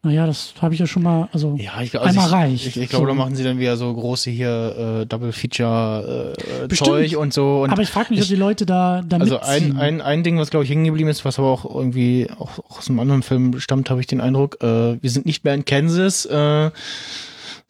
naja, 0.05 0.25
das 0.27 0.53
habe 0.61 0.73
ich 0.73 0.81
ja 0.81 0.85
schon 0.85 1.01
mal, 1.03 1.29
also, 1.31 1.55
Ja, 1.57 1.81
ich, 1.81 1.97
also 1.97 2.07
Einmal 2.07 2.27
ich, 2.27 2.33
reicht. 2.33 2.67
Ich, 2.67 2.77
ich 2.77 2.89
glaube, 2.89 3.05
So. 3.05 3.07
da 3.07 3.13
machen 3.13 3.35
sie 3.35 3.43
dann 3.45 3.57
wieder 3.57 3.77
so 3.77 3.93
große 3.93 4.29
hier 4.29 5.01
äh, 5.01 5.05
Double 5.05 5.31
Feature 5.31 6.35
äh, 6.35 6.67
Bestimmt. 6.67 6.87
Zeug 6.89 7.17
und 7.17 7.33
so. 7.33 7.61
Und 7.63 7.69
aber 7.71 7.81
ich 7.83 7.89
frage 7.89 8.09
mich, 8.13 8.21
ob 8.21 8.27
die 8.27 8.35
Leute 8.35 8.65
da, 8.65 9.01
da 9.01 9.17
also 9.17 9.35
mitziehen. 9.35 9.77
ein, 9.77 10.01
ein, 10.01 10.01
ein 10.01 10.23
Ding, 10.23 10.37
was 10.37 10.49
glaube 10.49 10.65
ich 10.65 10.69
hängen 10.71 10.83
geblieben 10.83 11.09
ist, 11.09 11.23
was 11.23 11.39
aber 11.39 11.47
auch 11.47 11.63
irgendwie 11.63 12.27
auch, 12.37 12.59
auch 12.59 12.79
aus 12.79 12.89
einem 12.89 12.99
anderen 12.99 13.23
Film 13.23 13.57
stammt, 13.61 13.89
habe 13.89 14.01
ich 14.01 14.07
den 14.07 14.19
Eindruck, 14.19 14.61
äh, 14.61 15.01
wir 15.01 15.09
sind 15.09 15.25
nicht 15.25 15.45
mehr 15.45 15.53
in 15.53 15.63
Kansas, 15.63 16.25
äh, 16.25 16.69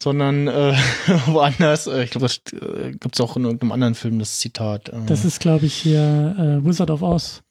sondern 0.02 0.48
äh, 0.48 0.74
woanders. 1.26 1.86
Äh, 1.86 2.02
ich 2.02 2.10
glaube, 2.10 2.26
das 2.26 2.40
äh, 2.52 2.90
gibt 2.90 3.14
es 3.14 3.20
auch 3.20 3.36
in 3.36 3.44
irgendeinem 3.44 3.70
anderen 3.72 3.94
Film, 3.94 4.18
das 4.18 4.38
Zitat. 4.40 4.88
Äh, 4.88 4.96
das 5.06 5.24
ist, 5.24 5.38
glaube 5.40 5.66
ich, 5.66 5.74
hier 5.74 6.34
äh, 6.36 6.66
Wizard 6.66 6.90
of 6.90 7.02
Oz. 7.02 7.42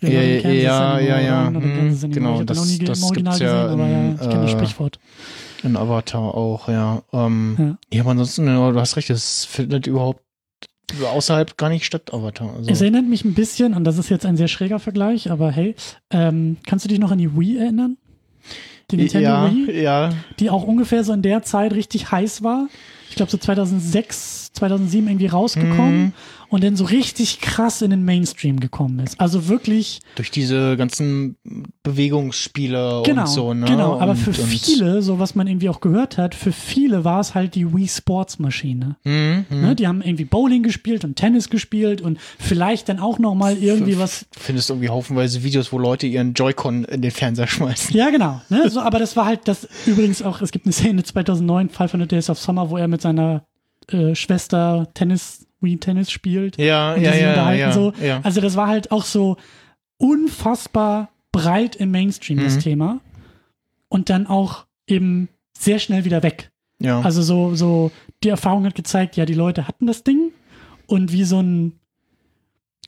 Wir 0.00 0.10
Ja, 0.10 0.20
in 0.50 0.56
ja, 0.60 0.98
ja, 0.98 1.00
ja, 1.00 1.20
ja. 1.20 1.48
in 1.48 1.54
Hm, 1.54 2.10
genau, 2.10 2.42
das- 2.42 2.58
noch 2.58 2.66
nie 2.66 2.78
das 2.78 3.02
im 3.02 3.14
gibt's 3.14 3.38
ja 3.38 3.62
gesehen, 3.64 3.80
aber 3.80 3.88
ja, 3.88 4.00
in, 4.00 4.14
ich 4.14 4.20
kenne 4.20 4.42
das 4.42 4.50
äh, 4.50 4.52
Sprichwort. 4.52 4.98
in 5.62 5.76
Avatar 5.76 6.34
auch, 6.34 6.68
ja. 6.68 7.02
Ähm, 7.12 7.78
ja. 7.90 8.00
aber 8.02 8.10
ansonsten, 8.10 8.46
ja, 8.46 8.70
du 8.70 8.78
hast 8.78 8.96
recht, 8.96 9.08
es 9.10 9.44
findet 9.46 9.86
überhaupt 9.86 10.20
außerhalb 11.02 11.56
gar 11.56 11.70
nicht 11.70 11.84
statt, 11.86 12.12
Avatar. 12.12 12.54
Also. 12.56 12.70
Es 12.70 12.80
erinnert 12.80 13.06
mich 13.08 13.24
ein 13.24 13.34
bisschen, 13.34 13.74
und 13.74 13.84
das 13.84 13.96
ist 13.98 14.08
jetzt 14.10 14.26
ein 14.26 14.36
sehr 14.36 14.48
schräger 14.48 14.78
Vergleich, 14.78 15.30
aber 15.30 15.50
hey, 15.50 15.74
ähm, 16.10 16.58
kannst 16.66 16.84
du 16.84 16.88
dich 16.88 16.98
noch 16.98 17.10
an 17.10 17.18
die 17.18 17.34
Wii 17.36 17.58
erinnern? 17.58 17.96
Die 18.90 18.98
Nintendo 18.98 19.28
ja, 19.28 19.50
Wii? 19.52 19.82
ja. 19.82 20.10
Die 20.38 20.50
auch 20.50 20.62
ungefähr 20.62 21.02
so 21.02 21.12
in 21.12 21.22
der 21.22 21.42
Zeit 21.42 21.72
richtig 21.72 22.12
heiß 22.12 22.42
war. 22.44 22.68
Ich 23.08 23.16
glaube 23.16 23.32
so 23.32 23.38
2006, 23.38 24.45
2007 24.56 25.08
irgendwie 25.08 25.26
rausgekommen. 25.26 25.96
Mhm. 26.06 26.12
und 26.48 26.62
dann 26.62 26.76
so 26.76 26.84
richtig 26.84 27.40
krass 27.40 27.82
in 27.82 27.90
den 27.90 28.04
Mainstream 28.04 28.60
gekommen 28.60 29.00
ist. 29.00 29.18
Also 29.20 29.48
wirklich. 29.48 29.98
Durch 30.14 30.30
diese 30.30 30.76
ganzen 30.76 31.36
Bewegungsspiele 31.82 33.02
Genau, 33.04 33.22
und 33.22 33.28
so, 33.28 33.54
ne? 33.54 33.66
genau. 33.66 33.98
Aber 34.00 34.12
und, 34.12 34.16
für 34.16 34.32
viele, 34.32 35.02
so 35.02 35.18
was 35.18 35.34
man 35.34 35.46
irgendwie 35.46 35.68
auch 35.68 35.80
gehört 35.80 36.18
hat, 36.18 36.34
für 36.34 36.52
viele 36.52 37.04
war 37.04 37.20
es 37.20 37.34
halt 37.34 37.54
die 37.54 37.74
Wii 37.74 37.88
Sports 37.88 38.38
Maschine. 38.38 38.96
Mhm, 39.04 39.44
mhm. 39.50 39.60
Ne? 39.60 39.74
Die 39.74 39.86
haben 39.88 40.02
irgendwie 40.02 40.24
Bowling 40.24 40.62
gespielt 40.62 41.04
und 41.04 41.16
Tennis 41.16 41.50
gespielt 41.50 42.00
und 42.00 42.18
vielleicht 42.38 42.88
dann 42.88 43.00
auch 43.00 43.18
noch 43.18 43.34
mal 43.34 43.56
irgendwie 43.56 43.98
was. 43.98 44.26
Du 44.32 44.40
findest 44.40 44.70
irgendwie 44.70 44.88
haufenweise 44.88 45.42
Videos, 45.42 45.72
wo 45.72 45.78
Leute 45.78 46.06
ihren 46.06 46.34
Joy-Con 46.34 46.84
in 46.84 47.02
den 47.02 47.10
Fernseher 47.10 47.46
schmeißen. 47.48 47.96
Ja, 47.96 48.10
genau. 48.10 48.40
Ne? 48.50 48.70
So, 48.70 48.80
aber 48.80 48.98
das 48.98 49.16
war 49.16 49.26
halt 49.26 49.40
das. 49.46 49.68
Übrigens 49.86 50.22
auch. 50.22 50.40
Es 50.42 50.52
gibt 50.52 50.66
eine 50.66 50.72
Szene 50.72 51.02
2009, 51.02 51.70
500 51.70 52.12
Days 52.12 52.30
of 52.30 52.38
Summer, 52.38 52.70
wo 52.70 52.76
er 52.76 52.88
mit 52.88 53.02
seiner 53.02 53.44
äh, 53.92 54.14
Schwester 54.14 54.88
Tennis, 54.94 55.46
Wii 55.60 55.78
Tennis 55.78 56.10
spielt. 56.10 56.58
Ja, 56.58 56.94
und 56.94 57.00
die 57.00 57.04
ja, 57.06 57.12
sich 57.12 57.20
ja, 57.22 57.52
ja, 57.52 57.72
so. 57.72 57.92
ja. 58.02 58.20
Also 58.22 58.40
das 58.40 58.56
war 58.56 58.68
halt 58.68 58.90
auch 58.90 59.04
so 59.04 59.36
unfassbar 59.98 61.10
breit 61.32 61.76
im 61.76 61.90
Mainstream, 61.90 62.38
das 62.38 62.56
Mhm. 62.56 62.60
Thema. 62.60 63.00
Und 63.88 64.10
dann 64.10 64.26
auch 64.26 64.66
eben 64.86 65.28
sehr 65.58 65.78
schnell 65.78 66.04
wieder 66.04 66.22
weg. 66.22 66.50
ja. 66.80 67.00
Also 67.00 67.22
so, 67.22 67.54
so, 67.54 67.90
die 68.22 68.28
Erfahrung 68.28 68.64
hat 68.66 68.74
gezeigt, 68.74 69.16
ja, 69.16 69.24
die 69.24 69.34
Leute 69.34 69.66
hatten 69.68 69.86
das 69.86 70.04
Ding 70.04 70.32
und 70.86 71.12
wie 71.12 71.24
so 71.24 71.40
ein, 71.40 71.72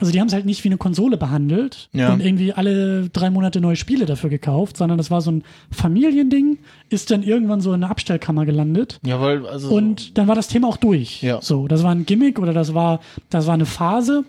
also 0.00 0.12
die 0.12 0.20
haben 0.20 0.28
es 0.28 0.32
halt 0.32 0.46
nicht 0.46 0.62
wie 0.62 0.68
eine 0.68 0.76
Konsole 0.76 1.16
behandelt 1.16 1.88
Ja. 1.92 2.12
und 2.12 2.20
irgendwie 2.20 2.52
alle 2.52 3.08
drei 3.08 3.30
Monate 3.30 3.60
neue 3.60 3.76
Spiele 3.76 4.06
dafür 4.06 4.30
gekauft, 4.30 4.76
sondern 4.76 4.96
das 4.96 5.10
war 5.10 5.20
so 5.20 5.32
ein 5.32 5.42
Familiending, 5.70 6.58
ist 6.88 7.10
dann 7.10 7.22
irgendwann 7.22 7.60
so 7.60 7.72
in 7.72 7.80
der 7.80 7.90
Abstellkammer 7.90 8.46
gelandet 8.46 9.00
ja, 9.04 9.20
weil, 9.20 9.46
also. 9.46 9.70
und 9.74 10.16
dann 10.16 10.28
war 10.28 10.34
das 10.36 10.48
Thema 10.48 10.68
auch 10.68 10.76
durch. 10.76 11.22
Ja. 11.22 11.40
So, 11.42 11.66
das 11.66 11.82
war 11.82 11.90
ein 11.90 12.06
Gimmick 12.06 12.38
oder 12.38 12.52
das 12.52 12.74
war, 12.74 13.00
das 13.30 13.46
war 13.46 13.54
eine 13.54 13.66
Phase. 13.66 14.24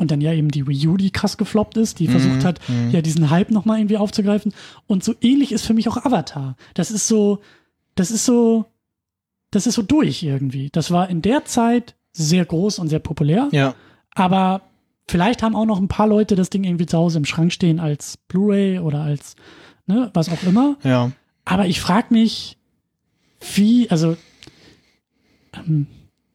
Und 0.00 0.12
dann 0.12 0.20
ja 0.20 0.32
eben 0.32 0.48
die 0.48 0.64
Wii 0.68 0.86
U, 0.86 0.96
die 0.96 1.10
krass 1.10 1.36
gefloppt 1.38 1.76
ist, 1.76 1.98
die 1.98 2.06
versucht 2.06 2.44
hat, 2.44 2.60
mhm. 2.68 2.92
ja 2.92 3.02
diesen 3.02 3.30
Hype 3.30 3.50
nochmal 3.50 3.78
irgendwie 3.80 3.96
aufzugreifen. 3.96 4.54
Und 4.86 5.02
so 5.02 5.12
ähnlich 5.20 5.50
ist 5.50 5.66
für 5.66 5.74
mich 5.74 5.88
auch 5.88 5.96
Avatar. 5.96 6.56
Das 6.74 6.92
ist 6.92 7.08
so, 7.08 7.40
das 7.96 8.12
ist 8.12 8.24
so, 8.24 8.66
das 9.50 9.66
ist 9.66 9.74
so 9.74 9.82
durch 9.82 10.22
irgendwie. 10.22 10.68
Das 10.70 10.92
war 10.92 11.10
in 11.10 11.20
der 11.20 11.46
Zeit 11.46 11.96
sehr 12.12 12.44
groß 12.44 12.78
und 12.78 12.88
sehr 12.88 13.00
populär. 13.00 13.48
ja. 13.50 13.74
Aber 14.14 14.62
vielleicht 15.08 15.42
haben 15.42 15.56
auch 15.56 15.64
noch 15.66 15.80
ein 15.80 15.88
paar 15.88 16.06
Leute 16.06 16.36
das 16.36 16.50
Ding 16.50 16.64
irgendwie 16.64 16.86
zu 16.86 16.96
Hause 16.98 17.18
im 17.18 17.24
Schrank 17.24 17.52
stehen 17.52 17.80
als 17.80 18.16
Blu-ray 18.28 18.78
oder 18.78 19.00
als, 19.00 19.34
ne, 19.86 20.10
was 20.14 20.28
auch 20.28 20.42
immer. 20.44 20.76
Ja. 20.84 21.10
Aber 21.44 21.66
ich 21.66 21.80
frage 21.80 22.08
mich, 22.10 22.58
wie, 23.54 23.90
also 23.90 24.16
ähm, 25.54 25.86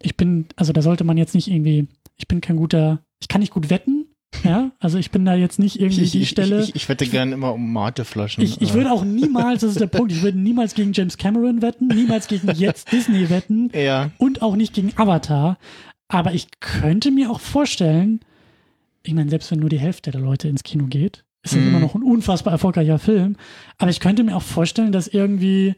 ich 0.02 0.18
bin, 0.18 0.48
also 0.56 0.74
da 0.74 0.82
sollte 0.82 1.04
man 1.04 1.18
jetzt 1.18 1.36
nicht 1.36 1.48
irgendwie, 1.50 1.88
ich 2.18 2.28
bin 2.28 2.42
kein 2.42 2.58
guter, 2.58 3.00
ich 3.20 3.28
kann 3.28 3.42
nicht 3.42 3.54
gut 3.54 3.70
wetten, 3.70 4.06
ja, 4.44 4.72
also 4.80 4.98
ich 4.98 5.12
bin 5.12 5.26
da 5.26 5.36
jetzt 5.36 5.60
nicht 5.60 5.80
irgendwie 5.80 6.02
Ich, 6.02 6.12
die 6.12 6.22
ich, 6.24 6.30
Stelle. 6.30 6.64
ich, 6.64 6.76
ich 6.76 6.90
wette 6.90 7.06
gerne 7.06 7.34
immer 7.34 7.54
um 7.54 7.72
Mateflaschen. 7.72 8.44
Ich, 8.44 8.60
ich 8.62 8.72
äh. 8.72 8.74
würde 8.74 8.92
auch 8.92 9.06
niemals, 9.06 9.62
das 9.62 9.72
ist 9.72 9.80
der 9.80 9.88
Punkt, 9.88 10.12
ich 10.12 10.24
würde 10.24 10.40
niemals 10.40 10.74
gegen 10.74 10.92
James 10.94 11.18
Cameron 11.18 11.62
wetten, 11.62 11.88
niemals 11.88 12.28
gegen 12.28 12.50
jetzt 12.56 12.92
Disney 12.92 13.30
wetten 13.30 13.70
Ja. 13.76 14.10
und 14.18 14.42
auch 14.42 14.56
nicht 14.56 14.74
gegen 14.74 14.92
Avatar. 14.98 15.58
Aber 16.08 16.34
ich 16.34 16.48
könnte 16.60 17.12
mir 17.12 17.30
auch 17.30 17.40
vorstellen, 17.40 18.22
ich 19.04 19.14
meine, 19.14 19.30
selbst 19.30 19.52
wenn 19.52 19.60
nur 19.60 19.70
die 19.70 19.80
Hälfte 19.80 20.12
der 20.12 20.22
Leute 20.22 20.48
ins 20.48 20.64
Kino 20.64 20.86
geht, 20.86 21.24
ist 21.44 21.54
es 21.54 21.60
Mhm. 21.60 21.68
immer 21.68 21.80
noch 21.80 21.96
ein 21.96 22.04
unfassbar 22.04 22.54
erfolgreicher 22.54 23.00
Film. 23.00 23.36
Aber 23.78 23.92
ich 23.92 24.00
könnte 24.00 24.24
mir 24.24 24.36
auch 24.36 24.42
vorstellen, 24.42 24.92
dass 24.94 25.08
irgendwie 25.08 25.76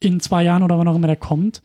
in 0.00 0.20
zwei 0.20 0.42
Jahren 0.44 0.62
oder 0.62 0.78
wann 0.78 0.88
auch 0.88 0.96
immer 0.96 1.06
der 1.06 1.16
kommt, 1.16 1.62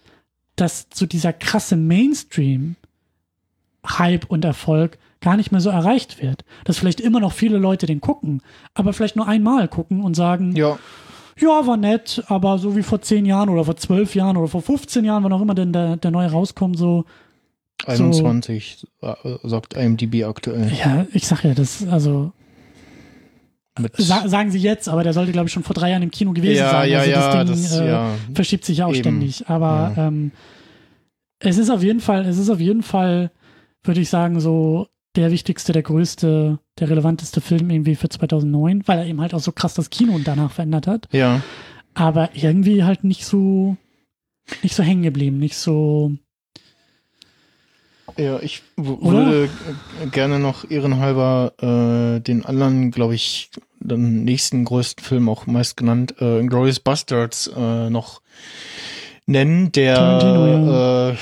dass 0.56 0.88
so 0.94 1.06
dieser 1.06 1.34
krasse 1.34 1.76
Mainstream-Hype 1.76 4.26
und 4.30 4.46
Erfolg 4.46 4.98
gar 5.22 5.38
nicht 5.38 5.52
mehr 5.52 5.62
so 5.62 5.70
erreicht 5.70 6.22
wird. 6.22 6.46
Dass 6.64 6.78
vielleicht 6.78 7.02
immer 7.02 7.20
noch 7.20 7.34
viele 7.34 7.58
Leute 7.58 7.86
den 7.86 8.02
gucken, 8.02 8.42
aber 8.74 8.94
vielleicht 8.94 9.16
nur 9.16 9.28
einmal 9.28 9.68
gucken 9.68 10.02
und 10.02 10.16
sagen, 10.16 10.56
Ja. 10.56 10.78
ja, 11.40 11.66
war 11.68 11.78
nett, 11.78 12.24
aber 12.28 12.58
so 12.60 12.76
wie 12.76 12.84
vor 12.84 13.02
zehn 13.02 13.26
Jahren 13.26 13.50
oder 13.50 13.66
vor 13.66 13.76
zwölf 13.78 14.16
Jahren 14.16 14.38
oder 14.38 14.48
vor 14.48 14.62
15 14.62 15.04
Jahren, 15.04 15.24
wann 15.24 15.34
auch 15.34 15.42
immer 15.42 15.56
denn 15.56 15.74
der, 15.74 15.98
der 15.98 16.12
neue 16.12 16.32
rauskommt, 16.32 16.78
so, 16.78 17.06
21 17.88 18.88
äh, 19.02 19.14
sagt 19.44 19.74
IMDb 19.76 20.24
aktuell. 20.24 20.72
ja, 20.74 21.06
ich 21.14 21.28
sag 21.28 21.44
ja, 21.44 21.54
das, 21.54 21.86
also, 21.88 22.32
sa 23.98 24.28
sagen 24.28 24.52
sie 24.52 24.60
jetzt, 24.60 24.88
aber 24.88 25.04
der 25.04 25.14
sollte, 25.14 25.32
glaube 25.32 25.48
ich, 25.48 25.54
schon 25.54 25.64
vor 25.64 25.74
drei 25.74 25.92
Jahren 25.92 26.04
im 26.04 26.12
Kino 26.12 26.32
gewesen 26.34 26.60
ja, 26.60 26.72
sein. 26.72 26.90
ja, 26.92 27.00
also 27.00 27.12
ja, 27.12 27.44
das 27.44 27.62
Ding 27.62 27.70
das, 27.70 27.80
äh, 27.80 27.88
ja. 27.88 28.10
verschiebt 28.34 28.66
sich 28.66 28.78
ja 28.80 28.86
auch 28.86 28.94
Eben. 28.94 29.00
ständig. 29.00 29.50
Aber 29.50 29.94
ähm, 29.98 30.32
es 31.40 31.58
ist 31.58 31.70
auf 31.70 31.84
jeden 31.84 32.00
Fall, 32.00 32.26
es 32.26 32.38
ist 32.38 32.50
auf 32.50 32.60
jeden 32.60 32.84
Fall, 32.84 33.32
würde 33.84 34.02
ich 34.02 34.10
sagen, 34.10 34.40
so 34.40 34.88
der 35.16 35.32
wichtigste, 35.32 35.72
der 35.72 35.84
größte, 35.84 36.60
der 36.80 36.90
relevanteste 36.90 37.42
Film 37.42 37.70
irgendwie 37.70 37.96
für 37.96 38.10
2009, 38.10 38.84
weil 38.86 39.00
er 39.00 39.06
eben 39.06 39.22
halt 39.22 39.34
auch 39.34 39.40
so 39.40 39.52
krass 39.52 39.74
das 39.74 39.90
Kino 39.90 40.20
danach 40.24 40.52
verändert 40.52 40.88
hat. 40.88 41.08
Ja. 41.12 41.42
aber 41.94 42.30
irgendwie 42.34 42.84
halt 42.84 43.04
nicht 43.04 43.26
so 43.26 43.78
nicht 44.62 44.76
so 44.76 44.84
hängen 44.84 45.04
geblieben, 45.04 45.40
nicht 45.40 45.58
so 45.58 46.12
Ja, 48.18 48.40
ich 48.40 48.62
würde 48.78 49.50
gerne 50.12 50.40
noch 50.40 50.70
ehrenhalber 50.70 51.54
äh, 51.62 52.22
den 52.22 52.46
anderen, 52.46 52.92
glaube 52.92 53.16
ich, 53.16 53.50
den 53.80 54.24
nächsten 54.24 54.64
größten 54.64 55.04
Film 55.04 55.28
auch 55.30 55.48
meist 55.48 55.76
genannt, 55.78 56.16
äh, 56.22 56.40
Inglourious 56.40 56.80
Bastards 56.80 57.48
äh, 57.56 57.90
noch 57.90 58.22
nennen, 59.26 59.72
der 59.74 59.96
Tarantino, 59.96 61.10
äh, 61.12 61.16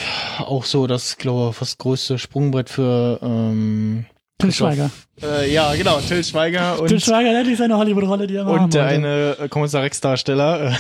auch 0.44 0.66
so 0.66 0.86
das, 0.88 1.18
glaube 1.18 1.50
ich, 1.52 1.56
fast 1.58 1.80
größte 1.80 2.20
Sprungbrett 2.20 2.70
für 2.70 3.20
ähm, 3.24 4.06
Till 4.38 4.52
Schweiger. 4.52 4.92
Äh, 5.22 5.52
ja, 5.52 5.74
genau, 5.76 6.00
Till 6.00 6.24
Schweiger 6.24 6.80
und 6.80 6.88
Till 6.90 7.00
Schweiger 7.00 7.38
endlich 7.38 7.58
seine 7.58 7.78
Hollywood-Rolle, 7.78 8.28
die 8.28 8.36
er 8.36 8.46
haben 8.46 8.66
und 8.66 8.74
der 8.74 8.86
eine 8.86 9.38
äh, 9.40 9.48
Kommissar 9.48 9.82
Rex-Darsteller. 9.84 10.78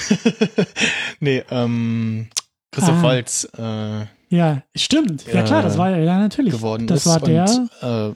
nee, 1.19 1.43
ähm, 1.49 2.27
Christoph 2.71 2.97
Ah. 2.99 3.03
Waltz 3.03 3.47
äh, 3.57 4.05
Ja, 4.33 4.63
stimmt. 4.75 5.25
Ja 5.31 5.41
äh, 5.41 5.43
klar, 5.43 5.61
das 5.61 5.77
war 5.77 5.91
ja, 5.91 5.97
ja 5.99 6.17
natürlich. 6.17 6.53
geworden 6.53 6.87
das 6.87 7.05
ist. 7.05 7.11
war 7.11 7.19
der. 7.19 7.45
Und, 7.45 7.69
äh, 7.81 8.15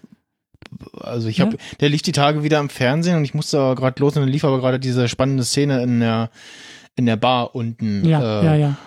also 1.00 1.28
ich 1.28 1.40
habe, 1.42 1.52
Ja. 1.52 1.58
der 1.80 1.90
lief 1.90 2.02
die 2.02 2.12
Tage 2.12 2.44
wieder 2.44 2.60
im 2.60 2.70
Fernsehen 2.70 3.18
und 3.18 3.24
ich 3.24 3.34
musste 3.36 3.60
aber 3.60 3.76
gerade 3.76 4.00
los 4.02 4.16
und 4.16 4.24
dann 4.24 4.30
lief 4.30 4.44
aber 4.44 4.60
gerade 4.60 4.80
diese 4.80 5.08
spannende 5.08 5.44
Szene 5.44 5.84
in 5.84 6.00
der 6.00 6.30
in 6.96 7.06
der 7.06 7.16
Bar 7.18 7.54
unten, 7.54 8.04
ja, 8.04 8.42
äh, 8.42 8.46
ja, 8.46 8.56
ja. 8.56 8.78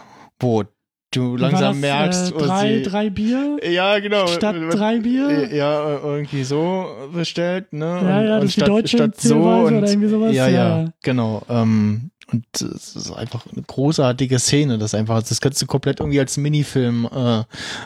wo 0.40 0.64
du 1.12 1.36
langsam 1.36 1.74
das, 1.74 1.80
merkst, 1.80 2.32
äh, 2.32 2.34
wo 2.34 2.38
drei, 2.40 2.78
sie, 2.78 2.82
drei 2.82 3.10
Bier 3.10 3.58
ja 3.62 3.98
genau, 4.00 4.26
statt 4.26 4.56
drei 4.72 4.98
Bier. 4.98 5.54
ja 5.54 5.98
irgendwie 6.02 6.42
so 6.42 6.86
bestellt, 7.14 7.72
ne? 7.72 8.00
Ja, 8.02 8.22
ja, 8.22 8.36
das 8.40 8.46
ist 8.46 8.56
die 8.56 8.60
deutsche 8.62 9.12
Zählweise 9.12 9.76
oder 9.76 9.88
irgendwie 9.88 10.08
sowas, 10.08 10.34
Ja, 10.34 10.48
ja, 10.48 10.78
ja. 10.80 10.88
genau. 11.04 11.42
Ähm, 11.48 12.10
und 12.32 12.44
es 12.60 12.96
ist 12.96 13.10
einfach 13.12 13.44
eine 13.52 13.62
großartige 13.62 14.38
Szene, 14.38 14.78
das 14.78 14.94
einfach, 14.94 15.22
das 15.22 15.40
kannst 15.40 15.60
du 15.62 15.66
komplett 15.66 16.00
irgendwie 16.00 16.20
als 16.20 16.36
Minifilm 16.36 17.06
äh, 17.06 17.44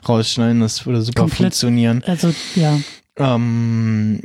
rausschneiden, 0.08 0.60
das 0.60 0.84
würde 0.86 1.02
super 1.02 1.22
Komplett. 1.22 1.38
funktionieren. 1.38 2.02
Also, 2.06 2.32
ja. 2.54 2.78
Ähm, 3.16 4.20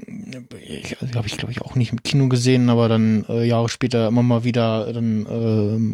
ich, 0.68 1.00
also, 1.00 1.14
habe 1.14 1.28
ich 1.28 1.38
glaube 1.38 1.52
ich 1.52 1.62
auch 1.62 1.76
nicht 1.76 1.92
im 1.92 2.02
Kino 2.02 2.28
gesehen, 2.28 2.70
aber 2.70 2.90
dann 2.90 3.24
äh, 3.30 3.46
Jahre 3.46 3.70
später 3.70 4.08
immer 4.08 4.24
mal 4.24 4.44
wieder 4.44 4.92
dann 4.92 5.26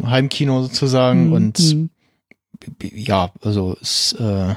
äh, 0.02 0.06
Heimkino 0.06 0.62
sozusagen 0.62 1.26
Mhm, 1.26 1.32
und 1.32 1.58
mhm. 1.58 1.90
ja, 2.94 3.30
also 3.42 3.76
es 3.82 4.14
äh, 4.18 4.54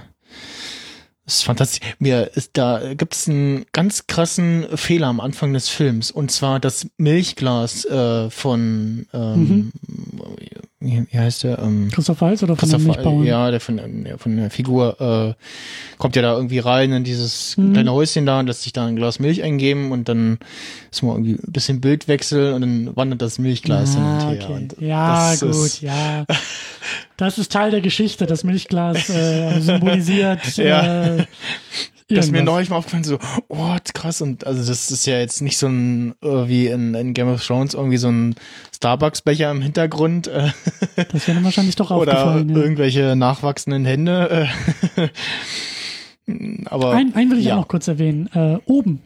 ist 1.35 1.43
fantastisch. 1.43 1.79
Mir 1.99 2.31
ist 2.35 2.51
da 2.53 2.93
gibt 2.93 3.13
es 3.15 3.27
einen 3.27 3.65
ganz 3.71 4.07
krassen 4.07 4.65
Fehler 4.75 5.07
am 5.07 5.19
Anfang 5.19 5.53
des 5.53 5.69
Films 5.69 6.11
und 6.11 6.31
zwar 6.31 6.59
das 6.59 6.87
Milchglas 6.97 7.85
äh, 7.85 8.29
von 8.29 9.07
ähm, 9.13 9.71
wie, 10.37 10.49
wie 10.81 11.17
heißt 11.17 11.43
der? 11.43 11.59
Ähm, 11.59 11.89
Christoph 11.91 12.21
Waltz 12.21 12.41
oder 12.41 12.55
von 12.55 12.69
dem 12.69 12.77
Christoph, 12.77 12.95
Milchbauern? 12.95 13.23
ja, 13.25 13.51
der 13.51 13.59
von, 13.59 14.03
der 14.05 14.17
von 14.17 14.37
der 14.37 14.49
Figur 14.49 15.35
äh, 15.37 15.97
kommt 15.97 16.15
ja 16.15 16.21
da 16.21 16.33
irgendwie 16.35 16.59
rein 16.59 16.93
in 16.93 17.03
dieses 17.03 17.57
Mhm. 17.57 17.73
kleine 17.73 17.91
Häuschen 17.91 18.25
da 18.25 18.39
und 18.39 18.47
lässt 18.47 18.63
sich 18.63 18.71
da 18.71 18.85
ein 18.85 18.95
Glas 18.95 19.19
Milch 19.19 19.43
eingeben 19.43 19.91
und 19.91 20.07
dann 20.07 20.39
ist 20.89 21.03
mal 21.03 21.11
irgendwie 21.13 21.33
ein 21.33 21.51
bisschen 21.51 21.81
Bildwechsel 21.81 22.53
und 22.53 22.61
dann 22.61 22.95
wandert 22.95 23.21
das 23.21 23.39
Milchglas 23.39 23.93
hin 23.95 24.03
Ah, 24.03 24.29
und 24.29 24.35
her. 24.35 24.43
okay. 24.45 24.53
Und 24.53 24.75
ja, 24.79 25.35
gut, 25.35 25.49
ist- 25.49 25.81
ja. 25.81 26.25
Das 27.17 27.37
ist 27.37 27.51
Teil 27.51 27.69
der 27.71 27.81
Geschichte. 27.81 28.25
Das 28.25 28.45
Milchglas 28.45 29.09
äh, 29.09 29.59
symbolisiert 29.59 30.55
Ja. 30.55 31.17
äh, 31.17 31.25
Das 32.09 32.25
ist 32.25 32.31
mir 32.31 32.39
irgendwas. 32.39 32.53
neulich 32.55 32.69
mal 32.71 32.77
aufgefallen, 32.77 33.03
so, 33.03 33.19
oh, 33.49 33.75
krass. 33.93 34.21
Und 34.21 34.45
also 34.47 34.65
das 34.67 34.89
ist 34.91 35.05
ja 35.05 35.19
jetzt 35.19 35.41
nicht 35.41 35.57
so 35.57 35.67
ein, 35.67 36.15
äh, 36.23 36.47
wie 36.47 36.67
in, 36.67 36.95
in 36.95 37.13
Game 37.13 37.27
of 37.31 37.45
Thrones, 37.45 37.75
irgendwie 37.75 37.97
so 37.97 38.09
ein 38.09 38.35
Starbucks-Becher 38.75 39.51
im 39.51 39.61
Hintergrund 39.61 40.27
äh, 40.27 40.49
Das 41.11 41.27
wäre 41.27 41.35
dann 41.35 41.43
wahrscheinlich 41.43 41.75
doch 41.75 41.91
oder 41.91 42.13
aufgefallen. 42.13 42.49
Ja. 42.49 42.55
irgendwelche 42.57 43.15
nachwachsenden 43.15 43.85
Hände. 43.85 44.47
Äh, 44.95 45.07
aber 46.65 46.91
Ein, 46.91 47.13
einen 47.15 47.31
will 47.31 47.39
ich 47.39 47.45
ja. 47.45 47.55
auch 47.55 47.59
noch 47.61 47.67
kurz 47.67 47.87
erwähnen. 47.87 48.27
Äh, 48.33 48.57
oben. 48.65 49.01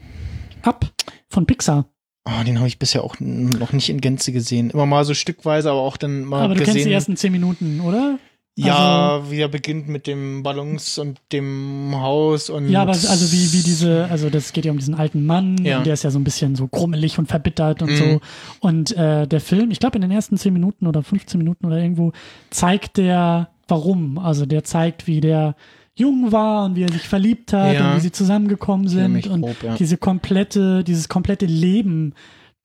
Ab 0.62 0.86
von 1.30 1.46
Pixar. 1.46 1.86
Ah, 2.26 2.44
den 2.46 2.58
habe 2.60 2.68
ich 2.70 2.80
bisher 2.80 3.04
auch 3.04 3.16
noch 3.20 3.74
nicht 3.74 3.90
in 3.90 4.00
Gänze 4.00 4.32
gesehen. 4.32 4.70
Immer 4.70 4.86
mal 4.86 5.04
so 5.04 5.14
stückweise, 5.14 5.70
aber 5.70 5.82
auch 5.82 5.98
dann 5.98 6.24
mal 6.24 6.44
Aber 6.44 6.54
du 6.54 6.60
gesehen. 6.62 6.74
kennst 6.76 6.88
die 6.88 6.94
ersten 6.94 7.18
zehn 7.18 7.34
Minuten, 7.34 7.82
oder? 7.82 8.18
Ja, 8.56 9.22
wie 9.32 9.40
er 9.40 9.48
beginnt 9.48 9.88
mit 9.88 10.06
dem 10.06 10.44
Ballons 10.44 10.98
und 11.00 11.20
dem 11.32 11.92
Haus 11.96 12.50
und 12.50 12.70
Ja, 12.70 12.84
aber 12.84 12.92
also 12.92 13.32
wie, 13.32 13.52
wie 13.54 13.64
diese, 13.64 14.06
also 14.12 14.30
das 14.30 14.54
geht 14.54 14.66
ja 14.66 14.72
um 14.72 14.78
diesen 14.78 14.94
alten 14.96 15.26
Mann, 15.26 15.58
Ja. 15.64 15.82
der 15.82 15.94
ist 15.96 16.04
ja 16.04 16.12
so 16.12 16.20
ein 16.20 16.24
bisschen 16.24 16.56
so 16.56 16.68
krummelig 16.68 17.18
und 17.18 17.28
verbittert 17.28 17.82
und 17.82 17.90
Mhm. 17.92 17.96
so. 17.96 18.22
Und 18.60 18.96
äh, 18.96 19.28
der 19.28 19.42
Film, 19.42 19.72
ich 19.72 19.80
glaube 19.80 19.96
in 19.98 20.02
den 20.04 20.12
ersten 20.12 20.38
10 20.38 20.54
Minuten 20.54 20.86
oder 20.88 21.02
15 21.02 21.38
Minuten 21.38 21.66
oder 21.66 21.78
irgendwo, 21.78 22.12
zeigt 22.52 22.98
der, 22.98 23.50
warum. 23.68 24.20
Also 24.20 24.46
der 24.46 24.64
zeigt, 24.64 25.08
wie 25.08 25.20
der 25.20 25.56
jung 25.96 26.32
war 26.32 26.66
und 26.66 26.76
wie 26.76 26.84
er 26.84 26.92
sich 26.92 27.08
verliebt 27.08 27.54
hat 27.54 27.74
Ja. 27.76 27.90
und 27.92 27.98
wie 27.98 28.02
sie 28.02 28.12
zusammengekommen 28.12 28.88
sind 28.88 29.28
und 29.28 29.42
grob, 29.42 29.64
ja. 29.64 29.76
diese 29.76 29.98
komplette, 29.98 30.84
dieses 30.84 31.10
komplette 31.10 31.46
Leben 31.48 32.14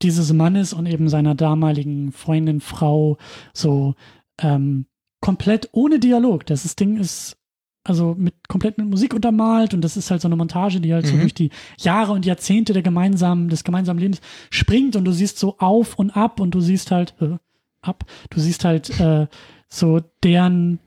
dieses 0.01 0.32
Mannes 0.32 0.72
und 0.72 0.86
eben 0.86 1.09
seiner 1.09 1.34
damaligen 1.34 2.12
Freundin, 2.12 2.61
Frau, 2.61 3.16
so 3.53 3.95
ähm, 4.41 4.86
komplett 5.21 5.69
ohne 5.73 5.99
Dialog. 5.99 6.47
Das 6.47 6.64
ist- 6.64 6.79
Ding 6.81 6.97
ist 6.99 7.37
also 7.85 8.14
mit 8.19 8.35
komplett 8.49 8.77
mit 8.77 8.87
Musik 8.89 9.14
untermalt 9.14 9.73
und 9.73 9.81
das 9.83 9.97
ist 9.97 10.11
halt 10.11 10.21
so 10.21 10.29
eine 10.29 10.37
Montage, 10.37 10.81
die 10.81 10.93
halt 10.93 11.07
so 11.07 11.14
Mhm. 11.16 11.21
durch 11.21 11.33
die 11.35 11.51
Jahre 11.79 12.12
und 12.12 12.27
Jahrzehnte 12.27 12.75
der 12.75 12.83
gemeinsamen, 12.83 13.49
des 13.49 13.64
gemeinsamen 13.64 13.99
Lebens 13.99 14.21
springt 14.51 14.95
und 14.95 15.05
du 15.07 15.12
siehst 15.12 15.39
so 15.39 15.57
auf 15.59 15.99
und 15.99 16.11
ab 16.11 16.39
und 16.41 16.51
du 16.55 16.61
siehst 16.61 16.91
halt 16.91 17.14
äh, 17.21 17.37
ab, 17.81 18.05
du 18.31 18.41
siehst 18.41 18.64
halt 18.66 18.99
äh, 19.01 19.27
so 19.71 20.01
deren 20.23 20.81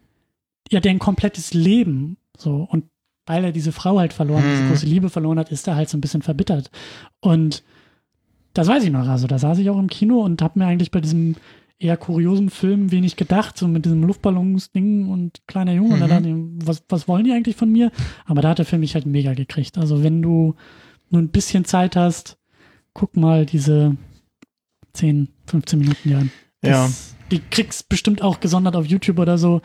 ja 0.69 0.79
deren 0.79 0.99
komplettes 0.99 1.53
Leben 1.55 2.17
so 2.37 2.67
und 2.69 2.85
weil 3.25 3.45
er 3.45 3.51
diese 3.51 3.71
Frau 3.71 3.97
halt 3.99 4.13
verloren, 4.13 4.43
hat, 4.43 4.51
diese 4.51 4.63
Mhm. 4.63 4.69
große 4.69 4.85
Liebe 4.85 5.09
verloren 5.09 5.39
hat, 5.39 5.51
ist 5.51 5.67
er 5.67 5.75
halt 5.75 5.89
so 5.89 5.97
ein 5.97 6.01
bisschen 6.01 6.21
verbittert 6.21 6.69
und 7.19 7.63
das 8.53 8.67
weiß 8.67 8.83
ich 8.83 8.91
noch, 8.91 9.07
also 9.07 9.25
da 9.27 9.39
saß 9.39 9.57
ich 9.59 9.69
auch 9.69 9.79
im 9.79 9.87
Kino 9.89 10.19
und 10.21 10.41
habe 10.41 10.59
mir 10.59 10.65
eigentlich 10.67 10.91
bei 10.91 10.99
diesem 11.01 11.35
eher 11.81 11.97
kuriosen 11.97 12.49
Film 12.49 12.91
wenig 12.91 13.15
gedacht, 13.15 13.57
so 13.57 13.67
mit 13.67 13.85
diesem 13.85 14.03
Luftballons-Ding 14.03 15.09
und 15.09 15.41
kleiner 15.47 15.73
Junge. 15.73 15.95
Und 15.95 15.99
da 15.99 16.05
Mhm. 16.05 16.09
dachte 16.09 16.29
ich, 16.29 16.67
was, 16.67 16.83
was 16.89 17.07
wollen 17.07 17.23
die 17.25 17.31
eigentlich 17.31 17.55
von 17.55 17.71
mir? 17.71 17.91
Aber 18.25 18.41
da 18.41 18.49
hat 18.49 18.59
der 18.59 18.65
Film 18.65 18.81
mich 18.81 18.93
halt 18.93 19.05
mega 19.05 19.33
gekriegt. 19.33 19.77
Also 19.77 20.03
wenn 20.03 20.21
du 20.21 20.55
nur 21.09 21.21
ein 21.21 21.29
bisschen 21.29 21.65
Zeit 21.65 21.95
hast, 21.95 22.37
guck 22.93 23.15
mal 23.17 23.45
diese 23.45 23.95
10, 24.93 25.29
15 25.47 25.79
Minuten 25.79 26.09
hier 26.09 26.17
an. 26.19 26.31
Ja. 26.63 26.89
Die 27.31 27.39
kriegst 27.39 27.89
bestimmt 27.89 28.21
auch 28.21 28.39
gesondert 28.39 28.75
auf 28.75 28.85
YouTube 28.85 29.19
oder 29.19 29.37
so. 29.37 29.61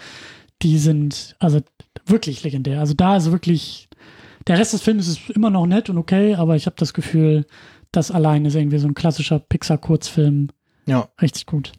Die 0.63 0.79
sind 0.79 1.37
also 1.39 1.61
wirklich 2.07 2.43
legendär. 2.45 2.81
Also 2.81 2.95
da 2.95 3.17
ist 3.17 3.31
wirklich, 3.33 3.89
der 4.47 4.59
Rest 4.59 4.73
des 4.73 4.83
Films 4.83 5.09
ist 5.09 5.29
immer 5.31 5.51
noch 5.51 5.67
nett 5.67 5.91
und 5.91 5.99
okay, 5.99 6.35
aber 6.37 6.57
ich 6.57 6.67
habe 6.67 6.77
das 6.79 6.95
Gefühl, 6.95 7.45
das 7.93 8.11
allein 8.11 8.45
ist 8.45 8.55
irgendwie 8.55 8.79
so 8.79 8.87
ein 8.89 8.95
klassischer 8.95 9.39
Pixar-Kurzfilm. 9.39 10.49
Ja. 10.87 11.09
Richtig 11.21 11.47
gut. 11.47 11.73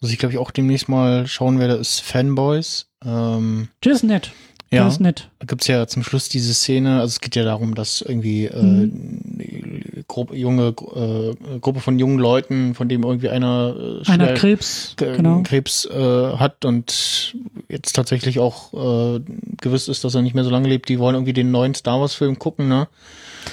Was 0.00 0.10
ich 0.10 0.18
glaube 0.18 0.32
ich 0.34 0.38
auch 0.38 0.50
demnächst 0.50 0.88
mal 0.88 1.26
schauen 1.26 1.58
werde, 1.58 1.74
ist 1.74 2.00
Fanboys. 2.00 2.86
Ähm, 3.04 3.68
Der 3.84 3.92
ist 3.92 4.04
nett. 4.04 4.32
Ja, 4.70 4.88
ist 4.88 5.00
nett. 5.00 5.28
da 5.38 5.44
gibt's 5.44 5.66
ja 5.66 5.86
zum 5.86 6.02
Schluss 6.02 6.30
diese 6.30 6.54
Szene, 6.54 6.94
also 7.00 7.08
es 7.08 7.20
geht 7.20 7.36
ja 7.36 7.44
darum, 7.44 7.74
dass 7.74 8.00
irgendwie 8.00 8.46
äh, 8.46 8.62
Mhm. 8.62 9.34
eine 9.34 10.04
Gruppe, 10.08 10.34
junge 10.34 10.68
äh, 10.68 11.58
Gruppe 11.60 11.80
von 11.80 11.98
jungen 11.98 12.18
Leuten, 12.18 12.74
von 12.74 12.88
dem 12.88 13.02
irgendwie 13.02 13.28
einer 13.28 14.00
äh, 14.06 14.10
Einer 14.10 14.32
Krebs, 14.32 14.94
genau. 14.96 15.42
Krebs 15.42 15.84
äh, 15.84 16.36
hat 16.38 16.64
und 16.64 17.34
jetzt 17.68 17.92
tatsächlich 17.92 18.38
auch 18.38 18.72
äh, 18.72 19.20
gewiss 19.60 19.88
ist, 19.88 20.04
dass 20.04 20.14
er 20.14 20.22
nicht 20.22 20.34
mehr 20.34 20.44
so 20.44 20.50
lange 20.50 20.68
lebt, 20.68 20.88
die 20.88 20.98
wollen 20.98 21.16
irgendwie 21.16 21.34
den 21.34 21.50
neuen 21.50 21.74
Star 21.74 22.00
Wars 22.00 22.14
Film 22.14 22.38
gucken, 22.38 22.68
ne? 22.68 22.88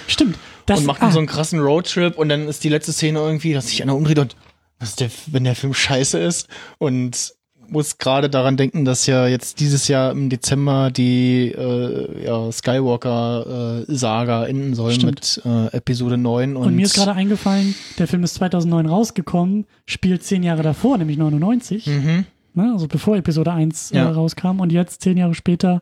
Stimmt. 0.07 0.37
Das, 0.67 0.79
und 0.79 0.85
machen 0.85 0.99
ah, 1.03 1.11
so 1.11 1.17
einen 1.17 1.27
krassen 1.27 1.59
Roadtrip 1.59 2.17
und 2.17 2.29
dann 2.29 2.47
ist 2.47 2.63
die 2.63 2.69
letzte 2.69 2.93
Szene 2.93 3.19
irgendwie, 3.19 3.53
dass 3.53 3.67
sich 3.67 3.81
einer 3.83 3.95
umdreht 3.95 4.19
und 4.19 4.37
was 4.79 4.89
ist 4.89 4.99
der, 4.99 5.09
wenn 5.27 5.43
der 5.43 5.55
Film 5.55 5.73
scheiße 5.73 6.17
ist 6.19 6.47
und 6.77 7.33
muss 7.71 7.97
gerade 7.97 8.29
daran 8.29 8.57
denken, 8.57 8.83
dass 8.83 9.05
ja 9.05 9.27
jetzt 9.27 9.59
dieses 9.59 9.87
Jahr 9.87 10.11
im 10.11 10.29
Dezember 10.29 10.89
die 10.91 11.53
äh, 11.55 12.25
ja, 12.25 12.51
Skywalker 12.51 13.85
äh, 13.87 13.95
Saga 13.95 14.45
enden 14.45 14.73
soll 14.73 14.93
Stimmt. 14.93 15.41
mit 15.45 15.45
äh, 15.45 15.77
Episode 15.77 16.17
9 16.17 16.55
und, 16.55 16.65
und 16.67 16.75
mir 16.75 16.85
ist 16.85 16.95
gerade 16.95 17.13
eingefallen, 17.13 17.75
der 17.97 18.07
Film 18.07 18.23
ist 18.23 18.35
2009 18.35 18.85
rausgekommen, 18.87 19.65
spielt 19.85 20.23
zehn 20.23 20.43
Jahre 20.43 20.63
davor, 20.63 20.97
nämlich 20.97 21.17
99, 21.17 21.85
mhm. 21.87 22.25
ne, 22.55 22.71
also 22.73 22.87
bevor 22.87 23.17
Episode 23.17 23.51
1 23.51 23.91
Ja. 23.91 24.05
äh, 24.05 24.11
rauskam. 24.13 24.59
Und 24.59 24.71
jetzt, 24.71 25.01
zehn 25.01 25.17
Jahre 25.17 25.35
später, 25.35 25.81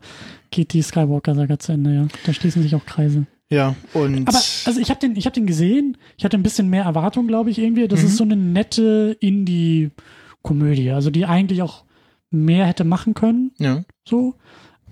geht 0.52 0.74
die 0.74 0.82
Skywalker-Saga 0.82 1.60
zu 1.60 1.72
Ende, 1.72 1.94
ja. 1.94 2.08
Da 2.26 2.34
schließen 2.34 2.62
sich 2.62 2.76
auch 2.76 2.86
Kreise. 2.86 3.28
Ja 3.50 3.76
und 3.94 4.28
Aber 4.28 4.38
also 4.38 4.80
ich 4.80 4.90
habe 4.90 5.00
den, 5.00 5.16
ich 5.16 5.26
habe 5.26 5.34
den 5.34 5.46
gesehen. 5.48 5.98
Ich 6.18 6.26
hatte 6.26 6.38
ein 6.38 6.44
bisschen 6.44 6.70
mehr 6.70 6.84
Erwartung, 6.84 7.28
glaube 7.28 7.50
ich, 7.50 7.60
irgendwie. 7.60 7.88
Das 7.88 8.02
Mhm. 8.02 8.06
ist 8.08 8.18
so 8.18 8.24
eine 8.24 8.36
nette 8.36 9.16
Indie-Komödie, 9.22 10.92
also 10.92 11.10
die 11.10 11.26
eigentlich 11.26 11.62
auch 11.62 11.84
mehr 12.30 12.66
hätte 12.66 12.84
machen 12.84 13.14
können, 13.14 13.52
ja. 13.58 13.84
so. 14.08 14.36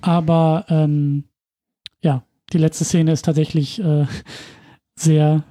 Aber 0.01 0.65
ähm, 0.69 1.25
ja, 2.01 2.23
die 2.53 2.57
letzte 2.57 2.85
Szene 2.85 3.11
ist 3.11 3.25
tatsächlich 3.25 3.81
äh, 3.83 4.05
sehr, 4.95 5.43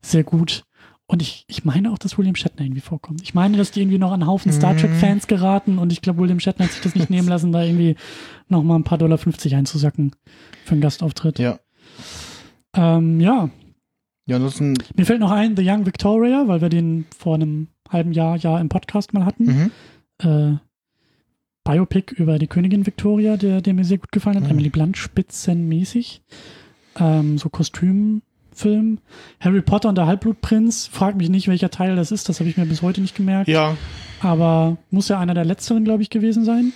sehr 0.00 0.24
gut. 0.24 0.64
Und 1.10 1.22
ich, 1.22 1.44
ich 1.48 1.64
meine 1.64 1.90
auch, 1.90 1.96
dass 1.98 2.18
William 2.18 2.34
Shatner 2.34 2.64
irgendwie 2.66 2.82
vorkommt. 2.82 3.22
Ich 3.22 3.32
meine, 3.32 3.56
dass 3.56 3.70
die 3.70 3.80
irgendwie 3.80 3.96
noch 3.98 4.12
an 4.12 4.26
Haufen 4.26 4.52
Star 4.52 4.74
Mhm. 4.74 4.78
Trek-Fans 4.78 5.26
geraten 5.26 5.78
und 5.78 5.90
ich 5.90 6.02
glaube, 6.02 6.20
William 6.20 6.38
Shatner 6.38 6.66
hat 6.66 6.72
sich 6.72 6.82
das 6.82 6.94
nicht 6.94 7.08
nehmen 7.10 7.28
lassen, 7.28 7.50
da 7.50 7.62
irgendwie 7.62 7.96
noch 8.48 8.62
mal 8.62 8.76
ein 8.76 8.84
paar 8.84 8.98
Dollar 8.98 9.16
50 9.18 9.54
einzusacken 9.56 10.14
für 10.64 10.72
einen 10.72 10.80
Gastauftritt. 10.82 11.38
ja. 11.38 11.58
Ähm, 12.80 13.18
ja, 13.20 13.50
Ja, 14.26 14.36
ansonsten 14.36 14.74
mir 14.96 15.04
fällt 15.04 15.20
noch 15.20 15.30
ein, 15.32 15.56
The 15.56 15.68
Young 15.68 15.84
Victoria, 15.86 16.46
weil 16.46 16.60
wir 16.60 16.68
den 16.68 17.06
vor 17.16 17.34
einem 17.34 17.68
halben 17.90 18.12
Jahr, 18.12 18.36
Jahr 18.36 18.60
im 18.60 18.68
Podcast 18.68 19.12
mal 19.14 19.24
hatten. 19.24 19.44
mhm. 19.44 19.70
Äh, 20.22 20.56
Biopic 21.64 22.14
über 22.14 22.38
die 22.38 22.46
Königin 22.46 22.86
Victoria, 22.86 23.36
der, 23.36 23.60
der 23.60 23.74
mir 23.74 23.84
sehr 23.84 23.98
gut 23.98 24.12
gefallen 24.12 24.36
hat. 24.36 24.44
Mhm. 24.44 24.50
Emily 24.50 24.68
Blunt 24.70 24.96
spitzenmäßig. 24.96 26.22
Ähm, 26.98 27.36
so 27.38 27.48
Kostümfilm. 27.50 28.98
Harry 29.40 29.60
Potter 29.62 29.88
und 29.88 29.98
der 29.98 30.06
Halbblutprinz. 30.06 30.86
Frag 30.86 31.16
mich 31.16 31.28
nicht, 31.28 31.48
welcher 31.48 31.70
Teil 31.70 31.96
das 31.96 32.10
ist. 32.12 32.28
Das 32.28 32.40
habe 32.40 32.48
ich 32.48 32.56
mir 32.56 32.64
bis 32.66 32.80
heute 32.82 33.00
nicht 33.00 33.14
gemerkt. 33.16 33.48
ja, 33.48 33.76
Aber 34.20 34.78
muss 34.90 35.08
ja 35.08 35.18
einer 35.20 35.34
der 35.34 35.44
letzteren, 35.44 35.84
glaube 35.84 36.02
ich, 36.02 36.10
gewesen 36.10 36.44
sein. 36.44 36.72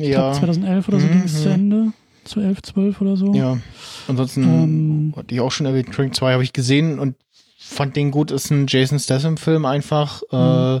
Ich 0.00 0.08
ja. 0.08 0.30
glaube 0.32 0.36
2011 0.38 0.88
oder 0.88 1.00
so 1.00 1.06
Mhm, 1.06 1.12
ging 1.12 1.22
es 1.24 1.42
zu. 1.42 1.48
Ende. 1.50 1.92
Zu 2.28 2.40
11, 2.40 2.62
12 2.62 3.00
oder 3.00 3.16
so. 3.16 3.32
Ja. 3.34 3.58
Ansonsten 4.06 4.42
Ähm, 4.44 5.14
hatte 5.16 5.34
ich 5.34 5.40
auch 5.40 5.50
schon 5.50 5.66
erwähnt, 5.66 5.92
Training 5.94 6.12
2 6.12 6.32
habe 6.34 6.42
ich 6.44 6.52
gesehen 6.52 6.98
und 6.98 7.16
fand 7.58 7.96
den 7.96 8.10
gut. 8.10 8.30
Ist 8.30 8.50
ein 8.50 8.66
Jason 8.68 8.98
Statham-Film 8.98 9.64
einfach. 9.64 10.22
Mhm. 10.30 10.80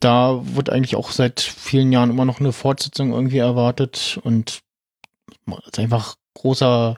da 0.00 0.40
wird 0.54 0.70
eigentlich 0.70 0.96
auch 0.96 1.10
seit 1.10 1.40
vielen 1.40 1.92
Jahren 1.92 2.10
immer 2.10 2.24
noch 2.24 2.40
eine 2.40 2.52
Fortsetzung 2.52 3.12
irgendwie 3.12 3.38
erwartet 3.38 4.18
und 4.22 4.60
ist 5.66 5.78
einfach 5.78 6.14
großer 6.34 6.96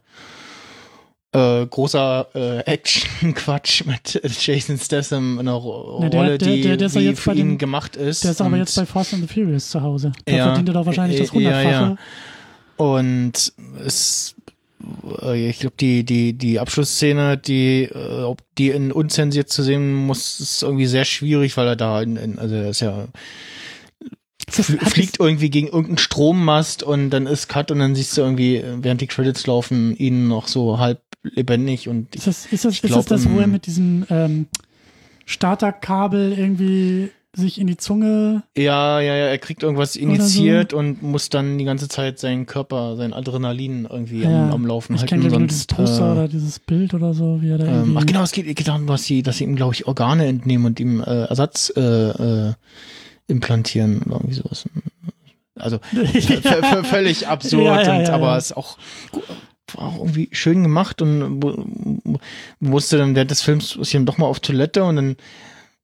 äh, 1.32 1.64
großer 1.66 2.26
äh, 2.34 2.58
Action-Quatsch 2.70 3.84
mit 3.86 4.20
Jason 4.40 4.76
Statham 4.78 5.34
in 5.34 5.40
einer 5.46 5.52
Ro 5.52 5.98
Na, 6.02 6.08
der- 6.08 6.20
Rolle, 6.20 6.38
die 6.38 6.60
der- 6.62 6.76
der 6.76 6.86
ist 6.88 6.96
ja 6.96 7.12
für 7.14 7.30
ihn 7.32 7.36
dem- 7.50 7.58
gemacht 7.58 7.94
ist. 7.96 8.24
Der 8.24 8.32
ist 8.32 8.40
aber 8.40 8.56
jetzt 8.56 8.74
bei 8.74 8.84
Fast 8.84 9.14
and 9.14 9.22
the 9.28 9.32
Furious 9.32 9.70
zu 9.70 9.80
Hause. 9.80 10.10
Da 10.24 10.32
Ja, 10.34 10.44
verdient 10.46 10.68
er 10.70 10.74
doch 10.74 10.86
wahrscheinlich 10.86 11.20
das 11.20 11.32
äh, 11.32 11.38
ja, 11.40 11.50
Hundertfache. 11.62 11.96
Und 12.80 13.52
es, 13.84 14.34
äh, 15.20 15.50
ich 15.50 15.58
glaube, 15.58 15.74
die, 15.78 16.02
die, 16.02 16.32
die 16.32 16.58
Abschlussszene, 16.58 17.36
die, 17.36 17.82
äh, 17.84 18.22
ob 18.22 18.40
die 18.56 18.70
in 18.70 18.90
unzensiert 18.90 19.50
zu 19.50 19.62
sehen 19.62 19.92
muss, 19.94 20.40
ist 20.40 20.62
irgendwie 20.62 20.86
sehr 20.86 21.04
schwierig, 21.04 21.58
weil 21.58 21.66
er 21.66 21.76
da, 21.76 22.00
in, 22.00 22.16
in, 22.16 22.38
also 22.38 22.54
er 22.54 22.70
ist 22.70 22.80
ja, 22.80 23.08
fliegt 24.48 25.20
irgendwie 25.20 25.50
gegen 25.50 25.66
irgendeinen 25.66 25.98
Strommast 25.98 26.82
und 26.82 27.10
dann 27.10 27.26
ist 27.26 27.48
Cut 27.48 27.70
und 27.70 27.80
dann 27.80 27.94
siehst 27.94 28.16
du 28.16 28.22
irgendwie, 28.22 28.64
während 28.78 29.02
die 29.02 29.06
Credits 29.08 29.46
laufen, 29.46 29.94
ihn 29.94 30.26
noch 30.26 30.48
so 30.48 30.78
halb 30.78 31.02
lebendig 31.22 31.86
und 31.86 32.16
Ist 32.16 32.26
das, 32.26 32.46
ist 32.46 32.64
das, 32.64 32.72
Ich 32.76 32.82
ist 32.84 32.88
glaub, 32.88 33.06
das, 33.06 33.24
das, 33.24 33.30
wo 33.30 33.36
er 33.40 33.44
im- 33.44 33.52
mit 33.52 33.66
diesem 33.66 34.06
ähm, 34.08 34.46
Starterkabel 35.26 36.32
irgendwie 36.32 37.10
sich 37.36 37.60
in 37.60 37.66
die 37.68 37.76
Zunge. 37.76 38.42
ja, 38.56 39.00
ja, 39.00 39.14
ja, 39.14 39.26
er 39.26 39.38
kriegt 39.38 39.62
irgendwas 39.62 39.92
so. 39.92 40.00
initiiert 40.00 40.72
und 40.72 41.02
muss 41.02 41.28
dann 41.28 41.58
die 41.58 41.64
ganze 41.64 41.88
Zeit 41.88 42.18
seinen 42.18 42.46
Körper, 42.46 42.96
sein 42.96 43.12
Adrenalin 43.12 43.86
irgendwie 43.88 44.22
Ja, 44.22 44.46
am, 44.46 44.52
am 44.52 44.66
Laufen 44.66 44.96
Ich 44.96 45.06
kenne 45.06 45.22
halten. 45.24 45.42
ich 45.42 45.48
dieses 45.48 45.66
sonst, 45.66 45.76
Poster 45.76 46.08
äh, 46.08 46.12
oder 46.12 46.28
dieses 46.28 46.58
Bild 46.58 46.92
oder 46.94 47.14
so, 47.14 47.40
wie 47.40 47.50
er 47.50 47.58
da 47.58 47.66
Ähm, 47.66 47.96
ach 47.96 48.04
genau, 48.06 48.22
es 48.22 48.32
geht, 48.32 48.46
geht 48.46 48.66
darum, 48.66 48.86
dass 48.86 49.04
sie, 49.04 49.22
dass 49.22 49.38
sie 49.38 49.44
ihm, 49.44 49.54
glaube 49.56 49.74
ich, 49.74 49.86
Organe 49.86 50.26
entnehmen 50.26 50.66
und 50.66 50.80
ihm 50.80 51.00
äh, 51.02 51.24
Ersatz 51.26 51.72
äh, 51.76 51.80
äh, 51.80 52.52
implantieren 53.28 54.02
oder 54.02 54.16
irgendwie 54.16 54.34
sowas. 54.34 54.64
Also 55.56 55.78
völlig 56.84 57.28
absurd, 57.28 57.62
Ja, 57.64 57.82
ja, 57.82 57.98
und, 58.00 58.08
aber 58.10 58.36
es 58.36 58.46
ist 58.46 58.56
auch 58.56 58.76
war 59.74 59.84
auch 59.86 59.98
irgendwie 59.98 60.28
schön 60.32 60.64
gemacht 60.64 61.00
und 61.00 61.38
mu- 61.38 62.18
musste 62.58 62.98
dann 62.98 63.14
während 63.14 63.30
des 63.30 63.40
Films 63.42 63.78
dann 63.92 64.04
doch 64.04 64.18
mal 64.18 64.26
auf 64.26 64.40
Toilette 64.40 64.82
und 64.82 64.96
dann 64.96 65.16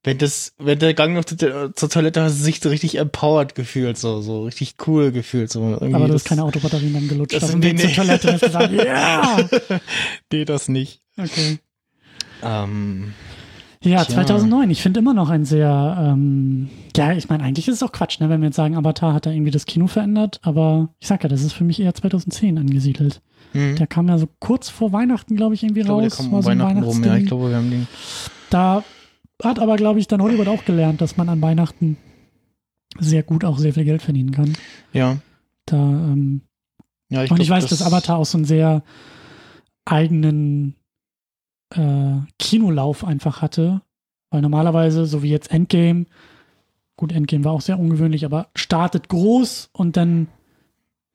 wenn 0.07 0.19
das, 0.19 0.53
wenn 0.59 0.79
der 0.79 0.95
Gang 0.95 1.15
noch 1.15 1.25
zur, 1.25 1.75
zur 1.75 1.91
Toilette 1.91 2.23
hast 2.23 2.41
sich 2.41 2.61
so 2.61 2.69
richtig 2.69 2.97
empowered 2.97 3.57
gefühlt, 3.57 3.99
so, 3.99 4.21
so 4.21 4.45
richtig 4.45 4.77
cool 4.87 5.11
gefühlt, 5.11 5.51
so. 5.51 5.61
irgendwie 5.61 5.95
Aber 5.95 6.07
du 6.07 6.15
hast 6.15 6.25
keine 6.25 6.45
Autobatterien 6.45 6.95
dann 6.95 7.09
gelutscht. 7.09 7.35
Das 7.35 7.51
dem 7.51 7.59
nee, 7.59 7.73
Weg 7.73 7.81
zur 7.81 7.89
nee. 7.89 7.95
Toilette 7.97 8.33
hast 8.35 8.41
gesagt, 8.41 8.73
ja! 8.85 9.37
Nee, 10.33 10.45
das 10.45 10.69
nicht. 10.69 11.03
Okay. 11.19 11.59
Ähm, 12.41 13.15
Ja, 13.83 14.05
Tja. 14.05 14.15
2009. 14.15 14.71
Ich 14.71 14.81
finde 14.81 15.01
immer 15.01 15.13
noch 15.13 15.29
ein 15.29 15.45
sehr, 15.45 15.97
ähm, 16.01 16.71
ja, 16.97 17.13
ich 17.13 17.29
meine, 17.29 17.43
eigentlich 17.43 17.67
ist 17.67 17.75
es 17.75 17.83
auch 17.83 17.91
Quatsch, 17.91 18.21
ne, 18.21 18.29
wenn 18.31 18.41
wir 18.41 18.47
jetzt 18.47 18.57
sagen, 18.57 18.77
Avatar 18.77 19.13
hat 19.13 19.27
da 19.27 19.31
irgendwie 19.33 19.51
das 19.51 19.67
Kino 19.67 19.89
verändert, 19.89 20.39
aber 20.43 20.91
ich 21.01 21.09
sag 21.09 21.25
ja, 21.25 21.29
das 21.29 21.43
ist 21.43 21.53
für 21.53 21.65
mich 21.65 21.81
eher 21.81 21.95
2010 21.95 22.59
angesiedelt. 22.59 23.23
hm. 23.53 23.75
Der 23.75 23.89
kam 23.89 24.09
ja 24.09 24.19
so 24.19 24.29
kurz 24.39 24.69
vor 24.69 24.93
Weihnachten, 24.93 25.35
glaube 25.35 25.57
ich, 25.57 25.65
irgendwie 25.65 25.81
ich 25.81 25.87
glaube, 25.87 26.03
der 26.03 26.11
raus. 26.11 26.19
kam 26.19 26.31
war 26.31 26.39
um 26.39 26.43
so 26.45 26.49
Weihnachten 26.51 26.83
rum, 26.85 27.03
ja. 27.03 27.17
Ich 27.17 27.27
glaube, 27.27 27.51
wir 27.51 27.57
haben 27.57 27.71
den. 27.71 27.89
Da 28.51 28.85
hat 29.43 29.59
aber, 29.59 29.77
glaube 29.77 30.01
ich, 30.01 30.09
dann 30.09 30.23
Hollywood 30.23 30.49
auch 30.49 30.65
gelernt, 30.65 31.01
dass 31.01 31.17
man 31.17 31.29
an 31.29 31.43
Weihnachten 31.43 31.97
sehr 32.99 33.23
gut 33.23 33.45
auch 33.45 33.59
sehr 33.59 33.75
viel 33.75 33.85
Geld 33.85 34.03
verdienen 34.03 34.31
kann. 34.31 34.55
Ja. 34.93 35.19
Da, 35.67 35.77
ähm, 35.77 36.43
ja 37.11 37.25
ich 37.25 37.31
und 37.31 37.41
ich 37.41 37.49
glaub, 37.49 37.59
weiß, 37.59 37.67
dass 37.67 37.83
Avatar 37.83 38.19
auch 38.19 38.27
so 38.27 38.39
einen 38.39 38.45
sehr 38.45 38.83
eigenen 39.85 40.75
äh, 41.75 42.19
Kinolauf 42.39 43.05
einfach 43.05 43.43
hatte. 43.43 43.83
Weil 44.31 44.43
normalerweise, 44.43 45.07
so 45.07 45.23
wie 45.23 45.31
jetzt 45.31 45.51
Endgame, 45.51 46.07
gut, 46.97 47.13
Endgame 47.13 47.45
war 47.45 47.53
auch 47.53 47.61
sehr 47.61 47.79
ungewöhnlich, 47.79 48.25
aber 48.25 48.49
startet 48.55 49.09
groß 49.09 49.71
und 49.73 49.97
dann 49.97 50.29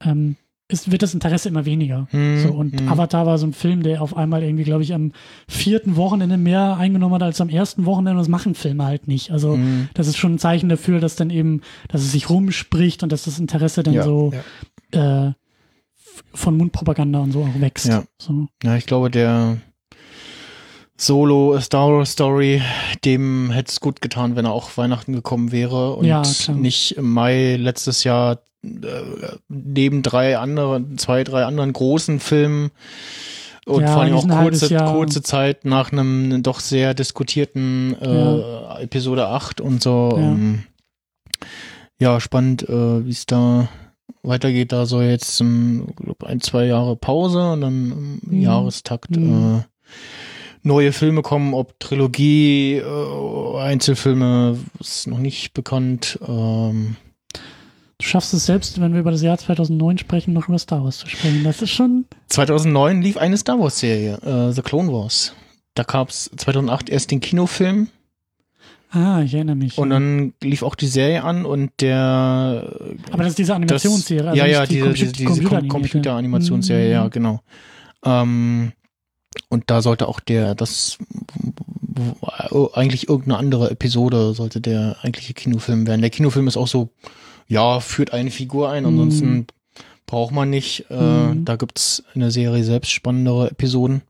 ähm, 0.02 0.38
ist, 0.72 0.92
wird 0.92 1.02
das 1.04 1.14
Interesse 1.14 1.50
immer 1.50 1.66
weniger. 1.66 2.08
Hm, 2.12 2.40
So, 2.40 2.50
und 2.54 2.80
hm. 2.80 2.90
Avatar 2.90 3.26
war 3.26 3.38
so 3.38 3.46
ein 3.48 3.54
Film, 3.54 3.84
der 3.84 4.02
auf 4.02 4.16
einmal 4.16 4.44
irgendwie, 4.44 4.64
glaube 4.64 4.84
ich, 4.84 4.94
am 4.94 5.12
vierten 5.48 5.96
Wochenende 5.96 6.38
mehr 6.38 6.78
eingenommen 6.78 7.16
hat 7.16 7.24
als 7.24 7.42
am 7.42 7.50
ersten 7.50 7.86
Wochenende. 7.86 8.12
Und 8.12 8.18
das 8.20 8.28
machen 8.30 8.56
Filme 8.56 8.86
halt 8.86 9.08
nicht. 9.08 9.32
Also, 9.32 9.54
Hm. 9.54 9.90
das 9.94 10.08
ist 10.08 10.18
schon 10.18 10.34
ein 10.36 10.40
Zeichen 10.40 10.70
dafür, 10.70 11.00
dass 11.00 11.16
dann 11.16 11.30
eben, 11.30 11.62
dass 11.90 12.02
es 12.02 12.12
sich 12.12 12.30
rumspricht 12.30 13.04
und 13.04 13.12
dass 13.12 13.24
das 13.24 13.40
Interesse 13.40 13.84
dann 13.84 13.94
Ja, 13.94 14.04
so 14.04 14.32
ja. 14.94 15.28
äh, 15.28 15.34
von 16.34 16.58
Mundpropaganda 16.58 17.20
und 17.20 17.32
so 17.32 17.42
auch 17.44 17.60
wächst. 17.62 17.88
Ja. 17.88 18.04
So. 18.18 18.48
Ja, 18.64 18.76
ich 18.76 18.86
glaube, 18.86 19.10
der 19.10 19.58
Solo 20.98 21.60
Star 21.60 21.90
Wars 21.92 22.12
Story, 22.12 22.62
dem 23.06 23.50
hätte 23.50 23.72
es 23.72 23.80
gut 23.80 24.02
getan, 24.02 24.36
wenn 24.36 24.46
er 24.46 24.52
auch 24.52 24.78
Weihnachten 24.78 25.14
gekommen 25.14 25.52
wäre 25.52 25.96
und 25.96 26.06
Ja, 26.06 26.22
nicht 26.54 26.92
im 26.98 27.12
Mai 27.12 27.56
letztes 27.56 28.04
Jahr 28.04 28.40
neben 28.62 30.04
drei 30.04 30.38
anderen, 30.38 30.98
zwei, 30.98 31.24
drei 31.24 31.46
anderen 31.46 31.74
großen 31.74 32.20
Filmen 32.20 32.72
und 33.66 33.82
Ja, 33.82 33.94
vor 33.94 34.02
allem 34.04 34.14
auch 34.16 34.28
kurze, 34.28 34.76
kurze 34.76 35.22
Zeit 35.22 35.66
nach 35.66 35.92
einem 35.92 36.44
doch 36.44 36.60
sehr 36.60 36.94
diskutierten 36.94 37.96
äh, 38.02 38.84
Episode 38.84 39.28
8 39.28 39.62
und 39.62 39.82
so. 39.82 40.14
Ja. 40.16 40.22
Ähm, 40.32 40.64
ja, 42.00 42.20
spannend, 42.20 42.68
äh, 42.68 43.06
wie 43.06 43.12
es 43.12 43.26
da 43.28 43.70
weitergeht. 44.24 44.72
Da 44.72 44.86
soll 44.86 45.04
jetzt 45.04 45.40
ähm, 45.42 45.88
glaub, 45.96 46.24
ein, 46.24 46.42
zwei 46.42 46.66
Jahre 46.66 46.96
Pause 46.96 47.52
und 47.54 47.62
dann 47.62 47.92
im 47.92 48.22
Mhm. 48.38 48.42
Jahrestakt 48.42 49.16
Mhm. 49.16 49.60
äh, 49.60 49.64
neue 50.64 50.92
Filme 50.92 51.22
kommen, 51.22 51.54
ob 51.54 51.80
Trilogie, 51.80 52.78
äh, 52.78 53.58
Einzelfilme, 53.60 54.58
ist 54.80 55.08
noch 55.08 55.20
nicht 55.20 55.54
bekannt. 55.54 56.20
Ähm, 56.28 56.96
Du 58.02 58.08
schaffst 58.08 58.34
es 58.34 58.48
selbst, 58.48 58.82
wenn 58.82 58.94
wir 58.94 59.00
über 59.00 59.12
das 59.12 59.22
Jahr 59.22 59.38
2009 59.38 60.00
sprechen, 60.00 60.34
noch 60.34 60.48
über 60.50 60.58
Star 60.58 60.84
Wars 60.84 60.98
zu 60.98 61.08
sprechen. 61.08 61.44
Das 61.44 61.62
ist 61.62 61.70
schon. 61.70 62.06
2009 62.30 63.00
lief 63.04 63.16
eine 63.18 63.38
Star 63.38 63.60
Wars 63.60 63.78
Serie, 63.80 64.16
äh, 64.26 64.52
The 64.52 64.64
Clone 64.64 64.92
Wars. 64.92 65.36
Da 65.76 65.84
gab 65.84 66.10
es 66.10 66.32
2008 66.36 66.90
erst 66.90 67.12
den 67.12 67.20
Kinofilm 67.20 67.90
Ah, 68.90 69.22
ich 69.22 69.36
erinnere 69.36 69.56
mich. 69.56 69.78
und 69.78 69.92
dann 69.92 70.34
lief 70.44 70.64
auch 70.64 70.74
die 70.74 70.88
Serie 70.88 71.24
an 71.24 71.46
und 71.46 71.72
der 71.80 72.74
Aber 73.12 73.20
das 73.24 73.30
ist 73.30 73.38
diese 73.38 73.54
Animationsserie. 73.54 74.30
also 74.32 74.36
ja, 74.38 74.46
ja, 74.48 74.66
die 74.66 74.82
diese, 74.82 75.12
Compu- 75.12 75.12
diese, 75.60 75.68
Computeranimationsserie, 75.68 76.92
ja, 76.92 77.06
Mhm. 77.06 77.10
genau. 77.12 77.40
Ähm, 78.04 78.72
und 79.48 79.64
da 79.70 79.82
sollte 79.84 80.08
auch 80.08 80.20
der, 80.20 80.56
das 80.56 80.98
eigentlich 82.74 83.08
irgendeine 83.08 83.38
andere 83.38 83.70
Episode 83.70 84.34
sollte 84.34 84.60
der 84.60 84.98
eigentliche 85.04 85.34
Kinofilm 85.36 85.86
werden. 85.88 86.02
Der 86.02 86.10
Kinofilm 86.10 86.48
ist 86.48 86.58
auch 86.58 86.68
so, 86.68 86.90
ja, 87.52 87.80
führt 87.82 88.14
eine 88.14 88.32
Figur 88.32 88.70
ein, 88.72 88.86
ansonsten 88.86 89.34
Mhm. 89.34 89.46
braucht 90.06 90.34
man 90.34 90.50
nicht. 90.50 90.86
Äh, 90.90 90.96
Mhm. 91.34 91.44
Da 91.46 91.56
gibt's 91.58 92.02
in 92.16 92.22
der 92.22 92.32
Serie 92.32 92.64
selbst 92.64 92.92
spannendere 92.92 93.52
Episoden. 93.52 94.02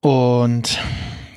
Und 0.00 0.78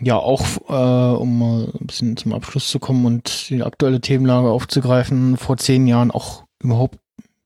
ja, 0.02 0.16
auch 0.18 0.44
äh, 0.70 1.16
um 1.18 1.40
mal 1.40 1.72
ein 1.80 1.88
bisschen 1.88 2.18
zum 2.18 2.34
Abschluss 2.34 2.70
zu 2.70 2.80
kommen 2.80 3.06
und 3.06 3.50
die 3.50 3.64
aktuelle 3.64 4.02
Themenlage 4.02 4.50
aufzugreifen, 4.50 5.38
vor 5.38 5.58
zehn 5.58 5.88
Jahren 5.88 6.12
auch 6.12 6.44
überhaupt 6.62 7.00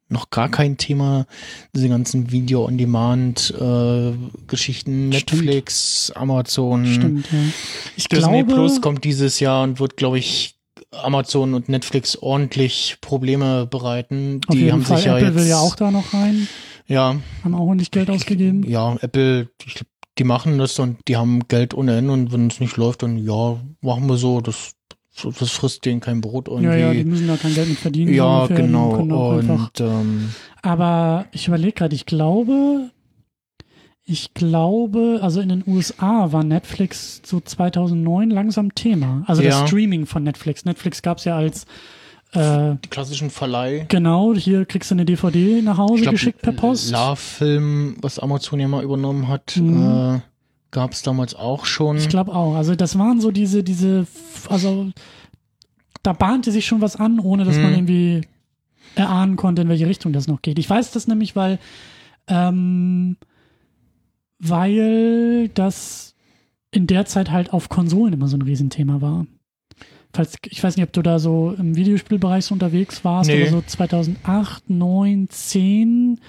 noch 0.09 0.29
gar 0.29 0.49
kein 0.49 0.77
Thema, 0.77 1.25
diese 1.75 1.89
ganzen 1.89 2.31
Video-on-Demand-Geschichten, 2.31 5.11
Stimmt. 5.13 5.31
Netflix, 5.43 6.11
Amazon, 6.15 6.85
Stimmt, 6.85 7.31
ja. 7.31 7.37
Ich 7.95 8.07
Disney 8.07 8.43
glaube, 8.43 8.53
Plus 8.53 8.81
kommt 8.81 9.03
dieses 9.03 9.39
Jahr 9.39 9.63
und 9.63 9.79
wird, 9.79 9.97
glaube 9.97 10.19
ich, 10.19 10.55
Amazon 11.03 11.53
und 11.53 11.69
Netflix 11.69 12.17
ordentlich 12.17 12.97
Probleme 13.01 13.65
bereiten. 13.65 14.41
auf 14.47 14.55
Die 14.55 14.71
haben 14.71 14.83
Fall, 14.83 14.97
sich 14.97 15.05
ja 15.05 15.17
Apple 15.17 15.27
jetzt, 15.29 15.37
will 15.37 15.47
ja 15.47 15.59
auch 15.59 15.75
da 15.75 15.91
noch 15.91 16.13
rein, 16.13 16.47
ja, 16.87 17.15
haben 17.43 17.55
auch 17.55 17.61
ordentlich 17.67 17.91
Geld 17.91 18.09
ausgegeben. 18.09 18.63
ja, 18.63 18.95
Apple, 19.01 19.49
ich 19.65 19.83
die 20.17 20.23
machen 20.23 20.57
das 20.57 20.79
und 20.79 20.97
die 21.07 21.15
haben 21.15 21.47
Geld 21.47 21.73
ohne 21.73 21.97
Ende 21.97 22.11
und 22.11 22.31
wenn 22.31 22.47
es 22.47 22.59
nicht 22.59 22.77
läuft, 22.77 23.03
dann 23.03 23.17
ja, 23.17 23.57
machen 23.81 24.07
wir 24.07 24.17
so, 24.17 24.41
das, 24.41 24.73
das 25.23 25.51
frisst 25.51 25.85
denen 25.85 25.99
kein 25.99 26.21
Brot 26.21 26.47
irgendwie. 26.47 26.65
Ja, 26.65 26.75
ja, 26.77 26.93
die 26.93 27.03
müssen 27.03 27.27
da 27.27 27.37
kein 27.37 27.53
Geld 27.53 27.69
mit 27.69 27.77
verdienen. 27.77 28.13
Ja, 28.13 28.41
ungefähr. 28.41 28.65
Genau. 28.65 28.89
Und 28.95 29.79
ähm, 29.79 30.33
Aber 30.61 31.25
ich 31.31 31.47
überlege 31.47 31.73
gerade, 31.73 31.95
ich 31.95 32.05
glaube, 32.05 32.89
ich 34.09 34.33
glaube, 34.33 35.19
also 35.21 35.41
in 35.41 35.49
den 35.49 35.63
USA 35.67 36.31
war 36.31 36.43
Netflix 36.43 37.21
so 37.25 37.41
2009 37.41 38.29
langsam 38.29 38.73
Thema. 38.73 39.23
Also 39.27 39.41
Ja. 39.41 39.49
das 39.49 39.67
Streaming 39.69 40.05
von 40.05 40.23
Netflix. 40.23 40.63
Netflix 40.63 41.01
gab 41.01 41.17
es 41.17 41.25
ja 41.25 41.35
als, 41.35 41.65
äh, 42.31 42.75
die 42.83 42.89
klassischen 42.89 43.29
Verleih. 43.29 43.85
genau, 43.89 44.33
hier 44.33 44.65
kriegst 44.65 44.91
du 44.91 44.95
eine 44.95 45.03
DVD 45.03 45.61
nach 45.61 45.77
Hause 45.77 46.03
glaub, 46.03 46.13
geschickt 46.13 46.41
per 46.41 46.53
Post. 46.53 46.89
Love-Film, 46.91 47.97
was 48.01 48.17
Amazon 48.17 48.61
ja 48.61 48.69
mal 48.69 48.81
übernommen 48.81 49.27
hat, 49.27 49.57
Mhm. 49.57 50.15
äh, 50.15 50.19
gab 50.71 50.93
es 50.93 51.01
damals 51.01 51.35
auch 51.35 51.65
schon. 51.65 51.97
Ich 51.97 52.07
glaube 52.07 52.33
auch. 52.33 52.55
Also 52.55 52.75
das 52.75 52.97
waren 52.97 53.19
so 53.19 53.31
diese, 53.31 53.61
diese, 53.61 54.07
also 54.47 54.89
da 56.03 56.13
bahnte 56.13 56.51
sich 56.53 56.65
schon 56.65 56.79
was 56.79 56.95
an, 56.95 57.19
ohne 57.19 57.43
dass 57.43 57.57
man 57.57 57.71
Mhm. 57.71 57.77
irgendwie 57.77 58.21
erahnen 58.95 59.35
konnte, 59.35 59.63
in 59.63 59.69
welche 59.69 59.87
Richtung 59.87 60.13
das 60.13 60.27
noch 60.27 60.41
geht. 60.41 60.59
Ich 60.59 60.69
weiß 60.69 60.91
das 60.91 61.07
nämlich, 61.07 61.35
weil, 61.35 61.59
ähm, 62.29 63.17
weil 64.39 65.49
das 65.49 66.15
in 66.71 66.87
der 66.87 67.05
Zeit 67.05 67.31
halt 67.31 67.53
auf 67.53 67.69
Konsolen 67.69 68.13
immer 68.13 68.27
so 68.27 68.37
ein 68.37 68.41
Riesenthema 68.41 69.01
war. 69.01 69.25
Falls, 70.13 70.35
ich 70.45 70.63
weiß 70.63 70.77
nicht, 70.77 70.85
ob 70.85 70.93
du 70.93 71.01
da 71.01 71.19
so 71.19 71.53
im 71.57 71.75
Videospielbereich 71.75 72.45
so 72.45 72.53
unterwegs 72.53 73.03
warst, 73.03 73.29
Nee. 73.29 73.41
aber 73.41 73.51
so 73.51 73.61
2008, 73.61 74.69
9, 74.69 75.29
10, 75.29 76.19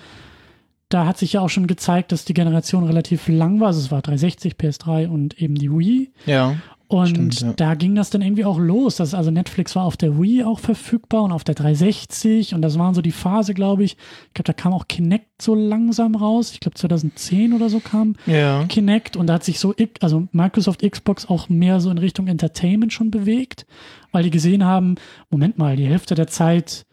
da 0.88 1.06
hat 1.06 1.18
sich 1.18 1.34
ja 1.34 1.40
auch 1.40 1.48
schon 1.50 1.66
gezeigt, 1.66 2.12
dass 2.12 2.24
die 2.24 2.34
Generation 2.34 2.84
relativ 2.84 3.28
lang 3.28 3.60
war. 3.60 3.68
Also 3.68 3.80
es 3.80 3.90
war 3.90 4.02
360, 4.02 4.54
PS3 4.54 5.08
und 5.08 5.40
eben 5.40 5.54
die 5.54 5.70
Wii. 5.70 6.10
ja. 6.26 6.56
Und 6.88 7.08
Stimmt, 7.08 7.40
ja. 7.42 7.52
da 7.52 7.74
ging 7.74 7.94
das 7.94 8.08
dann 8.08 8.22
irgendwie 8.22 8.46
auch 8.46 8.58
los. 8.58 8.96
Das, 8.96 9.12
also 9.12 9.30
Netflix 9.30 9.76
war 9.76 9.84
auf 9.84 9.98
der 9.98 10.18
Wii 10.18 10.44
auch 10.44 10.58
verfügbar 10.58 11.22
und 11.22 11.32
auf 11.32 11.44
der 11.44 11.54
360 11.54 12.54
und 12.54 12.62
das 12.62 12.78
waren 12.78 12.94
so 12.94 13.02
die 13.02 13.12
Phase, 13.12 13.52
glaube 13.52 13.84
ich. 13.84 13.98
Ich 14.28 14.34
glaube, 14.34 14.46
da 14.46 14.52
kam 14.54 14.72
auch 14.72 14.88
Kinect 14.88 15.42
so 15.42 15.54
langsam 15.54 16.14
raus. 16.14 16.52
Ich 16.52 16.60
glaube 16.60 16.76
2010 16.76 17.52
oder 17.52 17.68
so 17.68 17.80
kam 17.80 18.16
Ja. 18.24 18.64
Kinect 18.64 19.16
und 19.16 19.26
da 19.26 19.34
hat 19.34 19.44
sich 19.44 19.58
so, 19.60 19.74
also 20.00 20.28
Microsoft 20.32 20.80
Xbox 20.82 21.28
auch 21.28 21.50
mehr 21.50 21.80
so 21.80 21.90
in 21.90 21.98
Richtung 21.98 22.26
Entertainment 22.26 22.92
schon 22.94 23.10
bewegt, 23.10 23.66
weil 24.10 24.22
die 24.22 24.30
gesehen 24.30 24.64
haben, 24.64 24.94
Moment 25.28 25.58
mal, 25.58 25.76
die 25.76 25.86
Hälfte 25.86 26.14
der 26.14 26.28
Zeit, 26.28 26.86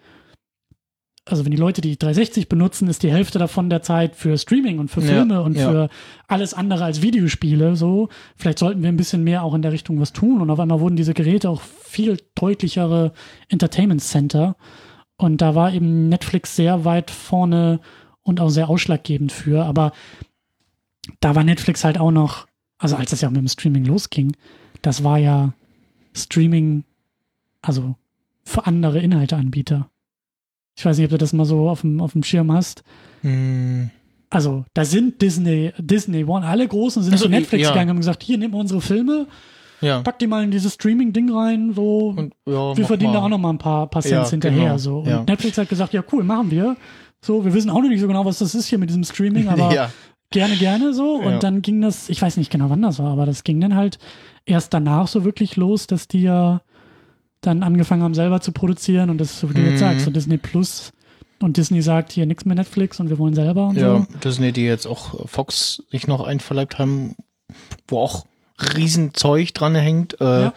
also 1.27 1.43
wenn 1.43 1.51
die 1.51 1.57
Leute 1.57 1.81
die 1.81 1.97
360 1.97 2.47
benutzen, 2.49 2.87
ist 2.87 3.01
die 3.01 3.11
Hälfte 3.11 3.39
davon 3.39 3.69
der 3.69 3.81
Zeit 3.81 4.15
für 4.15 4.37
Streaming 4.37 4.77
und 4.77 4.89
für 4.89 5.01
Ja, 5.01 5.07
Filme 5.07 5.41
und 5.41 5.57
ja. 5.57 5.69
für 5.69 5.89
alles 6.27 6.53
andere 6.53 6.83
als 6.83 7.01
Videospiele, 7.01 7.75
so. 7.75 8.09
Vielleicht 8.35 8.59
sollten 8.59 8.83
wir 8.83 8.89
ein 8.89 8.97
bisschen 8.97 9.23
mehr 9.23 9.43
auch 9.43 9.55
in 9.55 9.63
der 9.63 9.71
Richtung 9.71 9.99
was 9.99 10.13
tun 10.13 10.39
und 10.41 10.51
auf 10.51 10.59
einmal 10.59 10.79
wurden 10.79 10.95
diese 10.95 11.15
Geräte 11.15 11.49
auch 11.49 11.61
viel 11.61 12.19
deutlichere 12.35 13.11
Entertainment 13.49 14.01
Center 14.01 14.55
und 15.17 15.41
da 15.41 15.55
war 15.55 15.73
eben 15.73 16.09
Netflix 16.09 16.55
sehr 16.55 16.85
weit 16.85 17.09
vorne 17.09 17.79
und 18.21 18.39
auch 18.39 18.49
sehr 18.49 18.69
ausschlaggebend 18.69 19.31
für, 19.31 19.65
aber 19.65 19.93
da 21.21 21.35
war 21.35 21.43
Netflix 21.43 21.83
halt 21.83 21.97
auch 21.97 22.11
noch, 22.11 22.47
also 22.77 22.95
als 22.95 23.09
das 23.09 23.21
ja 23.21 23.29
mit 23.29 23.37
dem 23.37 23.47
Streaming 23.47 23.85
losging, 23.85 24.35
das 24.83 25.03
war 25.03 25.17
ja 25.17 25.53
Streaming, 26.13 26.83
also 27.61 27.95
für 28.43 28.67
andere 28.67 28.99
Inhalteanbieter. 28.99 29.89
Ich 30.77 30.85
weiß 30.85 30.97
nicht, 30.97 31.05
ob 31.05 31.11
du 31.11 31.17
das 31.17 31.33
mal 31.33 31.45
so 31.45 31.69
auf 31.69 31.81
dem, 31.81 32.01
auf 32.01 32.11
dem 32.13 32.23
Schirm 32.23 32.51
hast. 32.51 32.83
Hm, 33.21 33.89
also 34.29 34.65
da 34.73 34.83
sind 34.85 35.21
Disney, 35.21 35.71
Disney 35.77 36.25
One, 36.25 36.45
alle 36.45 36.67
Großen 36.67 37.01
sind 37.01 37.13
Also, 37.13 37.25
zu 37.25 37.31
Netflix 37.31 37.63
ja. 37.63 37.69
gegangen 37.69 37.89
und 37.89 37.95
haben 37.95 37.99
gesagt, 38.01 38.23
hier, 38.23 38.37
nimm 38.37 38.51
mal 38.51 38.59
unsere 38.59 38.81
Filme, 38.81 39.27
Ja. 39.81 40.01
pack 40.01 40.19
die 40.19 40.27
mal 40.27 40.43
in 40.43 40.51
dieses 40.51 40.73
Streaming-Ding 40.73 41.31
rein, 41.31 41.73
so, 41.73 42.13
Und, 42.17 42.33
ja, 42.45 42.75
wir 42.75 42.85
verdienen 42.85 43.13
mal. 43.13 43.19
da 43.19 43.25
auch 43.25 43.29
noch 43.29 43.37
mal 43.37 43.51
ein 43.51 43.57
paar, 43.57 43.87
paar 43.87 44.01
Cents 44.01 44.29
Ja, 44.29 44.31
hinterher. 44.31 44.63
genau. 44.63 44.77
So. 44.77 44.99
Und. 44.99 45.27
Netflix 45.27 45.57
hat 45.57 45.69
gesagt, 45.69 45.93
ja 45.93 46.03
cool, 46.11 46.23
machen 46.23 46.51
wir. 46.51 46.75
So, 47.23 47.45
wir 47.45 47.53
wissen 47.53 47.69
auch 47.69 47.81
noch 47.81 47.89
nicht 47.89 48.01
so 48.01 48.07
genau, 48.07 48.25
was 48.25 48.39
das 48.39 48.53
ist 48.53 48.67
hier 48.67 48.77
mit 48.77 48.89
diesem 48.89 49.03
Streaming, 49.05 49.47
aber 49.47 49.89
gerne, 50.31 50.55
gerne 50.57 50.93
so. 50.93 51.15
Und 51.15 51.41
dann 51.43 51.61
ging 51.61 51.79
das, 51.81 52.09
ich 52.09 52.21
weiß 52.21 52.35
nicht 52.37 52.51
genau, 52.51 52.69
wann 52.69 52.81
das 52.81 52.99
war, 52.99 53.11
aber 53.11 53.25
das 53.25 53.43
ging 53.45 53.61
dann 53.61 53.75
halt 53.75 53.97
erst 54.45 54.73
danach 54.73 55.07
so 55.07 55.23
wirklich 55.23 55.55
los, 55.55 55.87
dass 55.87 56.07
die 56.09 56.21
ja 56.21 56.61
dann 57.45 57.63
angefangen 57.63 58.03
haben, 58.03 58.13
selber 58.13 58.41
zu 58.41 58.51
produzieren 58.51 59.09
und 59.09 59.19
das 59.19 59.31
ist 59.31 59.39
so, 59.39 59.49
wie 59.49 59.53
du 59.53 59.61
Mhm. 59.61 59.69
jetzt 59.71 59.79
sagst, 59.79 60.05
so 60.05 60.11
Disney 60.11 60.37
Plus 60.37 60.91
und 61.41 61.57
Disney 61.57 61.81
sagt 61.81 62.11
hier 62.11 62.25
nichts 62.25 62.45
mehr 62.45 62.55
Netflix 62.55 62.99
und 62.99 63.09
wir 63.09 63.19
wollen 63.19 63.33
selber 63.35 63.67
und 63.67 63.77
Ja, 63.77 63.97
so. 63.99 64.05
Disney, 64.23 64.51
die 64.51 64.63
jetzt 64.65 64.85
auch 64.87 65.27
Fox 65.27 65.83
sich 65.91 66.07
noch 66.07 66.25
einverleibt 66.25 66.79
haben, 66.79 67.15
wo 67.87 67.99
auch 67.99 68.25
Riesenzeug 68.75 69.53
dran 69.53 69.75
hängt. 69.75 70.19
Äh, 70.21 70.41
Ja. 70.43 70.53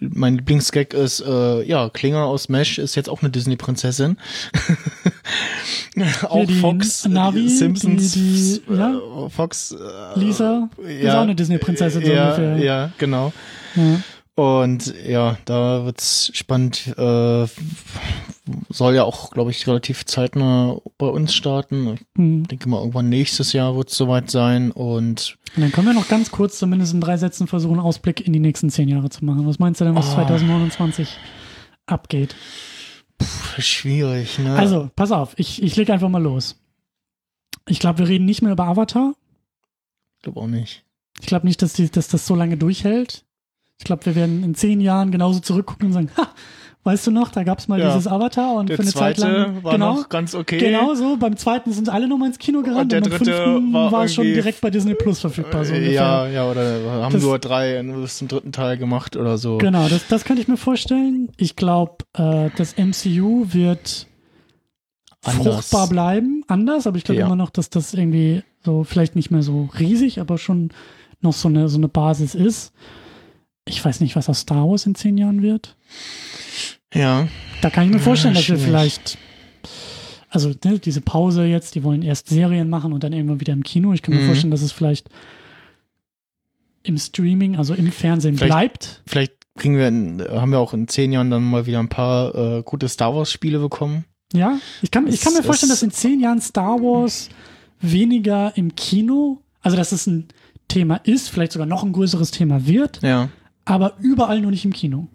Mein 0.00 0.36
Lieblingsgag 0.36 0.94
ist, 0.94 1.20
äh, 1.20 1.62
ja, 1.64 1.90
Klinger 1.90 2.24
aus 2.24 2.48
Mesh 2.48 2.78
ist 2.78 2.94
jetzt 2.94 3.10
auch 3.10 3.20
eine 3.20 3.30
Disney-Prinzessin. 3.30 4.16
auch 6.28 6.44
die 6.46 6.54
Fox, 6.54 7.06
Navi, 7.06 7.42
die 7.42 7.48
Simpsons, 7.48 8.12
die- 8.12 8.60
die- 8.68 8.74
ja. 8.74 8.94
äh, 9.26 9.30
Fox, 9.30 9.72
äh, 9.72 10.18
Lisa 10.18 10.68
ist 10.78 11.10
auch 11.14 11.22
eine 11.22 11.34
Disney-Prinzessin 11.34 12.04
so 12.04 12.10
ja, 12.12 12.24
ungefähr. 12.30 12.56
Ja, 12.58 12.90
genau. 12.98 13.32
Ja. 13.76 13.82
Und 14.36 14.92
ja, 15.06 15.38
da 15.44 15.84
wird's 15.84 16.30
spannend. 16.34 16.88
Äh, 16.98 17.46
soll 18.68 18.94
ja 18.94 19.04
auch, 19.04 19.30
glaube 19.30 19.52
ich, 19.52 19.66
relativ 19.66 20.04
zeitnah 20.06 20.76
bei 20.98 21.06
uns 21.06 21.32
starten. 21.34 21.94
Ich 21.94 22.48
denke 22.48 22.68
mal, 22.68 22.78
irgendwann 22.80 23.08
nächstes 23.08 23.52
Jahr 23.52 23.76
wird's 23.76 23.96
soweit 23.96 24.30
sein. 24.30 24.72
Und 24.72 25.38
Und 25.54 25.62
dann 25.62 25.70
können 25.70 25.86
wir 25.86 25.94
noch 25.94 26.08
ganz 26.08 26.32
kurz, 26.32 26.58
zumindest 26.58 26.92
in 26.94 27.00
drei 27.00 27.16
Sätzen, 27.16 27.46
versuchen, 27.46 27.74
einen 27.78 27.86
Ausblick 27.86 28.26
in 28.26 28.32
die 28.32 28.40
nächsten 28.40 28.70
zehn 28.70 28.88
Jahre 28.88 29.08
zu 29.08 29.24
machen. 29.24 29.46
Was 29.46 29.60
meinst 29.60 29.80
du 29.80 29.84
denn, 29.84 29.94
was 29.94 30.10
Oh. 30.10 30.14
2029 30.14 31.08
abgeht? 31.86 32.34
pff, 33.22 33.62
schwierig, 33.62 34.40
ne? 34.40 34.56
Also, 34.56 34.90
pass 34.96 35.12
auf, 35.12 35.34
ich, 35.38 35.62
ich 35.62 35.76
leg 35.76 35.88
einfach 35.90 36.08
mal 36.08 36.22
los. 36.22 36.56
Ich 37.68 37.78
glaube, 37.78 38.00
wir 38.00 38.08
reden 38.08 38.24
nicht 38.24 38.42
mehr 38.42 38.50
über 38.52 38.66
Avatar. 38.66 39.14
ich 40.16 40.22
glaube 40.22 40.40
auch 40.40 40.46
nicht. 40.48 40.84
Ich 41.20 41.26
glaube 41.26 41.46
nicht, 41.46 41.62
dass, 41.62 41.72
die, 41.74 41.88
dass 41.88 42.08
das 42.08 42.26
so 42.26 42.34
lange 42.34 42.56
durchhält. 42.56 43.23
Ich 43.78 43.84
glaube, 43.84 44.06
wir 44.06 44.14
werden 44.14 44.44
in 44.44 44.54
zehn 44.54 44.80
Jahren 44.80 45.10
genauso 45.10 45.40
zurückgucken 45.40 45.88
und 45.88 45.92
sagen, 45.92 46.10
ha, 46.16 46.28
weißt 46.84 47.06
du 47.06 47.10
noch, 47.10 47.30
da 47.30 47.42
gab 47.44 47.58
es 47.58 47.66
mal 47.68 47.78
Ja. 47.80 47.86
dieses 47.88 48.06
Avatar 48.06 48.54
und 48.54 48.68
Der 48.68 48.76
für 48.76 48.82
eine 48.82 48.92
Zeit 48.92 49.18
lang. 49.18 49.62
war 49.64 49.72
genau, 49.72 49.94
noch 49.96 50.08
ganz 50.08 50.34
okay. 50.34 50.58
genau 50.58 50.94
so. 50.94 51.16
Beim 51.16 51.36
zweiten 51.36 51.72
sind 51.72 51.88
alle 51.88 52.06
nochmal 52.06 52.28
ins 52.28 52.38
Kino 52.38 52.62
gerannt 52.62 52.92
und, 52.92 52.92
der 52.92 53.00
beim 53.00 53.10
dritte 53.10 53.32
fünften 53.36 53.72
war, 53.72 54.04
es 54.04 54.14
schon 54.14 54.24
direkt 54.24 54.60
bei 54.60 54.70
Disney 54.70 54.94
Plus 54.94 55.20
verfügbar. 55.20 55.64
So 55.64 55.72
ungefähr. 55.74 55.92
ja, 55.92 56.26
ja, 56.28 56.48
oder 56.50 56.80
haben 57.02 57.12
Das- 57.12 57.22
nur 57.22 57.38
drei 57.38 57.82
bis 57.82 58.18
zum 58.18 58.28
dritten 58.28 58.52
Teil 58.52 58.78
gemacht 58.78 59.16
oder 59.16 59.38
so. 59.38 59.58
Genau, 59.58 59.88
das, 59.88 60.06
das 60.08 60.24
könnte 60.24 60.40
ich 60.42 60.48
mir 60.48 60.56
vorstellen. 60.56 61.30
Ich 61.36 61.56
glaube, 61.56 61.96
äh, 62.14 62.50
das 62.56 62.74
MCU 62.78 63.46
wird 63.52 64.06
Anders. 65.24 65.42
fruchtbar 65.70 65.88
bleiben, 65.88 66.44
anders, 66.48 66.86
aber 66.86 66.96
ich 66.98 67.04
glaube 67.04 67.20
Ja. 67.20 67.26
immer 67.26 67.36
noch, 67.36 67.50
dass 67.50 67.70
das 67.70 67.92
irgendwie 67.94 68.42
so 68.62 68.84
vielleicht 68.84 69.16
nicht 69.16 69.30
mehr 69.30 69.42
so 69.42 69.68
riesig, 69.78 70.20
aber 70.20 70.38
schon 70.38 70.70
noch 71.22 71.32
so 71.32 71.48
eine, 71.48 71.68
so 71.68 71.78
eine 71.78 71.88
Basis 71.88 72.34
ist. 72.34 72.72
Ich 73.66 73.82
weiß 73.84 74.00
nicht, 74.00 74.14
was 74.16 74.28
aus 74.28 74.40
Star 74.40 74.68
Wars 74.68 74.86
in 74.86 74.94
zehn 74.94 75.16
Jahren 75.16 75.42
wird. 75.42 75.76
Ja, 76.92 77.28
Da 77.62 77.70
kann 77.70 77.84
ich 77.84 77.90
mir 77.90 77.96
Ja, 77.96 78.02
vorstellen, 78.02 78.34
dass 78.34 78.48
wir 78.48 78.58
vielleicht, 78.58 79.16
also 80.28 80.52
ne, 80.64 80.78
diese 80.78 81.00
Pause 81.00 81.44
jetzt, 81.44 81.74
die 81.74 81.82
wollen 81.82 82.02
erst 82.02 82.28
Serien 82.28 82.68
machen 82.68 82.92
und 82.92 83.02
dann 83.02 83.12
irgendwann 83.12 83.40
wieder 83.40 83.52
im 83.54 83.62
Kino. 83.62 83.92
Ich 83.94 84.02
kann 84.02 84.14
mir 84.14 84.20
Mhm. 84.20 84.26
vorstellen, 84.26 84.50
dass 84.50 84.62
es 84.62 84.70
vielleicht 84.72 85.08
im 86.82 86.98
Streaming, 86.98 87.56
also 87.56 87.72
im 87.74 87.90
Fernsehen 87.90 88.36
Vielleicht- 88.36 88.50
bleibt. 88.50 89.02
vielleicht 89.06 89.32
kriegen 89.56 89.76
wir, 89.78 89.88
in, 89.88 90.22
haben 90.28 90.50
wir 90.50 90.58
auch 90.58 90.74
in 90.74 90.86
zehn 90.86 91.10
Jahren 91.12 91.30
dann 91.30 91.42
mal 91.42 91.64
wieder 91.66 91.78
ein 91.80 91.88
paar 91.88 92.34
äh, 92.34 92.62
gute 92.62 92.88
Star 92.88 93.14
Wars 93.14 93.32
Spiele 93.32 93.58
bekommen. 93.58 94.04
Ja, 94.34 94.58
ich 94.82 94.90
kann, 94.90 95.06
ich 95.06 95.20
kann 95.20 95.32
mir 95.32 95.42
vorstellen, 95.42 95.70
dass 95.70 95.82
in 95.82 95.90
zehn 95.92 96.20
Jahren 96.20 96.40
Star 96.40 96.80
Wars 96.80 97.30
weniger 97.80 98.52
im 98.56 98.74
Kino, 98.74 99.40
also 99.62 99.76
dass 99.76 99.92
es 99.92 100.06
ein 100.06 100.28
Thema 100.68 100.96
ist, 100.96 101.30
vielleicht 101.30 101.52
sogar 101.52 101.66
noch 101.66 101.82
ein 101.84 101.92
größeres 101.92 102.30
Thema 102.30 102.66
wird, 102.66 103.00
Ja, 103.02 103.30
aber 103.64 103.94
überall 104.00 104.40
nur 104.40 104.50
nicht 104.50 104.64
im 104.64 104.72
Kino. 104.72 105.08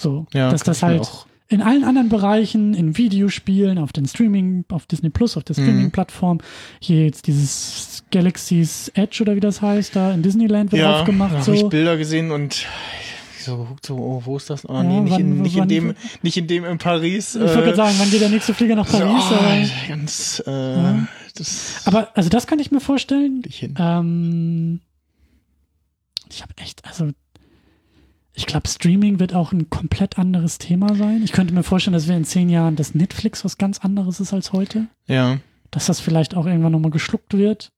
So, 0.00 0.26
ja. 0.32 0.50
dass 0.50 0.62
das 0.62 0.78
ich 0.78 0.82
halt 0.84 1.08
in 1.50 1.62
allen 1.62 1.82
anderen 1.82 2.08
Bereichen, 2.10 2.74
in 2.74 2.98
Videospielen, 2.98 3.78
auf 3.78 3.92
den 3.92 4.06
Streaming, 4.06 4.64
auf 4.68 4.84
Disney 4.86 5.08
Plus, 5.08 5.36
auf 5.36 5.44
der 5.44 5.56
Mhm. 5.58 5.62
Streaming-Plattform, 5.62 6.38
hier 6.78 7.04
jetzt 7.04 7.26
dieses 7.26 8.04
Galaxy's 8.10 8.90
Edge 8.94 9.22
oder 9.22 9.34
wie 9.34 9.40
das 9.40 9.62
heißt, 9.62 9.96
da 9.96 10.12
in 10.12 10.22
Disneyland 10.22 10.72
wird 10.72 10.82
ja, 10.82 11.00
aufgemacht. 11.00 11.32
da 11.34 11.38
habe 11.40 11.54
ich 11.54 11.60
So. 11.62 11.68
Bilder 11.70 11.96
gesehen 11.96 12.30
und 12.32 12.66
so 13.40 13.56
geguckt, 13.56 13.86
so, 13.86 13.96
oh, 13.96 14.22
wo 14.26 14.36
ist 14.36 14.50
das? 14.50 14.66
Ah, 14.66 14.74
Ja, 14.74 14.82
nee, 14.82 15.00
nicht, 15.00 15.12
wann- 15.12 15.20
in, 15.20 15.40
nicht, 15.42 15.54
in 15.54 15.60
wann- 15.60 15.68
dem, 15.68 15.94
nicht 16.22 16.36
in 16.36 16.46
dem 16.48 16.64
in 16.66 16.76
Paris. 16.76 17.34
Ich 17.34 17.40
wollte 17.40 17.54
gerade 17.62 17.76
sagen, 17.76 17.94
wann 17.98 18.10
geht 18.10 18.20
der 18.20 18.28
nächste 18.28 18.52
Flieger 18.52 18.76
nach 18.76 18.86
so, 18.86 18.98
Paris? 18.98 19.24
oh, 19.30 19.34
aber, 19.34 19.66
ganz, 19.88 20.42
äh, 20.46 20.50
Ja. 20.76 21.08
das 21.34 21.80
aber 21.86 22.08
also 22.14 22.28
das 22.28 22.46
kann 22.46 22.58
ich 22.58 22.70
mir 22.70 22.80
vorstellen. 22.80 23.40
nicht 23.42 23.62
ich 26.30 26.42
habe 26.42 26.52
echt, 26.56 26.84
also 26.86 27.10
ich 28.34 28.46
glaube, 28.46 28.68
Streaming 28.68 29.18
wird 29.18 29.34
auch 29.34 29.52
ein 29.52 29.68
komplett 29.68 30.18
anderes 30.18 30.58
Thema 30.58 30.94
sein. 30.94 31.22
Ich 31.24 31.32
könnte 31.32 31.52
mir 31.54 31.64
vorstellen, 31.64 31.94
dass 31.94 32.06
wir 32.06 32.16
in 32.16 32.24
zehn 32.24 32.48
Jahren, 32.48 32.76
dass 32.76 32.94
Netflix 32.94 33.44
was 33.44 33.58
ganz 33.58 33.78
anderes 33.80 34.20
ist 34.20 34.32
als 34.32 34.52
heute. 34.52 34.86
Ja, 35.06 35.38
Dass 35.72 35.86
das 35.86 35.98
vielleicht 36.00 36.34
auch 36.36 36.46
irgendwann 36.46 36.72
nochmal 36.72 36.90
geschluckt 36.92 37.36
wird. 37.36 37.70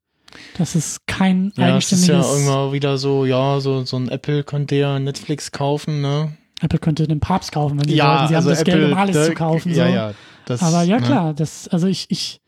Dass 0.59 0.75
es 0.75 0.99
kein 1.07 1.53
ja, 1.57 1.77
es 1.77 1.91
ist 1.91 2.07
ja 2.07 2.15
eigenständiges. 2.19 2.27
irgendwann 2.33 2.73
wieder 2.73 2.99
so, 2.99 3.25
ja, 3.25 3.59
so, 3.61 3.85
so 3.85 3.97
ein 3.97 4.09
Apple 4.09 4.45
könnte 4.45 4.77
ja 4.77 4.99
Netflix 5.01 5.51
kaufen, 5.51 6.03
ne? 6.03 6.37
Apple 6.61 6.79
könnte 6.79 7.09
den 7.09 7.21
Papst 7.21 7.53
kaufen, 7.53 7.81
wenn 7.81 7.89
sie 7.89 7.99
wollten. 7.99 8.29
Sie 8.29 8.37
haben 8.37 8.47
das 8.47 8.63
Geld, 8.65 8.93
um 8.93 8.99
alles 8.99 9.17
da- 9.17 9.25
zu 9.25 9.35
kaufen. 9.35 9.75
Ja, 9.75 9.87
so. 9.89 9.93
ja. 9.95 10.15
Das, 10.45 10.63
Aber 10.63 10.83
ja, 10.83 11.01
ne? 11.01 11.07
klar, 11.07 11.35
das, 11.35 11.69
also 11.69 11.87
ich, 11.87 12.07
ich, 12.11 12.41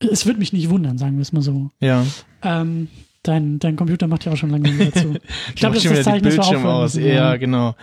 es 0.00 0.26
wird 0.26 0.38
mich 0.38 0.52
nicht 0.52 0.68
wundern, 0.70 0.98
sagen 0.98 1.16
wir 1.16 1.22
es 1.22 1.32
mal 1.32 1.40
so. 1.42 1.70
Ja. 1.80 2.04
Ähm, 2.42 2.88
dein, 3.22 3.58
dein 3.58 3.76
Computer 3.76 4.06
macht 4.06 4.24
ja 4.24 4.32
auch 4.32 4.36
schon 4.36 4.50
lange 4.50 4.68
nicht 4.70 4.78
mehr 4.78 4.92
zu. 4.92 5.14
Ich 5.48 5.54
glaube, 5.56 5.74
das 5.76 5.84
ist 5.84 5.94
das 5.96 6.04
Zeichen, 6.04 6.40
aufhören 6.40 6.66
aus. 6.66 6.94
Ja, 6.94 7.36
genau. 7.36 7.74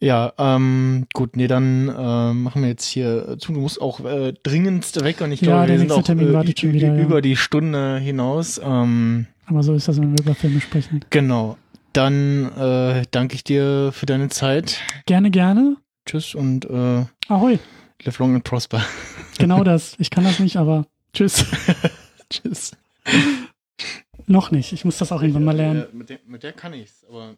Ja, 0.00 0.32
ähm, 0.38 1.06
gut, 1.14 1.36
nee, 1.36 1.46
dann 1.46 1.88
äh, 1.88 2.32
machen 2.34 2.62
wir 2.62 2.68
jetzt 2.68 2.84
hier 2.84 3.36
zu. 3.38 3.52
Du 3.52 3.60
musst 3.60 3.80
auch 3.80 4.00
äh, 4.04 4.34
dringendst 4.42 5.02
weg 5.02 5.20
und 5.22 5.32
ich 5.32 5.40
Ja, 5.40 5.46
glaube, 5.46 5.66
der 5.66 5.74
wir 5.76 5.78
sind 5.80 5.92
auch 5.92 6.02
Termin 6.02 6.34
äh, 6.34 6.72
wieder, 6.74 6.94
ja. 6.94 7.02
über 7.02 7.22
die 7.22 7.36
Stunde 7.36 7.98
hinaus. 7.98 8.60
Ähm, 8.62 9.26
Aber 9.46 9.62
so 9.62 9.72
ist 9.74 9.88
das, 9.88 9.98
wenn 10.00 10.12
wir 10.12 10.20
über 10.22 10.34
Filme 10.34 10.60
sprechen. 10.60 11.04
genau. 11.10 11.56
Dann 11.94 12.50
äh, 12.58 13.02
danke 13.12 13.36
ich 13.36 13.44
dir 13.44 13.90
für 13.92 14.04
deine 14.04 14.28
Zeit. 14.28 14.78
Gerne, 15.06 15.30
gerne. 15.30 15.76
Tschüss 16.06 16.34
und 16.34 16.64
äh, 16.64 17.04
Ahoi. 17.28 17.58
live 18.02 18.18
long 18.18 18.34
and 18.34 18.42
prosper. 18.44 18.82
Genau 19.38 19.62
das. 19.64 19.94
Ich 19.98 20.10
kann 20.10 20.24
das 20.24 20.40
nicht, 20.40 20.56
aber 20.56 20.86
tschüss. 21.12 21.46
Tschüss. 22.30 22.72
Noch 24.26 24.50
nicht. 24.50 24.72
Ich 24.72 24.84
muss 24.84 24.98
das 24.98 25.12
auch 25.12 25.20
irgendwann 25.20 25.44
mal 25.44 25.56
lernen. 25.56 25.86
Mit, 25.92 26.08
der, 26.08 26.18
mit 26.26 26.42
der 26.42 26.52
kann 26.52 26.72
ich's, 26.72 27.04
aber 27.08 27.36